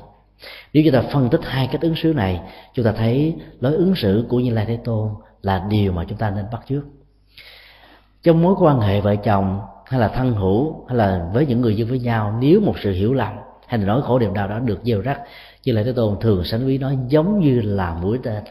Nếu 0.72 0.82
chúng 0.84 0.92
ta 0.92 1.08
phân 1.12 1.28
tích 1.28 1.40
hai 1.44 1.66
cách 1.72 1.80
ứng 1.80 1.94
xử 1.96 2.12
này, 2.12 2.40
chúng 2.74 2.84
ta 2.84 2.92
thấy 2.92 3.36
lối 3.60 3.74
ứng 3.74 3.94
xử 3.94 4.26
của 4.28 4.40
như 4.40 4.50
lai 4.50 4.64
thế 4.68 4.78
tôn 4.84 5.08
là 5.42 5.66
điều 5.70 5.92
mà 5.92 6.04
chúng 6.08 6.18
ta 6.18 6.30
nên 6.30 6.44
bắt 6.52 6.62
chước. 6.68 6.82
Trong 8.22 8.42
mối 8.42 8.54
quan 8.58 8.80
hệ 8.80 9.00
vợ 9.00 9.16
chồng, 9.16 9.60
hay 9.86 10.00
là 10.00 10.08
thân 10.08 10.32
hữu, 10.32 10.86
hay 10.88 10.96
là 10.96 11.30
với 11.32 11.46
những 11.46 11.60
người 11.60 11.76
dân 11.76 11.88
với 11.88 11.98
nhau, 11.98 12.38
nếu 12.40 12.60
một 12.60 12.74
sự 12.82 12.92
hiểu 12.92 13.14
lầm 13.14 13.32
hay 13.66 13.80
là 13.80 13.86
nỗi 13.86 14.02
khổ 14.02 14.18
niềm 14.18 14.34
đau 14.34 14.48
đó 14.48 14.58
được 14.58 14.80
gieo 14.82 15.00
rắc, 15.00 15.20
như 15.64 15.72
lai 15.72 15.84
thế 15.84 15.92
tôn 15.92 16.20
thường 16.20 16.44
sánh 16.44 16.66
ví 16.66 16.78
nó 16.78 16.92
giống 17.08 17.40
như 17.40 17.60
là 17.60 17.94
mũi 17.94 18.18
tên. 18.22 18.44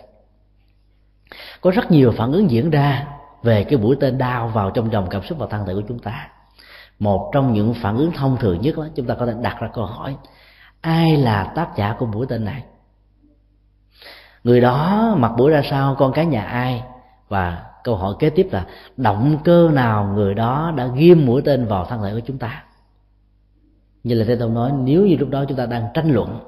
Có 1.62 1.72
rất 1.72 1.92
nhiều 1.92 2.12
phản 2.12 2.32
ứng 2.32 2.50
diễn 2.50 2.70
ra 2.70 3.08
về 3.46 3.64
cái 3.64 3.80
mũi 3.80 3.96
tên 4.00 4.18
đau 4.18 4.48
vào 4.48 4.72
trong 4.72 4.92
dòng 4.92 5.08
cảm 5.10 5.24
xúc 5.24 5.38
và 5.38 5.48
thân 5.50 5.66
thể 5.66 5.74
của 5.74 5.82
chúng 5.88 6.00
ta. 6.00 6.30
Một 7.00 7.30
trong 7.34 7.54
những 7.54 7.74
phản 7.74 7.98
ứng 7.98 8.12
thông 8.12 8.38
thường 8.38 8.62
nhất 8.62 8.78
đó, 8.78 8.88
chúng 8.96 9.08
ta 9.08 9.16
có 9.16 9.26
thể 9.26 9.34
đặt 9.42 9.58
ra 9.60 9.70
câu 9.74 9.86
hỏi, 9.86 10.16
ai 10.82 11.18
là 11.18 11.52
tác 11.56 11.78
giả 11.78 11.96
của 12.00 12.06
mũi 12.06 12.26
tên 12.30 12.46
này? 12.46 12.64
Người 14.44 14.62
đó 14.62 15.14
mặc 15.18 15.32
mũi 15.38 15.52
ra 15.52 15.62
sao, 15.70 15.96
con 15.96 16.14
cái 16.14 16.26
nhà 16.26 16.44
ai? 16.44 16.84
Và 17.30 17.64
câu 17.84 17.96
hỏi 17.96 18.14
kế 18.20 18.30
tiếp 18.30 18.48
là, 18.52 18.66
động 18.98 19.38
cơ 19.44 19.70
nào 19.74 20.14
người 20.16 20.34
đó 20.34 20.74
đã 20.78 20.88
ghim 20.88 21.26
mũi 21.26 21.42
tên 21.46 21.66
vào 21.66 21.86
thân 21.86 22.04
thể 22.04 22.14
của 22.14 22.26
chúng 22.26 22.38
ta? 22.38 22.64
Như 24.04 24.16
là 24.16 24.26
thế 24.28 24.36
tôi 24.36 24.50
nói, 24.50 24.72
nếu 24.72 25.06
như 25.06 25.16
lúc 25.20 25.30
đó 25.30 25.46
chúng 25.48 25.58
ta 25.58 25.66
đang 25.66 25.88
tranh 25.94 26.12
luận, 26.12 26.40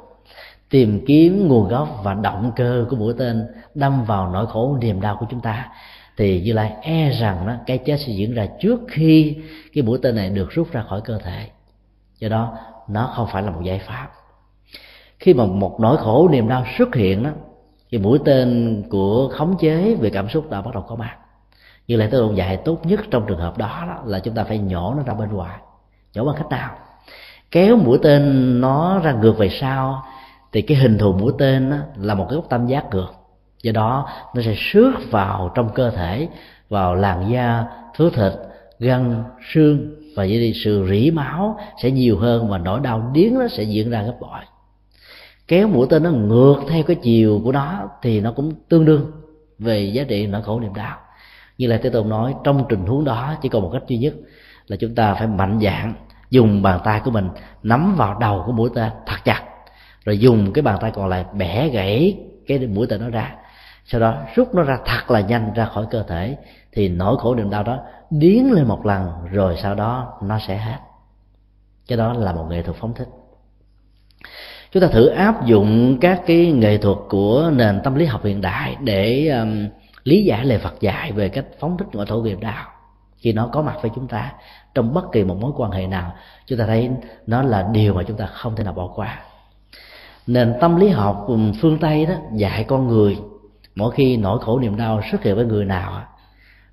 tìm 0.69 1.05
kiếm 1.07 1.47
nguồn 1.47 1.67
gốc 1.67 1.89
và 2.03 2.13
động 2.13 2.51
cơ 2.55 2.85
của 2.89 2.95
mũi 2.95 3.13
tên 3.17 3.47
đâm 3.75 4.03
vào 4.03 4.29
nỗi 4.29 4.47
khổ 4.47 4.77
niềm 4.81 5.01
đau 5.01 5.17
của 5.19 5.25
chúng 5.29 5.41
ta 5.41 5.69
thì 6.17 6.41
như 6.41 6.53
lai 6.53 6.73
e 6.81 7.09
rằng 7.09 7.47
đó 7.47 7.53
cái 7.65 7.77
chết 7.77 7.97
sẽ 7.97 8.13
diễn 8.13 8.33
ra 8.33 8.47
trước 8.59 8.79
khi 8.87 9.37
cái 9.73 9.83
mũi 9.83 9.99
tên 10.01 10.15
này 10.15 10.29
được 10.29 10.51
rút 10.51 10.71
ra 10.71 10.83
khỏi 10.89 11.01
cơ 11.01 11.19
thể. 11.19 11.49
Do 12.19 12.29
đó 12.29 12.57
nó 12.87 13.11
không 13.15 13.27
phải 13.31 13.43
là 13.43 13.51
một 13.51 13.61
giải 13.63 13.79
pháp. 13.79 14.07
Khi 15.19 15.33
mà 15.33 15.45
một 15.45 15.77
nỗi 15.79 15.97
khổ 15.97 16.29
niềm 16.31 16.47
đau 16.47 16.65
xuất 16.77 16.95
hiện 16.95 17.23
đó 17.23 17.29
thì 17.91 17.97
mũi 17.97 18.19
tên 18.25 18.83
của 18.89 19.29
khống 19.33 19.57
chế 19.59 19.95
về 19.95 20.09
cảm 20.09 20.29
xúc 20.29 20.49
đã 20.49 20.61
bắt 20.61 20.73
đầu 20.73 20.83
có 20.87 20.95
mặt. 20.95 21.15
Như 21.87 21.95
lại 21.95 22.09
tôi 22.11 22.35
dạy 22.35 22.57
tốt 22.57 22.85
nhất 22.85 22.99
trong 23.11 23.25
trường 23.27 23.39
hợp 23.39 23.57
đó, 23.57 23.85
đó 23.87 24.01
là 24.05 24.19
chúng 24.19 24.33
ta 24.33 24.43
phải 24.43 24.57
nhổ 24.57 24.93
nó 24.97 25.03
ra 25.03 25.13
bên 25.13 25.29
ngoài 25.29 25.59
nhổ 26.13 26.25
bằng 26.25 26.35
cách 26.37 26.49
nào? 26.49 26.75
Kéo 27.51 27.77
mũi 27.77 27.99
tên 28.03 28.61
nó 28.61 28.99
ra 28.99 29.11
ngược 29.11 29.37
về 29.37 29.49
sau 29.49 30.03
thì 30.51 30.61
cái 30.61 30.77
hình 30.77 30.97
thù 30.97 31.13
mũi 31.13 31.33
tên 31.37 31.69
đó 31.69 31.77
là 31.95 32.13
một 32.13 32.25
cái 32.29 32.35
góc 32.35 32.49
tam 32.49 32.67
giác 32.67 32.85
ngược 32.91 33.13
do 33.63 33.71
đó, 33.71 34.09
nó 34.35 34.41
sẽ 34.41 34.55
xước 34.57 34.93
vào 35.11 35.51
trong 35.55 35.69
cơ 35.75 35.89
thể, 35.89 36.27
vào 36.69 36.95
làn 36.95 37.31
da 37.31 37.65
thứ 37.95 38.09
thịt, 38.09 38.33
gân, 38.79 39.23
xương 39.53 39.95
và 40.15 40.23
vậy 40.23 40.37
thì 40.39 40.53
sự 40.53 40.87
rỉ 40.89 41.11
máu 41.11 41.59
sẽ 41.83 41.91
nhiều 41.91 42.17
hơn 42.17 42.49
và 42.49 42.57
nỗi 42.57 42.79
đau 42.79 43.11
điếng 43.13 43.39
nó 43.39 43.47
sẽ 43.47 43.63
diễn 43.63 43.89
ra 43.89 44.01
gấp 44.01 44.15
bội. 44.19 44.39
Kéo 45.47 45.67
mũi 45.67 45.87
tên 45.89 46.03
nó 46.03 46.09
ngược 46.11 46.55
theo 46.69 46.83
cái 46.83 46.95
chiều 46.95 47.41
của 47.43 47.51
nó 47.51 47.89
thì 48.01 48.21
nó 48.21 48.31
cũng 48.31 48.51
tương 48.69 48.85
đương 48.85 49.11
về 49.59 49.79
giá 49.79 50.03
trị 50.03 50.27
nỗi 50.27 50.41
khổ 50.41 50.59
niềm 50.59 50.73
đau. 50.73 50.97
Như 51.57 51.67
là 51.67 51.79
thế 51.83 51.89
tôn 51.89 52.09
nói, 52.09 52.35
trong 52.43 52.65
tình 52.69 52.85
huống 52.85 53.03
đó, 53.03 53.35
chỉ 53.41 53.49
còn 53.49 53.61
một 53.61 53.69
cách 53.73 53.83
duy 53.87 53.97
nhất 53.97 54.13
là 54.67 54.77
chúng 54.77 54.95
ta 54.95 55.13
phải 55.13 55.27
mạnh 55.27 55.59
dạn 55.61 55.93
dùng 56.29 56.61
bàn 56.61 56.79
tay 56.83 57.01
của 57.05 57.11
mình 57.11 57.29
nắm 57.63 57.95
vào 57.95 58.19
đầu 58.19 58.43
của 58.45 58.51
mũi 58.51 58.69
tên 58.75 58.91
thật 59.05 59.17
chặt, 59.23 59.41
rồi 60.05 60.17
dùng 60.17 60.53
cái 60.53 60.61
bàn 60.61 60.77
tay 60.81 60.91
còn 60.91 61.07
lại 61.07 61.25
bẻ 61.33 61.69
gãy 61.69 62.17
cái 62.47 62.59
mũi 62.59 62.87
tên 62.89 63.01
nó 63.01 63.09
ra 63.09 63.35
sau 63.87 64.01
đó 64.01 64.17
rút 64.35 64.55
nó 64.55 64.63
ra 64.63 64.79
thật 64.85 65.11
là 65.11 65.21
nhanh 65.21 65.53
ra 65.53 65.65
khỏi 65.65 65.85
cơ 65.91 66.03
thể 66.03 66.37
thì 66.71 66.89
nỗi 66.89 67.17
khổ 67.17 67.35
niềm 67.35 67.49
đau 67.49 67.63
đó 67.63 67.79
điến 68.09 68.43
lên 68.43 68.67
một 68.67 68.85
lần 68.85 69.11
rồi 69.31 69.57
sau 69.61 69.75
đó 69.75 70.17
nó 70.21 70.39
sẽ 70.39 70.57
hết. 70.57 70.77
Cái 71.87 71.97
đó 71.97 72.13
là 72.13 72.33
một 72.33 72.45
nghệ 72.49 72.63
thuật 72.63 72.77
phóng 72.77 72.93
thích. 72.93 73.07
Chúng 74.71 74.81
ta 74.81 74.87
thử 74.87 75.07
áp 75.07 75.45
dụng 75.45 75.97
các 76.01 76.21
cái 76.25 76.51
nghệ 76.51 76.77
thuật 76.77 76.97
của 77.09 77.51
nền 77.55 77.81
tâm 77.83 77.95
lý 77.95 78.05
học 78.05 78.23
hiện 78.23 78.41
đại 78.41 78.75
để 78.79 79.27
um, 79.27 79.67
lý 80.03 80.23
giải 80.23 80.45
lời 80.45 80.57
Phật 80.57 80.73
dạy 80.79 81.11
về 81.11 81.29
cách 81.29 81.45
phóng 81.59 81.77
thích 81.77 81.87
nỗi 81.93 82.05
khổ 82.05 82.23
niềm 82.23 82.39
đau 82.39 82.65
khi 83.17 83.33
nó 83.33 83.49
có 83.53 83.61
mặt 83.61 83.75
với 83.81 83.91
chúng 83.95 84.07
ta 84.07 84.33
trong 84.75 84.93
bất 84.93 85.11
kỳ 85.11 85.23
một 85.23 85.37
mối 85.41 85.51
quan 85.55 85.71
hệ 85.71 85.87
nào 85.87 86.13
chúng 86.45 86.59
ta 86.59 86.65
thấy 86.65 86.89
nó 87.27 87.41
là 87.41 87.69
điều 87.71 87.93
mà 87.93 88.03
chúng 88.03 88.17
ta 88.17 88.25
không 88.25 88.55
thể 88.55 88.63
nào 88.63 88.73
bỏ 88.73 88.91
qua. 88.95 89.19
Nền 90.27 90.53
tâm 90.61 90.75
lý 90.75 90.89
học 90.89 91.25
um, 91.27 91.51
phương 91.61 91.77
tây 91.79 92.05
đó 92.05 92.13
dạy 92.33 92.63
con 92.63 92.87
người 92.87 93.17
mỗi 93.77 93.91
khi 93.91 94.17
nỗi 94.17 94.39
khổ 94.41 94.59
niềm 94.59 94.77
đau 94.77 95.01
xuất 95.11 95.23
hiện 95.23 95.35
với 95.35 95.45
người 95.45 95.65
nào 95.65 96.01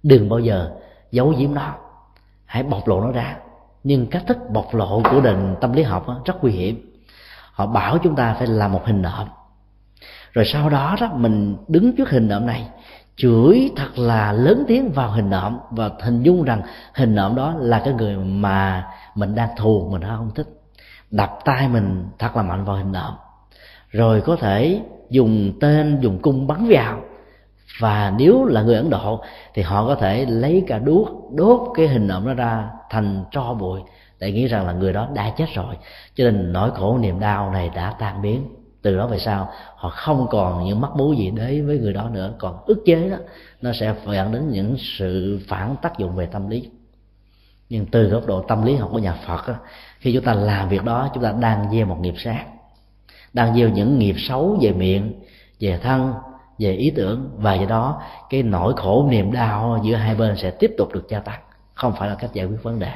đừng 0.02 0.28
bao 0.28 0.38
giờ 0.38 0.70
giấu 1.10 1.34
giếm 1.38 1.54
nó. 1.54 1.74
Hãy 2.44 2.62
bộc 2.62 2.88
lộ 2.88 3.00
nó 3.00 3.12
ra. 3.12 3.36
Nhưng 3.84 4.06
cách 4.06 4.22
thức 4.26 4.38
bộc 4.50 4.74
lộ 4.74 5.02
của 5.10 5.20
nền 5.20 5.56
tâm 5.60 5.72
lý 5.72 5.82
học 5.82 6.06
rất 6.24 6.34
nguy 6.42 6.52
hiểm. 6.52 7.02
Họ 7.52 7.66
bảo 7.66 7.98
chúng 7.98 8.16
ta 8.16 8.34
phải 8.34 8.46
làm 8.46 8.72
một 8.72 8.82
hình 8.84 9.02
nộm. 9.02 9.28
Rồi 10.32 10.44
sau 10.44 10.70
đó 10.70 10.96
đó, 11.00 11.10
mình 11.14 11.56
đứng 11.68 11.96
trước 11.96 12.10
hình 12.10 12.28
nộm 12.28 12.46
này, 12.46 12.68
chửi 13.16 13.70
thật 13.76 13.98
là 13.98 14.32
lớn 14.32 14.64
tiếng 14.68 14.92
vào 14.92 15.10
hình 15.10 15.30
nộm 15.30 15.58
và 15.70 15.90
hình 16.00 16.22
dung 16.22 16.42
rằng 16.42 16.62
hình 16.94 17.14
nộm 17.14 17.34
đó 17.34 17.54
là 17.58 17.82
cái 17.84 17.94
người 17.94 18.16
mà 18.16 18.88
mình 19.14 19.34
đang 19.34 19.48
thù, 19.56 19.88
mình 19.92 20.02
không 20.02 20.30
thích. 20.34 20.48
Đập 21.10 21.38
tay 21.44 21.68
mình 21.68 22.08
thật 22.18 22.36
là 22.36 22.42
mạnh 22.42 22.64
vào 22.64 22.76
hình 22.76 22.92
nộm. 22.92 23.14
Rồi 23.90 24.20
có 24.20 24.36
thể 24.36 24.80
dùng 25.10 25.52
tên 25.60 25.98
dùng 26.00 26.18
cung 26.22 26.46
bắn 26.46 26.66
vào. 26.68 27.00
Và 27.80 28.12
nếu 28.18 28.44
là 28.44 28.62
người 28.62 28.76
ấn 28.76 28.90
độ 28.90 29.20
thì 29.54 29.62
họ 29.62 29.86
có 29.86 29.94
thể 29.94 30.26
lấy 30.26 30.64
cả 30.66 30.78
đuốc 30.78 31.32
đốt 31.34 31.72
cái 31.76 31.88
hình 31.88 32.08
ảnh 32.08 32.26
nó 32.26 32.34
ra 32.34 32.70
thành 32.90 33.24
tro 33.30 33.54
bụi 33.54 33.80
để 34.20 34.32
nghĩ 34.32 34.46
rằng 34.46 34.66
là 34.66 34.72
người 34.72 34.92
đó 34.92 35.08
đã 35.14 35.32
chết 35.36 35.46
rồi. 35.54 35.74
Cho 36.14 36.24
nên 36.24 36.52
nỗi 36.52 36.70
khổ 36.70 36.98
niềm 36.98 37.20
đau 37.20 37.50
này 37.50 37.70
đã 37.74 37.94
tan 37.98 38.22
biến. 38.22 38.48
Từ 38.82 38.96
đó 38.96 39.06
về 39.06 39.18
sau 39.18 39.48
họ 39.76 39.88
không 39.88 40.26
còn 40.30 40.64
những 40.64 40.80
mắc 40.80 40.90
mú 40.96 41.12
gì 41.12 41.30
đấy 41.30 41.62
với 41.62 41.78
người 41.78 41.92
đó 41.92 42.08
nữa. 42.12 42.34
Còn 42.38 42.64
ức 42.66 42.82
chế 42.86 43.10
đó 43.10 43.16
nó 43.62 43.72
sẽ 43.72 43.94
dẫn 44.06 44.32
đến 44.32 44.50
những 44.50 44.76
sự 44.78 45.40
phản 45.48 45.76
tác 45.82 45.98
dụng 45.98 46.16
về 46.16 46.26
tâm 46.26 46.48
lý. 46.48 46.70
Nhưng 47.68 47.86
từ 47.86 48.08
góc 48.08 48.26
độ 48.26 48.42
tâm 48.42 48.64
lý 48.64 48.76
học 48.76 48.88
của 48.92 48.98
nhà 48.98 49.14
Phật 49.26 49.48
đó, 49.48 49.54
khi 49.98 50.12
chúng 50.12 50.24
ta 50.24 50.34
làm 50.34 50.68
việc 50.68 50.84
đó 50.84 51.10
chúng 51.14 51.22
ta 51.22 51.34
đang 51.40 51.70
gieo 51.72 51.86
một 51.86 52.00
nghiệp 52.00 52.14
sát 52.16 52.44
đang 53.34 53.54
gieo 53.54 53.68
những 53.68 53.98
nghiệp 53.98 54.16
xấu 54.18 54.58
về 54.60 54.72
miệng 54.72 55.12
về 55.60 55.78
thân 55.82 56.12
về 56.58 56.72
ý 56.72 56.90
tưởng. 56.90 57.30
Và 57.36 57.54
do 57.54 57.66
đó 57.66 58.02
cái 58.30 58.42
nỗi 58.42 58.72
khổ 58.76 59.06
niềm 59.10 59.32
đau 59.32 59.80
giữa 59.84 59.94
hai 59.94 60.14
bên 60.14 60.36
sẽ 60.36 60.50
tiếp 60.50 60.70
tục 60.78 60.88
được 60.94 61.08
gia 61.08 61.20
tăng. 61.20 61.40
Không 61.74 61.92
phải 61.98 62.08
là 62.08 62.14
cách 62.14 62.30
giải 62.32 62.46
quyết 62.46 62.62
vấn 62.62 62.78
đề. 62.78 62.92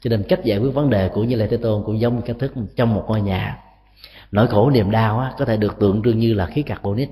Cho 0.00 0.08
nên 0.08 0.22
cách 0.28 0.44
giải 0.44 0.58
quyết 0.58 0.70
vấn 0.70 0.90
đề 0.90 1.08
của 1.08 1.24
như 1.24 1.36
lai 1.36 1.48
thế 1.50 1.56
tôn 1.56 1.82
cũng 1.86 2.00
giống 2.00 2.22
cách 2.22 2.36
thức 2.38 2.52
trong 2.76 2.94
một 2.94 3.04
ngôi 3.08 3.20
nhà. 3.20 3.58
Nỗi 4.32 4.46
khổ 4.46 4.70
niềm 4.70 4.90
đau 4.90 5.18
á, 5.18 5.32
có 5.38 5.44
thể 5.44 5.56
được 5.56 5.78
tượng 5.78 6.02
trưng 6.02 6.18
như 6.18 6.34
là 6.34 6.46
khí 6.46 6.62
carbonic. 6.62 7.10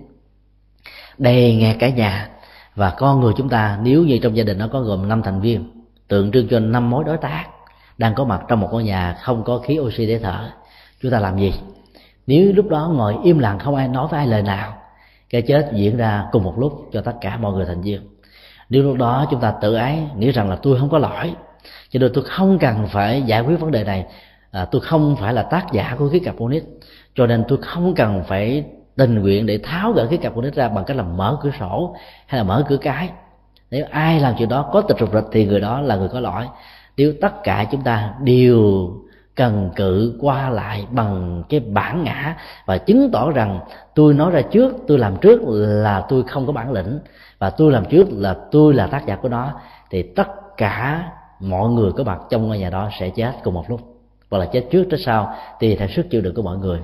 Đầy 1.19 1.57
nghe 1.57 1.77
cả 1.79 1.89
nhà 1.89 2.29
và 2.75 2.91
con 2.91 3.21
người 3.21 3.33
chúng 3.37 3.49
ta 3.49 3.79
nếu 3.83 4.05
như 4.05 4.19
trong 4.23 4.37
gia 4.37 4.45
đình 4.45 4.59
nó 4.59 4.69
có 4.73 4.81
gồm 4.81 5.09
năm 5.09 5.23
thành 5.23 5.41
viên 5.41 5.85
tượng 6.09 6.33
trưng 6.33 6.49
cho 6.49 6.61
năm 6.61 6.91
mối 6.91 7.05
đối 7.05 7.17
tác 7.17 7.45
đang 7.99 8.15
có 8.15 8.25
mặt 8.25 8.41
trong 8.49 8.61
một 8.61 8.69
ngôi 8.73 8.85
nhà 8.85 9.17
không 9.21 9.45
có 9.45 9.59
khí 9.59 9.79
oxy 9.79 10.07
để 10.07 10.19
thở 10.19 10.51
chúng 11.03 11.13
ta 11.13 11.21
làm 11.21 11.39
gì? 11.39 11.53
Nếu 12.27 12.53
lúc 12.53 12.69
đó 12.69 12.93
ngồi 12.95 13.17
im 13.25 13.39
lặng 13.39 13.59
không 13.59 13.77
ai 13.77 13.89
nói 13.89 14.09
với 14.11 14.19
ai 14.19 14.27
lời 14.27 14.43
nào 14.43 14.75
cái 15.31 15.43
chết 15.43 15.71
diễn 15.73 15.97
ra 15.97 16.27
cùng 16.33 16.45
một 16.45 16.59
lúc 16.59 16.89
cho 16.93 17.01
tất 17.01 17.15
cả 17.21 17.37
mọi 17.37 17.53
người 17.53 17.67
thành 17.67 17.83
viên. 17.83 18.01
Nếu 18.69 18.83
lúc 18.83 18.97
đó 18.97 19.27
chúng 19.31 19.41
ta 19.41 19.55
tự 19.61 19.75
ái 19.75 20.09
nghĩ 20.17 20.31
rằng 20.31 20.51
là 20.51 20.57
tôi 20.57 20.79
không 20.79 20.91
có 20.91 20.99
lỗi 20.99 21.35
cho 21.91 22.01
nên 22.01 22.11
tôi 22.15 22.25
không 22.25 22.59
cần 22.59 22.87
phải 22.87 23.23
giải 23.23 23.41
quyết 23.41 23.61
vấn 23.61 23.71
đề 23.71 23.85
này 23.85 24.07
à, 24.51 24.65
tôi 24.65 24.81
không 24.81 25.17
phải 25.17 25.35
là 25.35 25.43
tác 25.43 25.73
giả 25.73 25.97
của 25.99 26.09
khí 26.09 26.19
carbonic 26.19 26.65
cho 27.15 27.27
nên 27.27 27.45
tôi 27.49 27.59
không 27.63 27.95
cần 27.95 28.23
phải 28.27 28.65
tình 28.97 29.19
nguyện 29.19 29.47
để 29.47 29.59
tháo 29.63 29.93
gỡ 29.93 30.07
cái 30.11 30.19
carbonic 30.19 30.55
ra 30.55 30.69
bằng 30.69 30.85
cách 30.85 30.97
là 30.97 31.03
mở 31.03 31.39
cửa 31.43 31.51
sổ 31.61 31.97
hay 32.27 32.39
là 32.39 32.45
mở 32.45 32.65
cửa 32.69 32.77
cái. 32.77 33.11
Nếu 33.71 33.87
ai 33.91 34.21
làm 34.21 34.35
chuyện 34.39 34.49
đó 34.49 34.71
có 34.73 34.81
tịch 34.81 34.97
rụt 35.01 35.13
rịch 35.13 35.25
thì 35.33 35.47
người 35.47 35.61
đó 35.61 35.81
là 35.81 35.97
người 35.97 36.09
có 36.09 36.21
lỗi. 36.21 36.45
Nếu 36.97 37.13
tất 37.21 37.43
cả 37.43 37.67
chúng 37.71 37.83
ta 37.83 38.15
đều 38.21 38.91
cần 39.35 39.71
cự 39.77 40.19
qua 40.21 40.51
lại 40.51 40.87
bằng 40.91 41.43
cái 41.49 41.61
bản 41.61 42.05
ngã 42.05 42.37
và 42.67 42.79
chứng 42.79 43.11
tỏ 43.13 43.31
rằng 43.31 43.61
tôi 43.95 44.15
nói 44.15 44.31
ra 44.31 44.43
trước, 44.43 44.75
tôi 44.87 44.99
làm 44.99 45.17
trước 45.17 45.41
là 45.57 46.07
tôi 46.09 46.23
không 46.23 46.47
có 46.47 46.53
bản 46.53 46.73
lĩnh. 46.73 46.99
Và 47.39 47.51
tôi 47.51 47.73
làm 47.73 47.85
trước 47.85 48.09
là 48.11 48.37
tôi 48.51 48.75
là 48.75 48.87
tác 48.87 49.07
giả 49.07 49.17
của 49.17 49.29
nó. 49.29 49.53
Thì 49.91 50.03
tất 50.03 50.57
cả 50.57 51.11
mọi 51.41 51.71
người 51.71 51.93
có 51.93 52.05
mặt 52.05 52.19
trong 52.31 52.49
ngôi 52.49 52.59
nhà 52.59 52.71
đó 52.71 52.89
sẽ 53.01 53.11
chết 53.11 53.33
cùng 53.45 53.55
một 53.55 53.71
lúc. 53.71 53.81
Hoặc 54.31 54.39
là 54.39 54.47
chết 54.47 54.67
trước 54.71 54.85
chết 54.91 54.97
sau 55.05 55.35
tùy 55.61 55.77
theo 55.77 55.89
sức 55.89 56.07
chịu 56.11 56.21
đựng 56.21 56.35
của 56.35 56.43
mọi 56.43 56.59
người. 56.59 56.81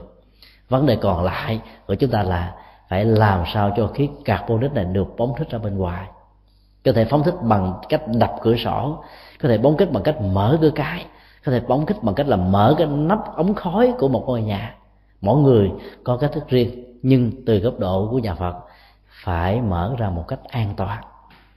Vấn 0.69 0.87
đề 0.87 0.97
còn 0.97 1.25
lại 1.25 1.61
của 1.87 1.95
chúng 1.95 2.11
ta 2.11 2.23
là 2.23 2.55
phải 2.89 3.05
làm 3.05 3.45
sao 3.55 3.73
cho 3.77 3.87
khí 3.87 4.09
carbonic 4.25 4.73
này 4.73 4.85
được 4.85 5.07
phóng 5.19 5.35
thích 5.39 5.51
ra 5.51 5.59
bên 5.59 5.79
ngoài. 5.79 6.07
Có 6.85 6.93
thể 6.93 7.05
phóng 7.05 7.23
thích 7.23 7.35
bằng 7.43 7.75
cách 7.89 8.03
đập 8.07 8.33
cửa 8.43 8.57
sổ, 8.57 9.05
có 9.43 9.49
thể 9.49 9.59
phóng 9.63 9.77
thích 9.77 9.93
bằng 9.93 10.03
cách 10.03 10.21
mở 10.21 10.59
cửa 10.61 10.71
cái 10.75 11.07
có 11.49 11.53
thể 11.53 11.61
phóng 11.69 11.87
thích 11.87 11.97
bằng 12.03 12.15
cách 12.15 12.29
là 12.29 12.37
mở 12.37 12.75
cái 12.79 12.87
nắp 12.87 13.19
ống 13.37 13.55
khói 13.55 13.95
của 13.99 14.09
một 14.09 14.25
ngôi 14.27 14.43
nhà. 14.43 14.75
Mỗi 15.21 15.43
người 15.43 15.71
có 16.05 16.17
cách 16.17 16.33
thức 16.33 16.49
riêng, 16.49 16.85
nhưng 17.03 17.33
từ 17.47 17.59
góc 17.59 17.79
độ 17.79 18.09
của 18.11 18.19
nhà 18.19 18.35
phật, 18.35 18.55
phải 19.25 19.61
mở 19.61 19.95
ra 19.99 20.11
một 20.11 20.25
cách 20.29 20.41
an 20.49 20.75
toàn. 20.77 21.03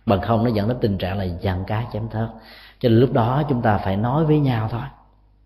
Bằng 0.05 0.21
không, 0.21 0.43
nó 0.43 0.49
dẫn 0.49 0.67
đến 0.67 0.77
tình 0.81 0.97
trạng 0.97 1.17
là 1.17 1.23
dằn 1.23 1.63
cá 1.67 1.83
chém 1.93 2.09
thớt. 2.09 2.29
Cho 2.79 2.89
nên 2.89 2.99
lúc 2.99 3.13
đó 3.13 3.43
chúng 3.49 3.61
ta 3.61 3.77
phải 3.77 3.97
nói 3.97 4.25
với 4.25 4.39
nhau 4.39 4.67
thôi. 4.71 4.81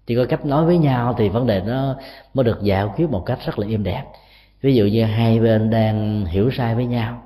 Chỉ 0.06 0.16
có 0.16 0.26
cách 0.30 0.46
nói 0.46 0.66
với 0.66 0.78
nhau 0.78 1.16
thì 1.18 1.30
vấn 1.30 1.48
đề 1.48 1.62
nó 1.62 1.96
mới 2.34 2.44
được 2.44 2.62
giải 2.62 2.86
quyết 2.96 3.10
một 3.10 3.26
cách 3.26 3.40
rất 3.46 3.60
là 3.60 3.68
êm 3.68 3.84
đẹp. 3.84 4.04
Ví 4.62 4.76
dụ 4.76 4.86
như 4.86 5.06
hai 5.06 5.40
bên 5.40 5.70
đang 5.70 6.26
hiểu 6.26 6.52
sai 6.52 6.76
với 6.76 6.86
nhau. 6.86 7.22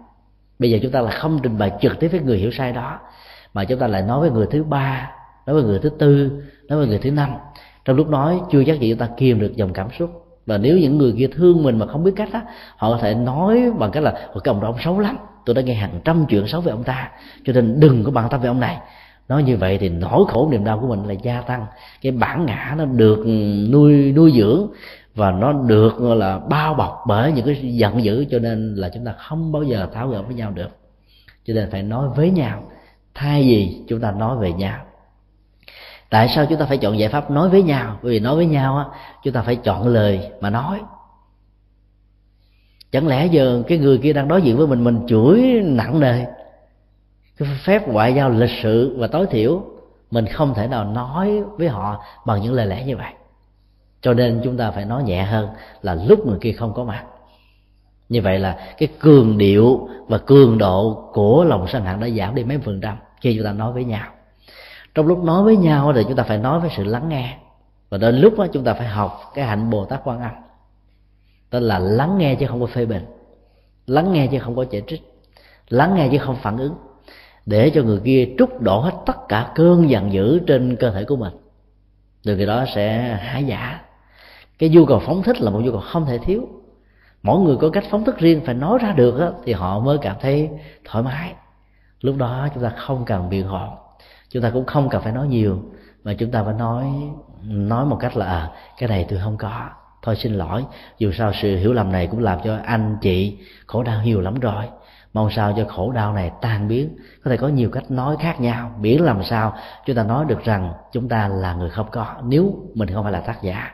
Bây 0.59 0.71
giờ 0.71 0.79
chúng 0.81 0.91
ta 0.91 1.01
là 1.01 1.11
không 1.11 1.39
trình 1.43 1.57
bày 1.57 1.71
trực 1.81 1.99
tiếp 1.99 2.07
với 2.07 2.19
người 2.19 2.37
hiểu 2.37 2.51
sai 2.51 2.73
đó, 2.73 2.99
mà 3.53 3.65
chúng 3.65 3.79
ta 3.79 3.87
lại 3.87 4.01
nói 4.01 4.19
với 4.19 4.31
người 4.31 4.47
thứ 4.51 4.63
ba, 4.63 5.11
nói 5.45 5.53
với 5.53 5.63
người 5.63 5.79
thứ 5.79 5.89
tư 5.89 6.41
nói 6.69 6.79
với 6.79 6.87
người 6.87 6.99
thứ 6.99 7.11
năm, 7.11 7.29
trong 7.85 7.95
lúc 7.95 8.09
nói, 8.09 8.39
chưa 8.51 8.63
chắc 8.63 8.79
gì 8.79 8.89
chúng 8.89 8.99
ta 8.99 9.09
kiềm 9.17 9.39
được 9.39 9.55
dòng 9.55 9.73
cảm 9.73 9.87
xúc. 9.99 10.25
Và 10.45 10.57
nếu 10.57 10.77
những 10.77 10.97
người 10.97 11.13
kia 11.17 11.27
thương 11.27 11.63
mình 11.63 11.79
mà 11.79 11.87
không 11.87 12.03
biết 12.03 12.13
cách 12.15 12.29
á, 12.33 12.41
họ 12.77 12.91
có 12.91 12.97
thể 12.97 13.15
nói 13.15 13.71
bằng 13.77 13.91
cách 13.91 14.03
là 14.03 14.11
cái 14.11 14.41
ông 14.45 14.61
đó 14.61 14.67
ông 14.67 14.79
xấu 14.83 14.99
lắm, 14.99 15.17
tôi 15.45 15.53
đã 15.55 15.61
nghe 15.61 15.73
hàng 15.73 15.99
trăm 16.05 16.25
chuyện 16.29 16.47
xấu 16.47 16.61
về 16.61 16.71
ông 16.71 16.83
ta, 16.83 17.11
cho 17.45 17.53
nên 17.53 17.79
đừng 17.79 18.03
có 18.03 18.11
bàn 18.11 18.27
tâm 18.29 18.41
về 18.41 18.47
ông 18.47 18.59
này. 18.59 18.77
Nói 19.27 19.43
như 19.43 19.57
vậy 19.57 19.77
thì 19.77 19.89
nỗi 19.89 20.25
khổ 20.27 20.49
niềm 20.51 20.63
đau 20.63 20.79
của 20.79 20.87
mình 20.87 21.05
là 21.07 21.13
gia 21.13 21.41
tăng. 21.41 21.65
Cái 22.01 22.11
bản 22.11 22.45
ngã 22.45 22.75
nó 22.77 22.85
được 22.85 23.25
nuôi 23.71 24.11
nuôi 24.11 24.31
dưỡng 24.31 24.67
và 25.15 25.31
nó 25.31 25.53
được 25.53 26.01
là, 26.01 26.39
bao 26.39 26.73
bọc 26.73 27.03
bởi 27.07 27.31
những 27.31 27.45
cái 27.45 27.55
giận 27.77 28.03
dữ, 28.03 28.25
cho 28.31 28.39
nên 28.39 28.75
là 28.75 28.89
chúng 28.93 29.05
ta 29.05 29.11
không 29.11 29.51
bao 29.51 29.63
giờ 29.63 29.87
tháo 29.93 30.07
gỡ 30.07 30.21
với 30.21 30.35
nhau 30.35 30.51
được. 30.51 30.69
Cho 31.45 31.53
nên 31.53 31.71
phải 31.71 31.83
nói 31.83 32.09
với 32.15 32.31
nhau, 32.31 32.63
thay 33.13 33.41
vì 33.41 33.81
chúng 33.87 33.99
ta 33.99 34.11
nói 34.11 34.37
về 34.37 34.53
nhau 34.53 34.77
tại 36.09 36.27
sao 36.27 36.45
chúng 36.45 36.59
ta 36.59 36.65
phải 36.65 36.77
chọn 36.77 36.99
giải 36.99 37.09
pháp 37.09 37.31
nói 37.31 37.49
với 37.49 37.63
nhau? 37.63 37.99
Bởi 38.01 38.11
vì 38.11 38.19
nói 38.19 38.35
với 38.35 38.45
nhau 38.45 38.77
á, 38.77 38.85
chúng 39.23 39.33
ta 39.33 39.41
phải 39.41 39.55
chọn 39.55 39.87
lời 39.87 40.31
mà 40.41 40.49
nói. 40.49 40.81
Chẳng 42.91 43.07
lẽ 43.07 43.25
giờ 43.25 43.63
cái 43.67 43.77
người 43.77 43.97
kia 43.97 44.13
đang 44.13 44.27
đối 44.27 44.41
diện 44.41 44.57
với 44.57 44.67
mình 44.67 44.83
mình 44.83 44.99
chửi 45.07 45.61
nặng 45.63 45.99
nề? 45.99 46.25
Cái 47.37 47.49
phép 47.63 47.87
ngoại 47.87 48.13
giao 48.13 48.29
lịch 48.29 48.49
sự 48.63 48.95
và 48.97 49.07
tối 49.07 49.25
thiểu, 49.31 49.63
mình 50.11 50.25
không 50.25 50.53
thể 50.53 50.67
nào 50.67 50.83
nói 50.83 51.43
với 51.57 51.67
họ 51.67 52.03
bằng 52.25 52.41
những 52.41 52.53
lời 52.53 52.65
lẽ 52.65 52.85
như 52.85 52.97
vậy. 52.97 53.13
Cho 54.01 54.13
nên 54.13 54.41
chúng 54.43 54.57
ta 54.57 54.71
phải 54.71 54.85
nói 54.85 55.03
nhẹ 55.03 55.23
hơn 55.23 55.49
là 55.81 55.93
lúc 55.93 56.27
người 56.27 56.37
kia 56.41 56.51
không 56.51 56.73
có 56.73 56.83
mặt. 56.83 57.03
Như 58.09 58.21
vậy 58.21 58.39
là 58.39 58.73
cái 58.77 58.89
cường 58.99 59.37
điệu 59.37 59.89
và 60.07 60.17
cường 60.17 60.57
độ 60.57 61.09
của 61.13 61.43
lòng 61.43 61.67
sân 61.67 61.85
hận 61.85 61.99
đã 61.99 62.09
giảm 62.09 62.35
đi 62.35 62.43
mấy 62.43 62.57
phần 62.57 62.81
trăm 62.81 62.97
khi 63.21 63.35
chúng 63.35 63.45
ta 63.45 63.53
nói 63.53 63.73
với 63.73 63.83
nhau 63.83 64.07
trong 64.95 65.07
lúc 65.07 65.23
nói 65.23 65.43
với 65.43 65.57
nhau 65.57 65.93
thì 65.95 66.03
chúng 66.03 66.15
ta 66.15 66.23
phải 66.23 66.37
nói 66.37 66.59
với 66.59 66.69
sự 66.77 66.83
lắng 66.83 67.09
nghe. 67.09 67.37
Và 67.89 67.97
đến 67.97 68.15
lúc 68.15 68.33
đó 68.37 68.47
chúng 68.53 68.63
ta 68.63 68.73
phải 68.73 68.87
học 68.87 69.21
cái 69.33 69.45
hạnh 69.45 69.69
bồ 69.69 69.85
tát 69.85 70.01
quan 70.03 70.21
âm. 70.21 70.31
Tức 71.49 71.59
là 71.59 71.79
lắng 71.79 72.17
nghe 72.17 72.35
chứ 72.35 72.47
không 72.47 72.61
có 72.61 72.65
phê 72.65 72.85
bình. 72.85 73.05
Lắng 73.87 74.13
nghe 74.13 74.27
chứ 74.27 74.39
không 74.39 74.55
có 74.55 74.65
chỉ 74.65 74.81
trích. 74.87 75.01
Lắng 75.69 75.95
nghe 75.95 76.07
chứ 76.11 76.17
không 76.17 76.35
phản 76.35 76.57
ứng. 76.57 76.75
Để 77.45 77.71
cho 77.75 77.83
người 77.83 77.99
kia 78.03 78.29
trút 78.37 78.49
đổ 78.61 78.79
hết 78.79 78.93
tất 79.05 79.17
cả 79.29 79.51
cơn 79.55 79.89
giận 79.89 80.13
dữ 80.13 80.39
trên 80.39 80.75
cơ 80.75 80.91
thể 80.91 81.03
của 81.05 81.15
mình. 81.15 81.33
Từ 82.23 82.37
cái 82.37 82.45
đó 82.45 82.65
sẽ 82.75 83.15
hái 83.21 83.43
giả. 83.43 83.81
Cái 84.59 84.69
nhu 84.69 84.85
cầu 84.85 84.99
phóng 84.99 85.23
thích 85.23 85.41
là 85.41 85.51
một 85.51 85.59
nhu 85.59 85.71
cầu 85.71 85.81
không 85.81 86.05
thể 86.05 86.17
thiếu. 86.17 86.47
Mỗi 87.23 87.39
người 87.39 87.57
có 87.57 87.69
cách 87.69 87.83
phóng 87.89 88.03
thích 88.03 88.17
riêng 88.17 88.41
phải 88.45 88.55
nói 88.55 88.77
ra 88.81 88.91
được 88.91 89.19
đó, 89.19 89.31
thì 89.43 89.53
họ 89.53 89.79
mới 89.79 89.97
cảm 90.01 90.15
thấy 90.21 90.49
thoải 90.85 91.03
mái. 91.03 91.33
Lúc 92.01 92.15
đó 92.17 92.47
chúng 92.53 92.63
ta 92.63 92.69
không 92.69 93.05
cần 93.05 93.29
biện 93.29 93.47
hộ 93.47 93.67
chúng 94.29 94.43
ta 94.43 94.49
cũng 94.49 94.65
không 94.65 94.89
cần 94.89 95.01
phải 95.01 95.11
nói 95.11 95.27
nhiều 95.27 95.63
mà 96.03 96.13
chúng 96.13 96.31
ta 96.31 96.43
phải 96.43 96.53
nói 96.53 96.85
nói 97.43 97.85
một 97.85 97.97
cách 97.99 98.17
là 98.17 98.25
à, 98.25 98.51
cái 98.77 98.89
này 98.89 99.05
tôi 99.09 99.19
không 99.23 99.37
có. 99.37 99.69
Thôi 100.01 100.15
xin 100.15 100.33
lỗi 100.33 100.65
dù 100.97 101.11
sao 101.11 101.31
sự 101.41 101.57
hiểu 101.57 101.73
lầm 101.73 101.91
này 101.91 102.07
cũng 102.07 102.19
làm 102.19 102.39
cho 102.43 102.57
anh 102.65 102.97
chị 103.01 103.37
khổ 103.65 103.83
đau 103.83 104.03
nhiều 104.03 104.21
lắm 104.21 104.39
rồi. 104.39 104.65
Mong 105.13 105.29
sao 105.31 105.53
cho 105.57 105.65
khổ 105.65 105.91
đau 105.91 106.13
này 106.13 106.31
tan 106.41 106.67
biến 106.67 106.97
có 107.23 107.31
thể 107.31 107.37
có 107.37 107.47
nhiều 107.47 107.69
cách 107.69 107.91
nói 107.91 108.17
khác 108.19 108.41
nhau. 108.41 108.71
Miễn 108.79 109.01
làm 109.01 109.23
sao 109.23 109.53
chúng 109.85 109.95
ta 109.95 110.03
nói 110.03 110.25
được 110.25 110.43
rằng 110.43 110.73
chúng 110.91 111.09
ta 111.09 111.27
là 111.27 111.53
người 111.53 111.69
không 111.69 111.87
có 111.91 112.15
nếu 112.23 112.55
mình 112.73 112.89
không 112.89 113.03
phải 113.03 113.11
là 113.11 113.19
tác 113.19 113.43
giả. 113.43 113.71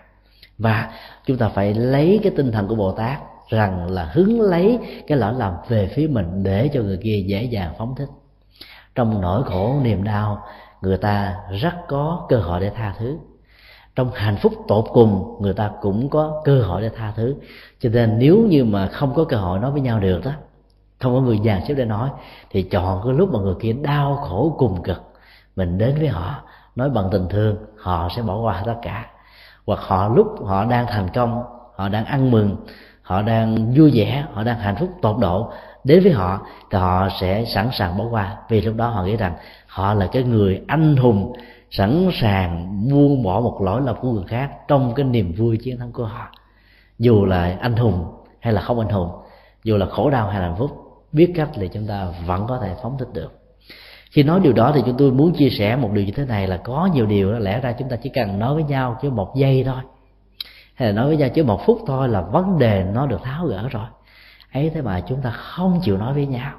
Và 0.58 0.92
chúng 1.26 1.38
ta 1.38 1.50
phải 1.50 1.74
lấy 1.74 2.20
cái 2.24 2.32
tinh 2.38 2.52
thần 2.52 2.68
của 2.68 2.76
bồ 2.76 2.92
tát 2.92 3.20
rằng 3.50 3.92
là 3.92 4.10
hứng 4.14 4.42
lấy 4.42 4.80
cái 5.08 5.18
lỗi 5.18 5.34
lầm 5.38 5.54
về 5.68 5.92
phía 5.96 6.08
mình 6.08 6.44
để 6.44 6.70
cho 6.74 6.82
người 6.82 6.98
kia 6.98 7.24
dễ 7.28 7.44
dàng 7.44 7.74
phóng 7.78 7.96
thích 7.96 8.10
trong 8.96 9.22
nỗi 9.22 9.44
khổ 9.44 9.80
niềm 9.82 10.04
đau, 10.04 10.44
người 10.82 10.98
ta 10.98 11.36
rất 11.62 11.74
có 11.88 12.26
cơ 12.30 12.38
hội 12.38 12.60
để 12.60 12.70
tha 12.70 12.94
thứ. 13.00 13.18
Trong 13.96 14.12
hạnh 14.14 14.38
phúc 14.38 14.54
tột 14.68 14.86
cùng, 14.94 15.38
người 15.42 15.54
ta 15.54 15.72
cũng 15.82 16.10
có 16.10 16.42
cơ 16.46 16.62
hội 16.62 16.82
để 16.82 16.90
tha 16.90 17.14
thứ. 17.16 17.36
Cho 17.80 17.90
nên 17.90 18.20
nếu 18.20 18.38
như 18.38 18.66
mà 18.66 18.88
không 18.88 19.14
có 19.16 19.24
cơ 19.24 19.38
hội 19.38 19.60
nói 19.60 19.72
với 19.72 19.82
nhau 19.82 20.00
được 20.00 20.22
đó, 20.26 20.32
không 21.00 21.16
có 21.16 21.22
người 21.22 21.40
dàn 21.46 21.66
xếp 21.68 21.74
để 21.74 21.86
nói, 21.86 22.10
thì 22.50 22.64
chọn 22.64 23.02
cái 23.04 23.14
lúc 23.14 23.34
mà 23.34 23.40
người 23.40 23.56
kia 23.60 23.74
đau 23.74 24.16
khổ 24.16 24.56
cùng 24.58 24.84
cực, 24.84 25.02
mình 25.56 25.78
đến 25.78 25.96
với 26.00 26.08
họ, 26.08 26.36
nói 26.76 26.90
bằng 26.90 27.10
tình 27.12 27.28
thương, 27.30 27.58
họ 27.78 28.10
sẽ 28.16 28.22
bỏ 28.22 28.38
qua 28.38 28.64
tất 28.66 28.76
cả. 28.82 29.06
Hoặc 29.66 29.80
họ 29.82 30.08
lúc 30.08 30.28
họ 30.46 30.66
đang 30.66 30.86
thành 30.88 31.10
công, 31.14 31.44
họ 31.76 31.90
đang 31.90 32.06
ăn 32.06 32.32
mừng, 32.32 32.56
họ 33.02 33.22
đang 33.22 33.74
vui 33.78 33.92
vẻ, 33.94 34.26
họ 34.34 34.44
đang 34.44 34.60
hạnh 34.60 34.76
phúc 34.76 34.90
tột 35.02 35.18
độ 35.18 35.52
đến 35.86 36.04
với 36.04 36.12
họ, 36.12 36.42
thì 36.72 36.78
họ 36.78 37.10
sẽ 37.20 37.46
sẵn 37.46 37.70
sàng 37.72 37.98
bỏ 37.98 38.06
qua. 38.12 38.38
Vì 38.50 38.62
lúc 38.62 38.76
đó 38.76 38.90
họ 38.90 39.04
nghĩ 39.04 39.18
rằng 39.18 39.34
họ 39.68 39.94
là 39.94 40.08
cái 40.08 40.24
người 40.24 40.62
anh 40.68 40.96
hùng, 40.96 41.34
sẵn 41.72 42.10
sàng 42.14 42.82
buông 42.90 43.24
bỏ 43.24 43.40
một 43.40 43.62
lỗi 43.62 43.82
lầm 43.86 43.96
của 44.02 44.12
người 44.12 44.24
khác 44.28 44.52
trong 44.68 44.94
cái 44.96 45.06
niềm 45.06 45.34
vui 45.38 45.58
chiến 45.58 45.78
thắng 45.78 45.92
của 45.92 46.06
họ. 46.06 46.28
Dù 47.00 47.26
là 47.26 47.58
anh 47.62 47.76
hùng 47.76 48.06
hay 48.40 48.54
là 48.54 48.62
không 48.62 48.80
anh 48.80 48.90
hùng, 48.90 49.10
dù 49.64 49.78
là 49.78 49.86
khổ 49.86 50.10
đau 50.10 50.30
hay 50.30 50.40
là 50.40 50.48
hạnh 50.48 50.56
phúc, 50.58 50.72
biết 51.12 51.32
cách 51.36 51.50
thì 51.54 51.68
chúng 51.68 51.88
ta 51.88 52.08
vẫn 52.26 52.48
có 52.48 52.60
thể 52.60 52.76
phóng 52.84 52.98
thích 52.98 53.10
được. 53.14 53.42
Khi 54.12 54.24
nói 54.24 54.40
điều 54.40 54.54
đó 54.54 54.72
thì 54.76 54.82
chúng 54.86 54.98
tôi 54.98 55.12
muốn 55.12 55.34
chia 55.34 55.50
sẻ 55.50 55.76
một 55.76 55.90
điều 55.94 56.06
như 56.06 56.12
thế 56.12 56.26
này 56.26 56.48
là 56.48 56.58
có 56.58 56.90
nhiều 56.94 57.06
điều 57.06 57.32
đó 57.32 57.40
lẽ 57.40 57.60
ra 57.60 57.72
chúng 57.72 57.90
ta 57.90 57.96
chỉ 57.96 58.10
cần 58.10 58.40
nói 58.40 58.54
với 58.54 58.64
nhau 58.64 58.98
chứ 59.02 59.10
một 59.10 59.36
giây 59.36 59.64
thôi. 59.64 59.82
Hay 60.76 60.88
là 60.88 60.94
nói 60.94 61.08
với 61.08 61.18
nhau 61.18 61.30
chứ 61.30 61.44
một 61.44 61.66
phút 61.66 61.80
thôi 61.88 62.10
là 62.10 62.22
vấn 62.22 62.60
đề 62.60 62.86
nó 62.94 63.06
được 63.06 63.24
tháo 63.24 63.46
gỡ 63.46 63.68
rồi 63.72 63.86
ấy 64.56 64.72
thế 64.74 64.82
mà 64.82 65.00
chúng 65.00 65.22
ta 65.22 65.30
không 65.30 65.80
chịu 65.84 65.98
nói 65.98 66.14
với 66.14 66.26
nhau. 66.26 66.52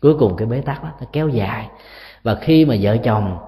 Cuối 0.00 0.14
cùng 0.18 0.36
cái 0.36 0.46
bế 0.46 0.60
tắc 0.60 0.84
đó 0.84 0.90
nó 1.00 1.06
kéo 1.12 1.28
dài. 1.28 1.68
Và 2.22 2.34
khi 2.34 2.64
mà 2.64 2.74
vợ 2.80 2.96
chồng 2.96 3.38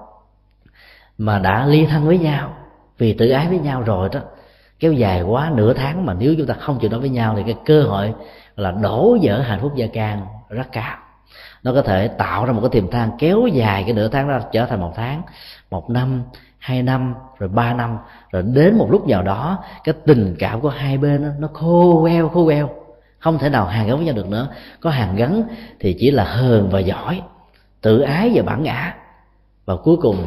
mà 1.17 1.39
đã 1.39 1.65
ly 1.65 1.85
thân 1.85 2.07
với 2.07 2.17
nhau 2.17 2.53
vì 2.97 3.13
tự 3.13 3.29
ái 3.29 3.47
với 3.47 3.59
nhau 3.59 3.81
rồi 3.81 4.09
đó 4.11 4.19
kéo 4.79 4.93
dài 4.93 5.21
quá 5.21 5.51
nửa 5.55 5.73
tháng 5.73 6.05
mà 6.05 6.13
nếu 6.13 6.35
chúng 6.37 6.47
ta 6.47 6.53
không 6.53 6.79
chịu 6.79 6.89
nói 6.89 6.99
với 6.99 7.09
nhau 7.09 7.33
thì 7.37 7.43
cái 7.43 7.55
cơ 7.65 7.83
hội 7.83 8.13
là 8.55 8.71
đổ 8.71 9.17
vỡ 9.21 9.41
hạnh 9.41 9.59
phúc 9.61 9.75
gia 9.75 9.87
can 9.87 10.25
rất 10.49 10.71
cao. 10.71 10.97
Nó 11.63 11.73
có 11.73 11.81
thể 11.81 12.07
tạo 12.07 12.45
ra 12.45 12.53
một 12.53 12.61
cái 12.61 12.69
tiềm 12.69 12.91
than 12.91 13.11
kéo 13.19 13.47
dài 13.47 13.83
cái 13.83 13.93
nửa 13.93 14.07
tháng 14.07 14.29
đó 14.29 14.39
trở 14.51 14.65
thành 14.65 14.79
một 14.79 14.93
tháng 14.95 15.21
một 15.71 15.89
năm 15.89 16.23
hai 16.57 16.83
năm 16.83 17.15
rồi 17.39 17.49
ba 17.49 17.73
năm 17.73 17.97
rồi 18.31 18.43
đến 18.43 18.77
một 18.77 18.87
lúc 18.91 19.07
nào 19.07 19.23
đó 19.23 19.63
cái 19.83 19.95
tình 20.05 20.35
cảm 20.39 20.61
của 20.61 20.69
hai 20.69 20.97
bên 20.97 21.23
đó, 21.23 21.29
nó 21.39 21.47
khô 21.53 22.01
queo 22.01 22.29
khô 22.29 22.45
queo 22.45 22.82
không 23.23 23.39
thể 23.39 23.49
nào 23.49 23.65
hàn 23.65 23.87
gắn 23.87 23.97
với 23.97 24.05
nhau 24.05 24.15
được 24.15 24.29
nữa. 24.29 24.47
Có 24.79 24.89
hàn 24.89 25.15
gắn 25.15 25.43
thì 25.79 25.95
chỉ 25.99 26.11
là 26.11 26.23
hờn 26.23 26.69
và 26.69 26.79
giỏi, 26.79 27.21
tự 27.81 28.01
ái 28.01 28.31
và 28.33 28.43
bản 28.43 28.63
ngã. 28.63 28.95
Và 29.65 29.75
cuối 29.75 29.97
cùng, 30.01 30.17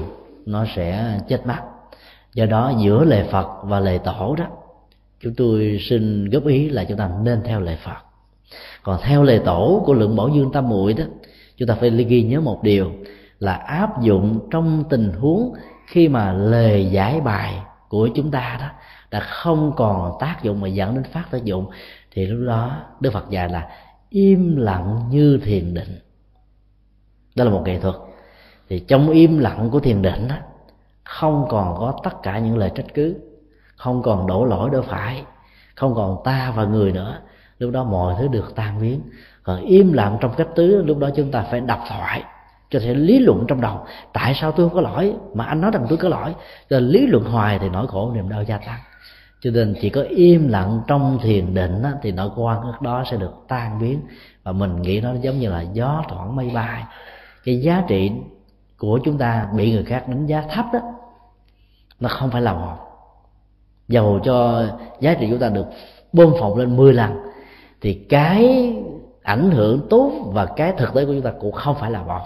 nó 0.47 0.65
sẽ 0.77 1.19
chết 1.29 1.47
mất 1.47 1.59
do 2.35 2.47
đó, 2.47 2.73
giữa 2.79 3.05
lời 3.05 3.25
phật 3.31 3.47
và 3.63 3.81
lời 3.81 3.99
tổ 3.99 4.35
đó, 4.39 4.45
chúng 5.21 5.35
tôi 5.35 5.79
xin 5.89 6.31
góp 6.31 6.47
ý 6.47 6.69
là 6.69 6.85
chúng 6.85 6.99
ta 6.99 7.11
nên 7.23 7.43
theo 7.45 7.61
lời 7.61 7.77
phật. 7.85 7.97
Còn 8.83 8.99
theo 9.03 9.23
lời 9.23 9.41
tổ 9.45 9.83
của 9.87 9.95
lượng 9.95 10.17
bảo 10.17 10.29
dương 10.29 10.53
tam 10.53 10.69
muội 10.69 10.95
đó, 10.95 11.05
chúng 11.57 11.69
ta 11.69 11.75
phải 11.75 11.91
ghi 11.91 12.23
nhớ 12.23 12.41
một 12.41 12.63
điều 12.63 12.93
là 13.39 13.53
áp 13.53 14.03
dụng 14.03 14.49
trong 14.51 14.85
tình 14.91 15.13
huống 15.13 15.55
khi 15.87 16.09
mà 16.09 16.33
lời 16.33 16.89
giải 16.91 17.21
bài 17.21 17.55
của 17.89 18.09
chúng 18.15 18.31
ta 18.31 18.57
đó, 18.61 18.67
đã 19.11 19.21
không 19.21 19.73
còn 19.77 20.13
tác 20.21 20.43
dụng 20.43 20.61
mà 20.61 20.69
dẫn 20.69 20.95
đến 20.95 21.05
phát 21.05 21.25
tác 21.31 21.45
dụng 21.45 21.67
thì 22.17 22.27
lúc 22.27 22.47
đó 22.47 22.83
đức 23.01 23.11
phật 23.13 23.31
dạy 23.31 23.49
là 23.49 23.69
im 24.09 24.57
lặng 24.57 25.01
như 25.11 25.41
thiền 25.45 25.75
định. 25.75 25.99
Đó 27.37 27.45
là 27.45 27.51
một 27.51 27.63
nghệ 27.65 27.79
thuật. 27.81 27.95
Thì 28.69 28.79
trong 28.81 29.11
im 29.11 29.39
lặng 29.39 29.69
của 29.73 29.81
thiền 29.81 30.03
định 30.03 30.29
đó, 30.29 30.37
không 31.05 31.47
còn 31.49 31.77
có 31.79 31.99
tất 32.05 32.23
cả 32.23 32.39
những 32.39 32.59
lời 32.59 32.71
trách 32.75 32.87
cứ 32.95 33.17
không 33.77 34.03
còn 34.03 34.27
đổ 34.27 34.45
lỗi 34.45 34.71
đổ 34.71 34.83
phải 34.83 35.25
không 35.75 35.95
còn 35.95 36.17
ta 36.25 36.53
và 36.57 36.65
người 36.65 36.93
nữa. 36.93 37.19
Lúc 37.59 37.73
đó 37.73 37.85
mọi 37.85 38.15
thứ 38.19 38.29
được 38.29 38.53
tan 38.55 38.81
biến. 38.81 39.01
Còn 39.43 39.61
im 39.63 39.93
lặng 39.93 40.17
trong 40.21 40.35
cách 40.37 40.49
tứ 40.55 40.83
lúc 40.83 40.99
đó 40.99 41.11
chúng 41.17 41.31
ta 41.31 41.43
phải 41.51 41.61
đọc 41.61 41.81
thoại 41.89 42.23
cho 42.71 42.81
thể 42.81 42.95
lý 42.95 43.19
luận 43.19 43.45
trong 43.49 43.61
đầu. 43.61 43.87
Tại 44.13 44.35
sao 44.35 44.53
tôi 44.53 44.69
không 44.69 44.75
có 44.75 44.81
lỗi? 44.81 45.15
Mà 45.35 45.45
anh 45.45 45.61
nói 45.61 45.71
rằng 45.71 45.87
tôi 45.89 45.99
có 45.99 46.09
lỗi. 46.09 46.35
Rồi 46.71 46.81
lý 46.81 47.07
luận 47.07 47.25
hoài 47.25 47.59
thì 47.59 47.69
nỗi 47.69 47.87
khổ 47.87 48.13
niềm 48.15 48.29
đau 48.29 48.43
gia 48.43 48.59
tăng 48.59 48.79
cho 49.47 49.53
nên 49.53 49.75
chỉ 49.81 49.91
có 49.91 50.03
im 50.03 50.49
lặng 50.49 50.81
trong 50.87 51.19
thiền 51.23 51.55
định 51.55 51.83
đó, 51.83 51.91
thì 52.03 52.13
nỗi 52.13 52.31
quan 52.37 52.61
đó 52.81 53.05
sẽ 53.11 53.17
được 53.17 53.33
tan 53.49 53.79
biến. 53.81 54.01
Và 54.43 54.53
mình 54.53 54.83
nghĩ 54.83 55.01
nó 55.01 55.15
giống 55.21 55.39
như 55.39 55.51
là 55.51 55.65
gió 55.73 56.05
thoảng 56.09 56.37
mây 56.37 56.51
bay. 56.55 56.85
Cái 57.45 57.61
giá 57.61 57.85
trị 57.89 58.13
của 58.79 59.01
chúng 59.05 59.19
ta 59.19 59.49
bị 59.57 59.73
người 59.73 59.85
khác 59.85 60.09
đánh 60.09 60.27
giá 60.27 60.45
thấp 60.51 60.67
đó 60.73 60.81
nó 62.01 62.09
không 62.09 62.31
phải 62.31 62.43
là 62.43 62.55
một. 62.55 62.77
Dầu 63.89 64.21
cho 64.25 64.67
giá 65.01 65.15
trị 65.15 65.27
chúng 65.31 65.39
ta 65.39 65.49
được 65.49 65.67
bơm 66.13 66.33
phồng 66.41 66.59
lên 66.59 66.77
10 66.77 66.93
lần 66.93 67.17
thì 67.81 67.95
cái 67.95 68.73
ảnh 69.23 69.51
hưởng 69.51 69.87
tốt 69.91 70.13
và 70.25 70.47
cái 70.47 70.73
thực 70.79 70.95
tế 70.95 71.05
của 71.05 71.13
chúng 71.13 71.23
ta 71.23 71.33
cũng 71.41 71.53
không 71.53 71.77
phải 71.81 71.91
là 71.91 72.03
một. 72.03 72.23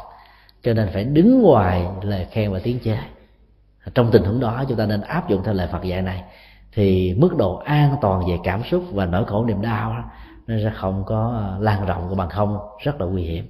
Cho 0.62 0.75
nên 0.75 0.89
phải 0.93 1.05
đứng 1.05 1.43
ngoài 1.43 1.87
lời 2.03 2.27
khen 2.31 2.53
và 2.53 2.61
tiếng 2.62 2.79
chê. 2.85 2.97
Trong 3.95 4.11
tình 4.11 4.25
huống 4.25 4.41
đó 4.41 4.64
chúng 4.68 4.79
ta 4.79 4.87
nên 4.87 5.01
áp 5.01 5.29
dụng 5.29 5.43
theo 5.45 5.55
lời 5.55 5.68
Phật 5.73 5.83
dạy 5.83 6.03
này 6.03 6.23
thì 6.73 7.14
mức 7.18 7.37
độ 7.39 7.57
an 7.57 7.97
toàn 8.01 8.23
về 8.29 8.39
cảm 8.45 8.62
xúc 8.62 8.85
và 8.93 9.07
nỗi 9.07 9.25
khổ 9.25 9.45
niềm 9.45 9.62
đau 9.62 9.97
nó 10.47 10.55
sẽ 10.64 10.73
không 10.75 11.05
có 11.07 11.33
ờ, 11.37 11.59
lan 11.61 11.87
rộng 11.87 12.09
của 12.09 12.14
bằng 12.14 12.29
không. 12.29 12.59
Rất 12.79 13.01
là 13.01 13.07
nguy 13.07 13.23
hiểm. 13.23 13.47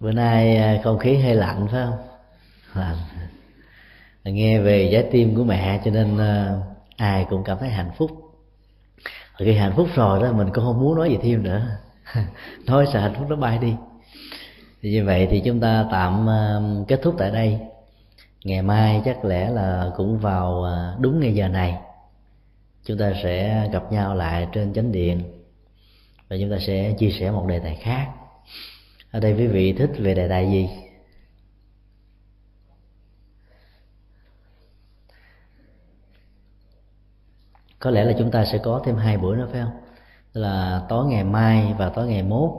Bữa 0.00 0.12
nay 0.12 0.56
à, 0.56 0.80
không 0.84 0.98
khí 0.98 1.16
hơi 1.16 1.34
lạnh, 1.34 1.66
phải 1.70 1.86
không? 1.86 1.98
Lạnh. 2.74 2.96
Nghe 4.24 4.60
về 4.60 4.88
trái 4.92 5.08
tim 5.12 5.34
của 5.34 5.44
mẹ, 5.44 5.80
cho 5.84 5.90
nên 5.90 6.18
à, 6.18 6.52
ai 6.96 7.26
cũng 7.30 7.44
cảm 7.44 7.58
thấy 7.58 7.68
hạnh 7.68 7.90
phúc. 7.96 8.10
Khi 9.38 9.54
hạnh 9.54 9.72
phúc 9.76 9.88
rồi 9.94 10.22
đó, 10.22 10.32
mình 10.32 10.50
cũng 10.54 10.64
không 10.64 10.80
muốn 10.80 10.96
nói 10.96 11.10
gì 11.10 11.18
thêm 11.22 11.42
nữa. 11.42 11.66
Nói 12.66 12.86
sợ 12.92 13.00
hạnh 13.00 13.14
phúc 13.18 13.26
nó 13.30 13.36
bay 13.36 13.58
đi. 13.58 13.74
Thì 14.82 14.90
như 14.90 15.04
vậy 15.04 15.28
thì 15.30 15.42
chúng 15.44 15.60
ta 15.60 15.86
tạm 15.90 16.28
à, 16.28 16.60
kết 16.88 17.00
thúc 17.02 17.14
tại 17.18 17.30
đây. 17.30 17.58
Ngày 18.44 18.62
mai 18.62 19.02
chắc 19.04 19.24
lẽ 19.24 19.50
là 19.50 19.90
cũng 19.96 20.18
vào 20.18 20.66
đúng 20.98 21.20
ngay 21.20 21.34
giờ 21.34 21.48
này. 21.48 21.76
Chúng 22.84 22.98
ta 22.98 23.12
sẽ 23.22 23.68
gặp 23.72 23.92
nhau 23.92 24.14
lại 24.14 24.48
trên 24.52 24.74
chánh 24.74 24.92
điện. 24.92 25.22
Và 26.28 26.36
chúng 26.40 26.50
ta 26.50 26.56
sẽ 26.58 26.94
chia 26.98 27.10
sẻ 27.10 27.30
một 27.30 27.46
đề 27.48 27.58
tài 27.58 27.76
khác 27.76 28.06
ở 29.10 29.20
đây 29.20 29.34
quý 29.38 29.46
vị 29.46 29.72
thích 29.72 29.90
về 29.98 30.14
đề 30.14 30.28
tài 30.28 30.50
gì? 30.50 30.68
Có 37.78 37.90
lẽ 37.90 38.04
là 38.04 38.12
chúng 38.18 38.30
ta 38.30 38.44
sẽ 38.44 38.58
có 38.58 38.82
thêm 38.84 38.96
hai 38.96 39.18
buổi 39.18 39.36
nữa 39.36 39.48
phải 39.52 39.60
không? 39.62 39.72
Tức 40.32 40.40
là 40.40 40.82
tối 40.88 41.06
ngày 41.06 41.24
mai 41.24 41.74
và 41.78 41.88
tối 41.88 42.06
ngày 42.06 42.22
mốt. 42.22 42.50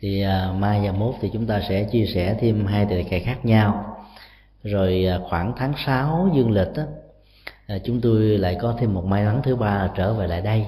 Thì 0.00 0.24
uh, 0.24 0.56
mai 0.56 0.80
và 0.84 0.92
mốt 0.92 1.14
thì 1.20 1.30
chúng 1.32 1.46
ta 1.46 1.60
sẽ 1.68 1.84
chia 1.84 2.06
sẻ 2.14 2.36
thêm 2.40 2.66
hai 2.66 2.84
đề 2.84 3.04
tài 3.10 3.20
khác 3.20 3.44
nhau. 3.44 3.96
Rồi 4.62 5.06
uh, 5.16 5.28
khoảng 5.28 5.52
tháng 5.56 5.72
6 5.86 6.30
dương 6.34 6.50
lịch 6.50 6.68
đó, 6.76 6.82
uh, 6.82 6.88
à, 7.66 7.78
chúng 7.84 8.00
tôi 8.00 8.20
lại 8.20 8.56
có 8.60 8.76
thêm 8.78 8.94
một 8.94 9.04
may 9.04 9.24
mắn 9.24 9.40
thứ 9.44 9.56
ba 9.56 9.74
là 9.74 9.90
trở 9.96 10.14
về 10.14 10.26
lại 10.26 10.40
đây. 10.40 10.66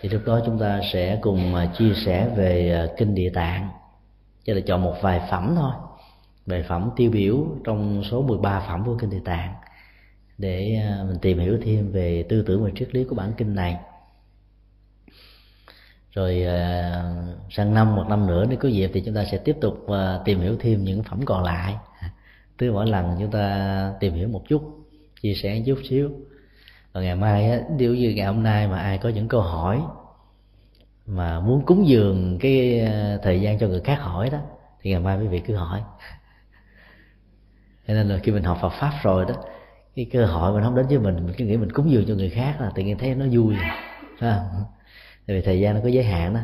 Thì 0.00 0.08
lúc 0.08 0.22
đó 0.26 0.40
chúng 0.46 0.58
ta 0.58 0.80
sẽ 0.92 1.18
cùng 1.20 1.54
chia 1.78 1.92
sẻ 1.94 2.28
về 2.36 2.86
kinh 2.96 3.14
địa 3.14 3.30
tạng 3.34 3.81
cho 4.44 4.54
nên 4.54 4.64
chọn 4.66 4.82
một 4.82 4.94
vài 5.02 5.20
phẩm 5.30 5.54
thôi. 5.56 5.72
Về 6.46 6.62
phẩm 6.62 6.90
tiêu 6.96 7.10
biểu 7.10 7.46
trong 7.64 8.02
số 8.10 8.22
13 8.22 8.60
phẩm 8.60 8.84
của 8.84 8.96
kinh 9.00 9.10
địa 9.10 9.20
tạng. 9.24 9.54
Để 10.38 10.74
à, 10.74 11.04
mình 11.08 11.18
tìm 11.22 11.38
hiểu 11.38 11.58
thêm 11.64 11.92
về 11.92 12.24
tư 12.28 12.44
tưởng 12.46 12.64
và 12.64 12.70
triết 12.76 12.94
lý 12.94 13.04
của 13.04 13.14
bản 13.14 13.32
kinh 13.36 13.54
này. 13.54 13.76
Rồi 16.12 16.42
à, 16.42 17.02
sang 17.50 17.74
năm 17.74 17.96
một 17.96 18.04
năm 18.08 18.26
nữa, 18.26 18.46
nếu 18.48 18.58
có 18.58 18.68
dịp 18.68 18.90
thì 18.94 19.02
chúng 19.06 19.14
ta 19.14 19.24
sẽ 19.24 19.38
tiếp 19.38 19.56
tục 19.60 19.88
à, 19.88 20.18
tìm 20.24 20.40
hiểu 20.40 20.56
thêm 20.60 20.84
những 20.84 21.02
phẩm 21.02 21.20
còn 21.24 21.42
lại. 21.42 21.76
Cứ 22.58 22.72
mỗi 22.72 22.86
lần 22.86 23.16
chúng 23.20 23.30
ta 23.30 23.94
tìm 24.00 24.14
hiểu 24.14 24.28
một 24.28 24.42
chút, 24.48 24.62
chia 25.22 25.34
sẻ 25.34 25.54
một 25.54 25.62
chút 25.66 25.78
xíu. 25.88 26.10
Và 26.92 27.00
ngày 27.00 27.16
mai 27.16 27.50
á, 27.50 27.60
nếu 27.78 27.94
như 27.94 28.12
ngày 28.16 28.26
hôm 28.26 28.42
nay 28.42 28.68
mà 28.68 28.78
ai 28.78 28.98
có 28.98 29.08
những 29.08 29.28
câu 29.28 29.40
hỏi 29.40 29.82
mà 31.12 31.40
muốn 31.40 31.66
cúng 31.66 31.88
dường 31.88 32.38
cái 32.40 32.80
ờ, 32.80 33.18
thời 33.22 33.40
gian 33.40 33.58
cho 33.58 33.68
người 33.68 33.80
khác 33.80 33.98
hỏi 34.00 34.30
đó 34.30 34.38
thì 34.80 34.90
ngày 34.90 35.00
mai 35.00 35.18
quý 35.18 35.26
vị 35.26 35.40
cứ 35.40 35.54
hỏi. 35.54 35.80
Cho 37.88 37.94
nên 37.94 38.08
là 38.08 38.18
khi 38.18 38.32
mình 38.32 38.42
học 38.42 38.58
Phật 38.62 38.72
pháp 38.80 38.92
rồi 39.02 39.24
đó 39.24 39.34
cái 39.96 40.06
cơ 40.12 40.26
hội 40.26 40.52
mình 40.52 40.64
không 40.64 40.76
đến 40.76 40.86
với 40.86 40.98
mình 40.98 41.14
mình 41.14 41.34
cứ 41.36 41.44
nghĩ 41.44 41.56
mình 41.56 41.72
cúng 41.72 41.90
dường 41.90 42.04
cho 42.08 42.14
người 42.14 42.30
khác 42.30 42.60
là 42.60 42.70
tự 42.74 42.82
nhiên 42.82 42.98
thấy 42.98 43.14
nó 43.14 43.26
vui 43.30 43.54
phải 44.18 44.38
tại 45.26 45.36
vì 45.36 45.42
thời 45.42 45.60
gian 45.60 45.74
nó 45.74 45.80
có 45.82 45.88
giới 45.88 46.04
hạn 46.04 46.34
đó. 46.34 46.40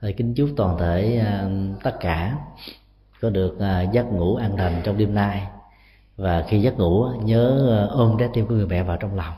Rồi 0.00 0.12
kính 0.12 0.34
chúc 0.34 0.50
toàn 0.56 0.78
thể 0.78 1.22
uh, 1.22 1.82
tất 1.82 1.96
cả 2.00 2.36
có 3.20 3.30
được 3.30 3.56
uh, 3.56 3.92
giấc 3.92 4.12
ngủ 4.12 4.36
an 4.36 4.56
lành 4.56 4.80
trong 4.84 4.98
đêm 4.98 5.14
nay. 5.14 5.46
Và 6.16 6.44
khi 6.48 6.60
giấc 6.60 6.78
ngủ 6.78 7.06
nhớ 7.22 7.84
uh, 7.84 7.98
ôm 7.98 8.16
trái 8.18 8.28
tim 8.32 8.46
của 8.46 8.54
người 8.54 8.66
mẹ 8.66 8.82
vào 8.82 8.96
trong 8.96 9.14
lòng. 9.14 9.34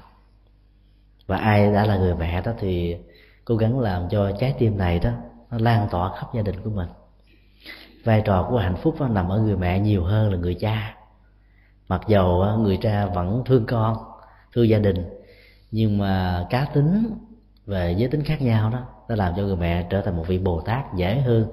Và 1.27 1.37
ai 1.37 1.73
đã 1.73 1.87
là 1.87 1.97
người 1.97 2.15
mẹ 2.15 2.43
đó 2.43 2.53
thì 2.59 2.97
cố 3.45 3.57
gắng 3.57 3.81
làm 3.81 4.09
cho 4.09 4.33
trái 4.41 4.55
tim 4.59 4.79
này 4.79 4.99
đó, 4.99 5.11
nó 5.51 5.59
lan 5.61 5.89
tỏa 5.91 6.17
khắp 6.17 6.27
gia 6.35 6.43
đình 6.43 6.55
của 6.65 6.71
mình. 6.71 6.89
Vai 8.05 8.23
trò 8.25 8.47
của 8.51 8.59
hạnh 8.59 8.77
phúc 8.77 8.97
nó 9.01 9.09
nằm 9.09 9.29
ở 9.29 9.39
người 9.39 9.57
mẹ 9.57 9.81
nhiều 9.81 10.05
hơn 10.05 10.33
là 10.33 10.39
người 10.39 10.55
cha. 10.55 10.95
Mặc 11.89 12.01
dầu 12.07 12.41
ờ, 12.41 12.57
người 12.57 12.79
cha 12.83 13.07
vẫn 13.07 13.43
thương 13.47 13.67
con, 13.67 13.97
thương 14.53 14.69
gia 14.69 14.79
đình, 14.79 15.05
nhưng 15.71 15.99
mà 15.99 16.47
cá 16.51 16.65
tính 16.65 17.11
về 17.67 17.95
giới 17.99 18.09
tính 18.09 18.23
khác 18.23 18.43
nhau 18.43 18.71
đó, 18.71 18.81
nó 19.09 19.15
làm 19.15 19.33
cho 19.37 19.43
người 19.43 19.57
mẹ 19.57 19.87
trở 19.91 20.01
thành 20.01 20.17
một 20.17 20.25
vị 20.27 20.39
bồ 20.39 20.61
tát 20.61 20.95
dễ 20.95 21.21
hơn 21.21 21.47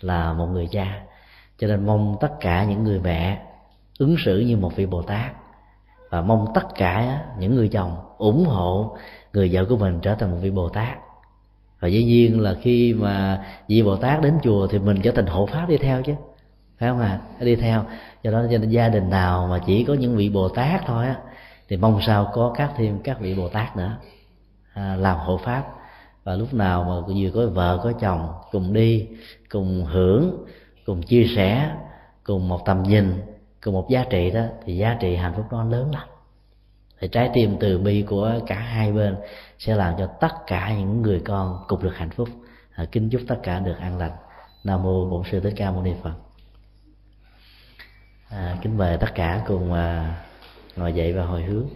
là 0.00 0.32
một 0.32 0.46
người 0.46 0.68
cha. 0.70 1.02
Cho 1.58 1.66
nên 1.66 1.86
mong 1.86 2.16
tất 2.20 2.40
cả 2.40 2.64
những 2.64 2.84
người 2.84 3.00
mẹ 3.00 3.42
ứng 3.98 4.16
xử 4.24 4.38
như 4.38 4.56
một 4.56 4.76
vị 4.76 4.86
bồ 4.86 5.02
tát, 5.02 5.32
và 6.10 6.20
mong 6.20 6.46
tất 6.54 6.74
cả 6.74 6.96
ờ, 6.96 7.40
những 7.40 7.54
người 7.54 7.68
chồng 7.68 7.96
ủng 8.18 8.44
hộ 8.44 8.96
người 9.32 9.50
vợ 9.52 9.64
của 9.68 9.76
mình 9.76 10.00
trở 10.02 10.14
thành 10.14 10.30
một 10.30 10.36
vị 10.40 10.50
bồ 10.50 10.68
tát 10.68 10.98
và 11.80 11.88
dĩ 11.88 12.04
nhiên 12.04 12.40
là 12.40 12.54
khi 12.62 12.94
mà 12.94 13.44
vị 13.68 13.82
bồ 13.82 13.96
tát 13.96 14.22
đến 14.22 14.34
chùa 14.42 14.66
thì 14.66 14.78
mình 14.78 15.00
trở 15.02 15.10
thành 15.12 15.26
hộ 15.26 15.46
pháp 15.46 15.68
đi 15.68 15.76
theo 15.76 16.02
chứ. 16.02 16.12
Phải 16.78 16.88
không 16.88 17.00
à 17.00 17.20
đi 17.40 17.56
theo. 17.56 17.84
Do 18.22 18.30
đó 18.30 18.42
cho 18.50 18.58
nên 18.58 18.70
gia 18.70 18.88
đình 18.88 19.10
nào 19.10 19.46
mà 19.50 19.58
chỉ 19.66 19.84
có 19.84 19.94
những 19.94 20.16
vị 20.16 20.28
bồ 20.28 20.48
tát 20.48 20.86
thôi 20.86 21.06
á 21.06 21.16
thì 21.68 21.76
mong 21.76 22.00
sao 22.06 22.30
có 22.34 22.54
các 22.56 22.70
thêm 22.76 22.98
các 23.04 23.20
vị 23.20 23.34
bồ 23.34 23.48
tát 23.48 23.76
nữa 23.76 23.96
à, 24.74 24.96
làm 24.96 25.18
hộ 25.18 25.36
pháp. 25.36 25.64
Và 26.24 26.34
lúc 26.34 26.54
nào 26.54 26.84
mà 26.84 27.14
vừa 27.14 27.30
có 27.34 27.50
vợ 27.50 27.80
có 27.84 27.92
chồng 27.92 28.28
cùng 28.52 28.72
đi 28.72 29.06
cùng 29.50 29.84
hưởng 29.84 30.44
cùng 30.86 31.02
chia 31.02 31.26
sẻ 31.36 31.70
cùng 32.24 32.48
một 32.48 32.64
tầm 32.64 32.82
nhìn 32.82 33.12
cùng 33.64 33.74
một 33.74 33.88
giá 33.90 34.04
trị 34.10 34.30
đó 34.30 34.42
thì 34.64 34.76
giá 34.76 34.96
trị 35.00 35.16
hạnh 35.16 35.32
phúc 35.36 35.44
đó 35.50 35.64
lớn 35.64 35.90
lắm 35.92 36.08
thì 37.00 37.08
trái 37.08 37.30
tim 37.34 37.56
từ 37.60 37.78
bi 37.78 38.04
của 38.08 38.40
cả 38.46 38.54
hai 38.54 38.92
bên 38.92 39.16
sẽ 39.58 39.74
làm 39.74 39.94
cho 39.98 40.06
tất 40.06 40.32
cả 40.46 40.74
những 40.78 41.02
người 41.02 41.20
con 41.24 41.64
cùng 41.68 41.82
được 41.82 41.96
hạnh 41.96 42.10
phúc. 42.10 42.28
À, 42.74 42.84
kính 42.92 43.10
chúc 43.10 43.20
tất 43.28 43.36
cả 43.42 43.58
được 43.58 43.76
an 43.80 43.98
lành. 43.98 44.12
Nam 44.64 44.82
mô 44.82 45.10
bổn 45.10 45.22
sư 45.30 45.40
thích 45.40 45.54
ca 45.56 45.70
mâu 45.70 45.82
ni 45.82 45.92
phật. 46.02 46.14
À, 48.30 48.56
kính 48.62 48.78
mời 48.78 48.96
tất 48.96 49.14
cả 49.14 49.42
cùng 49.46 49.72
à, 49.72 50.16
ngồi 50.76 50.92
dậy 50.92 51.12
và 51.12 51.24
hồi 51.24 51.42
hướng. 51.42 51.66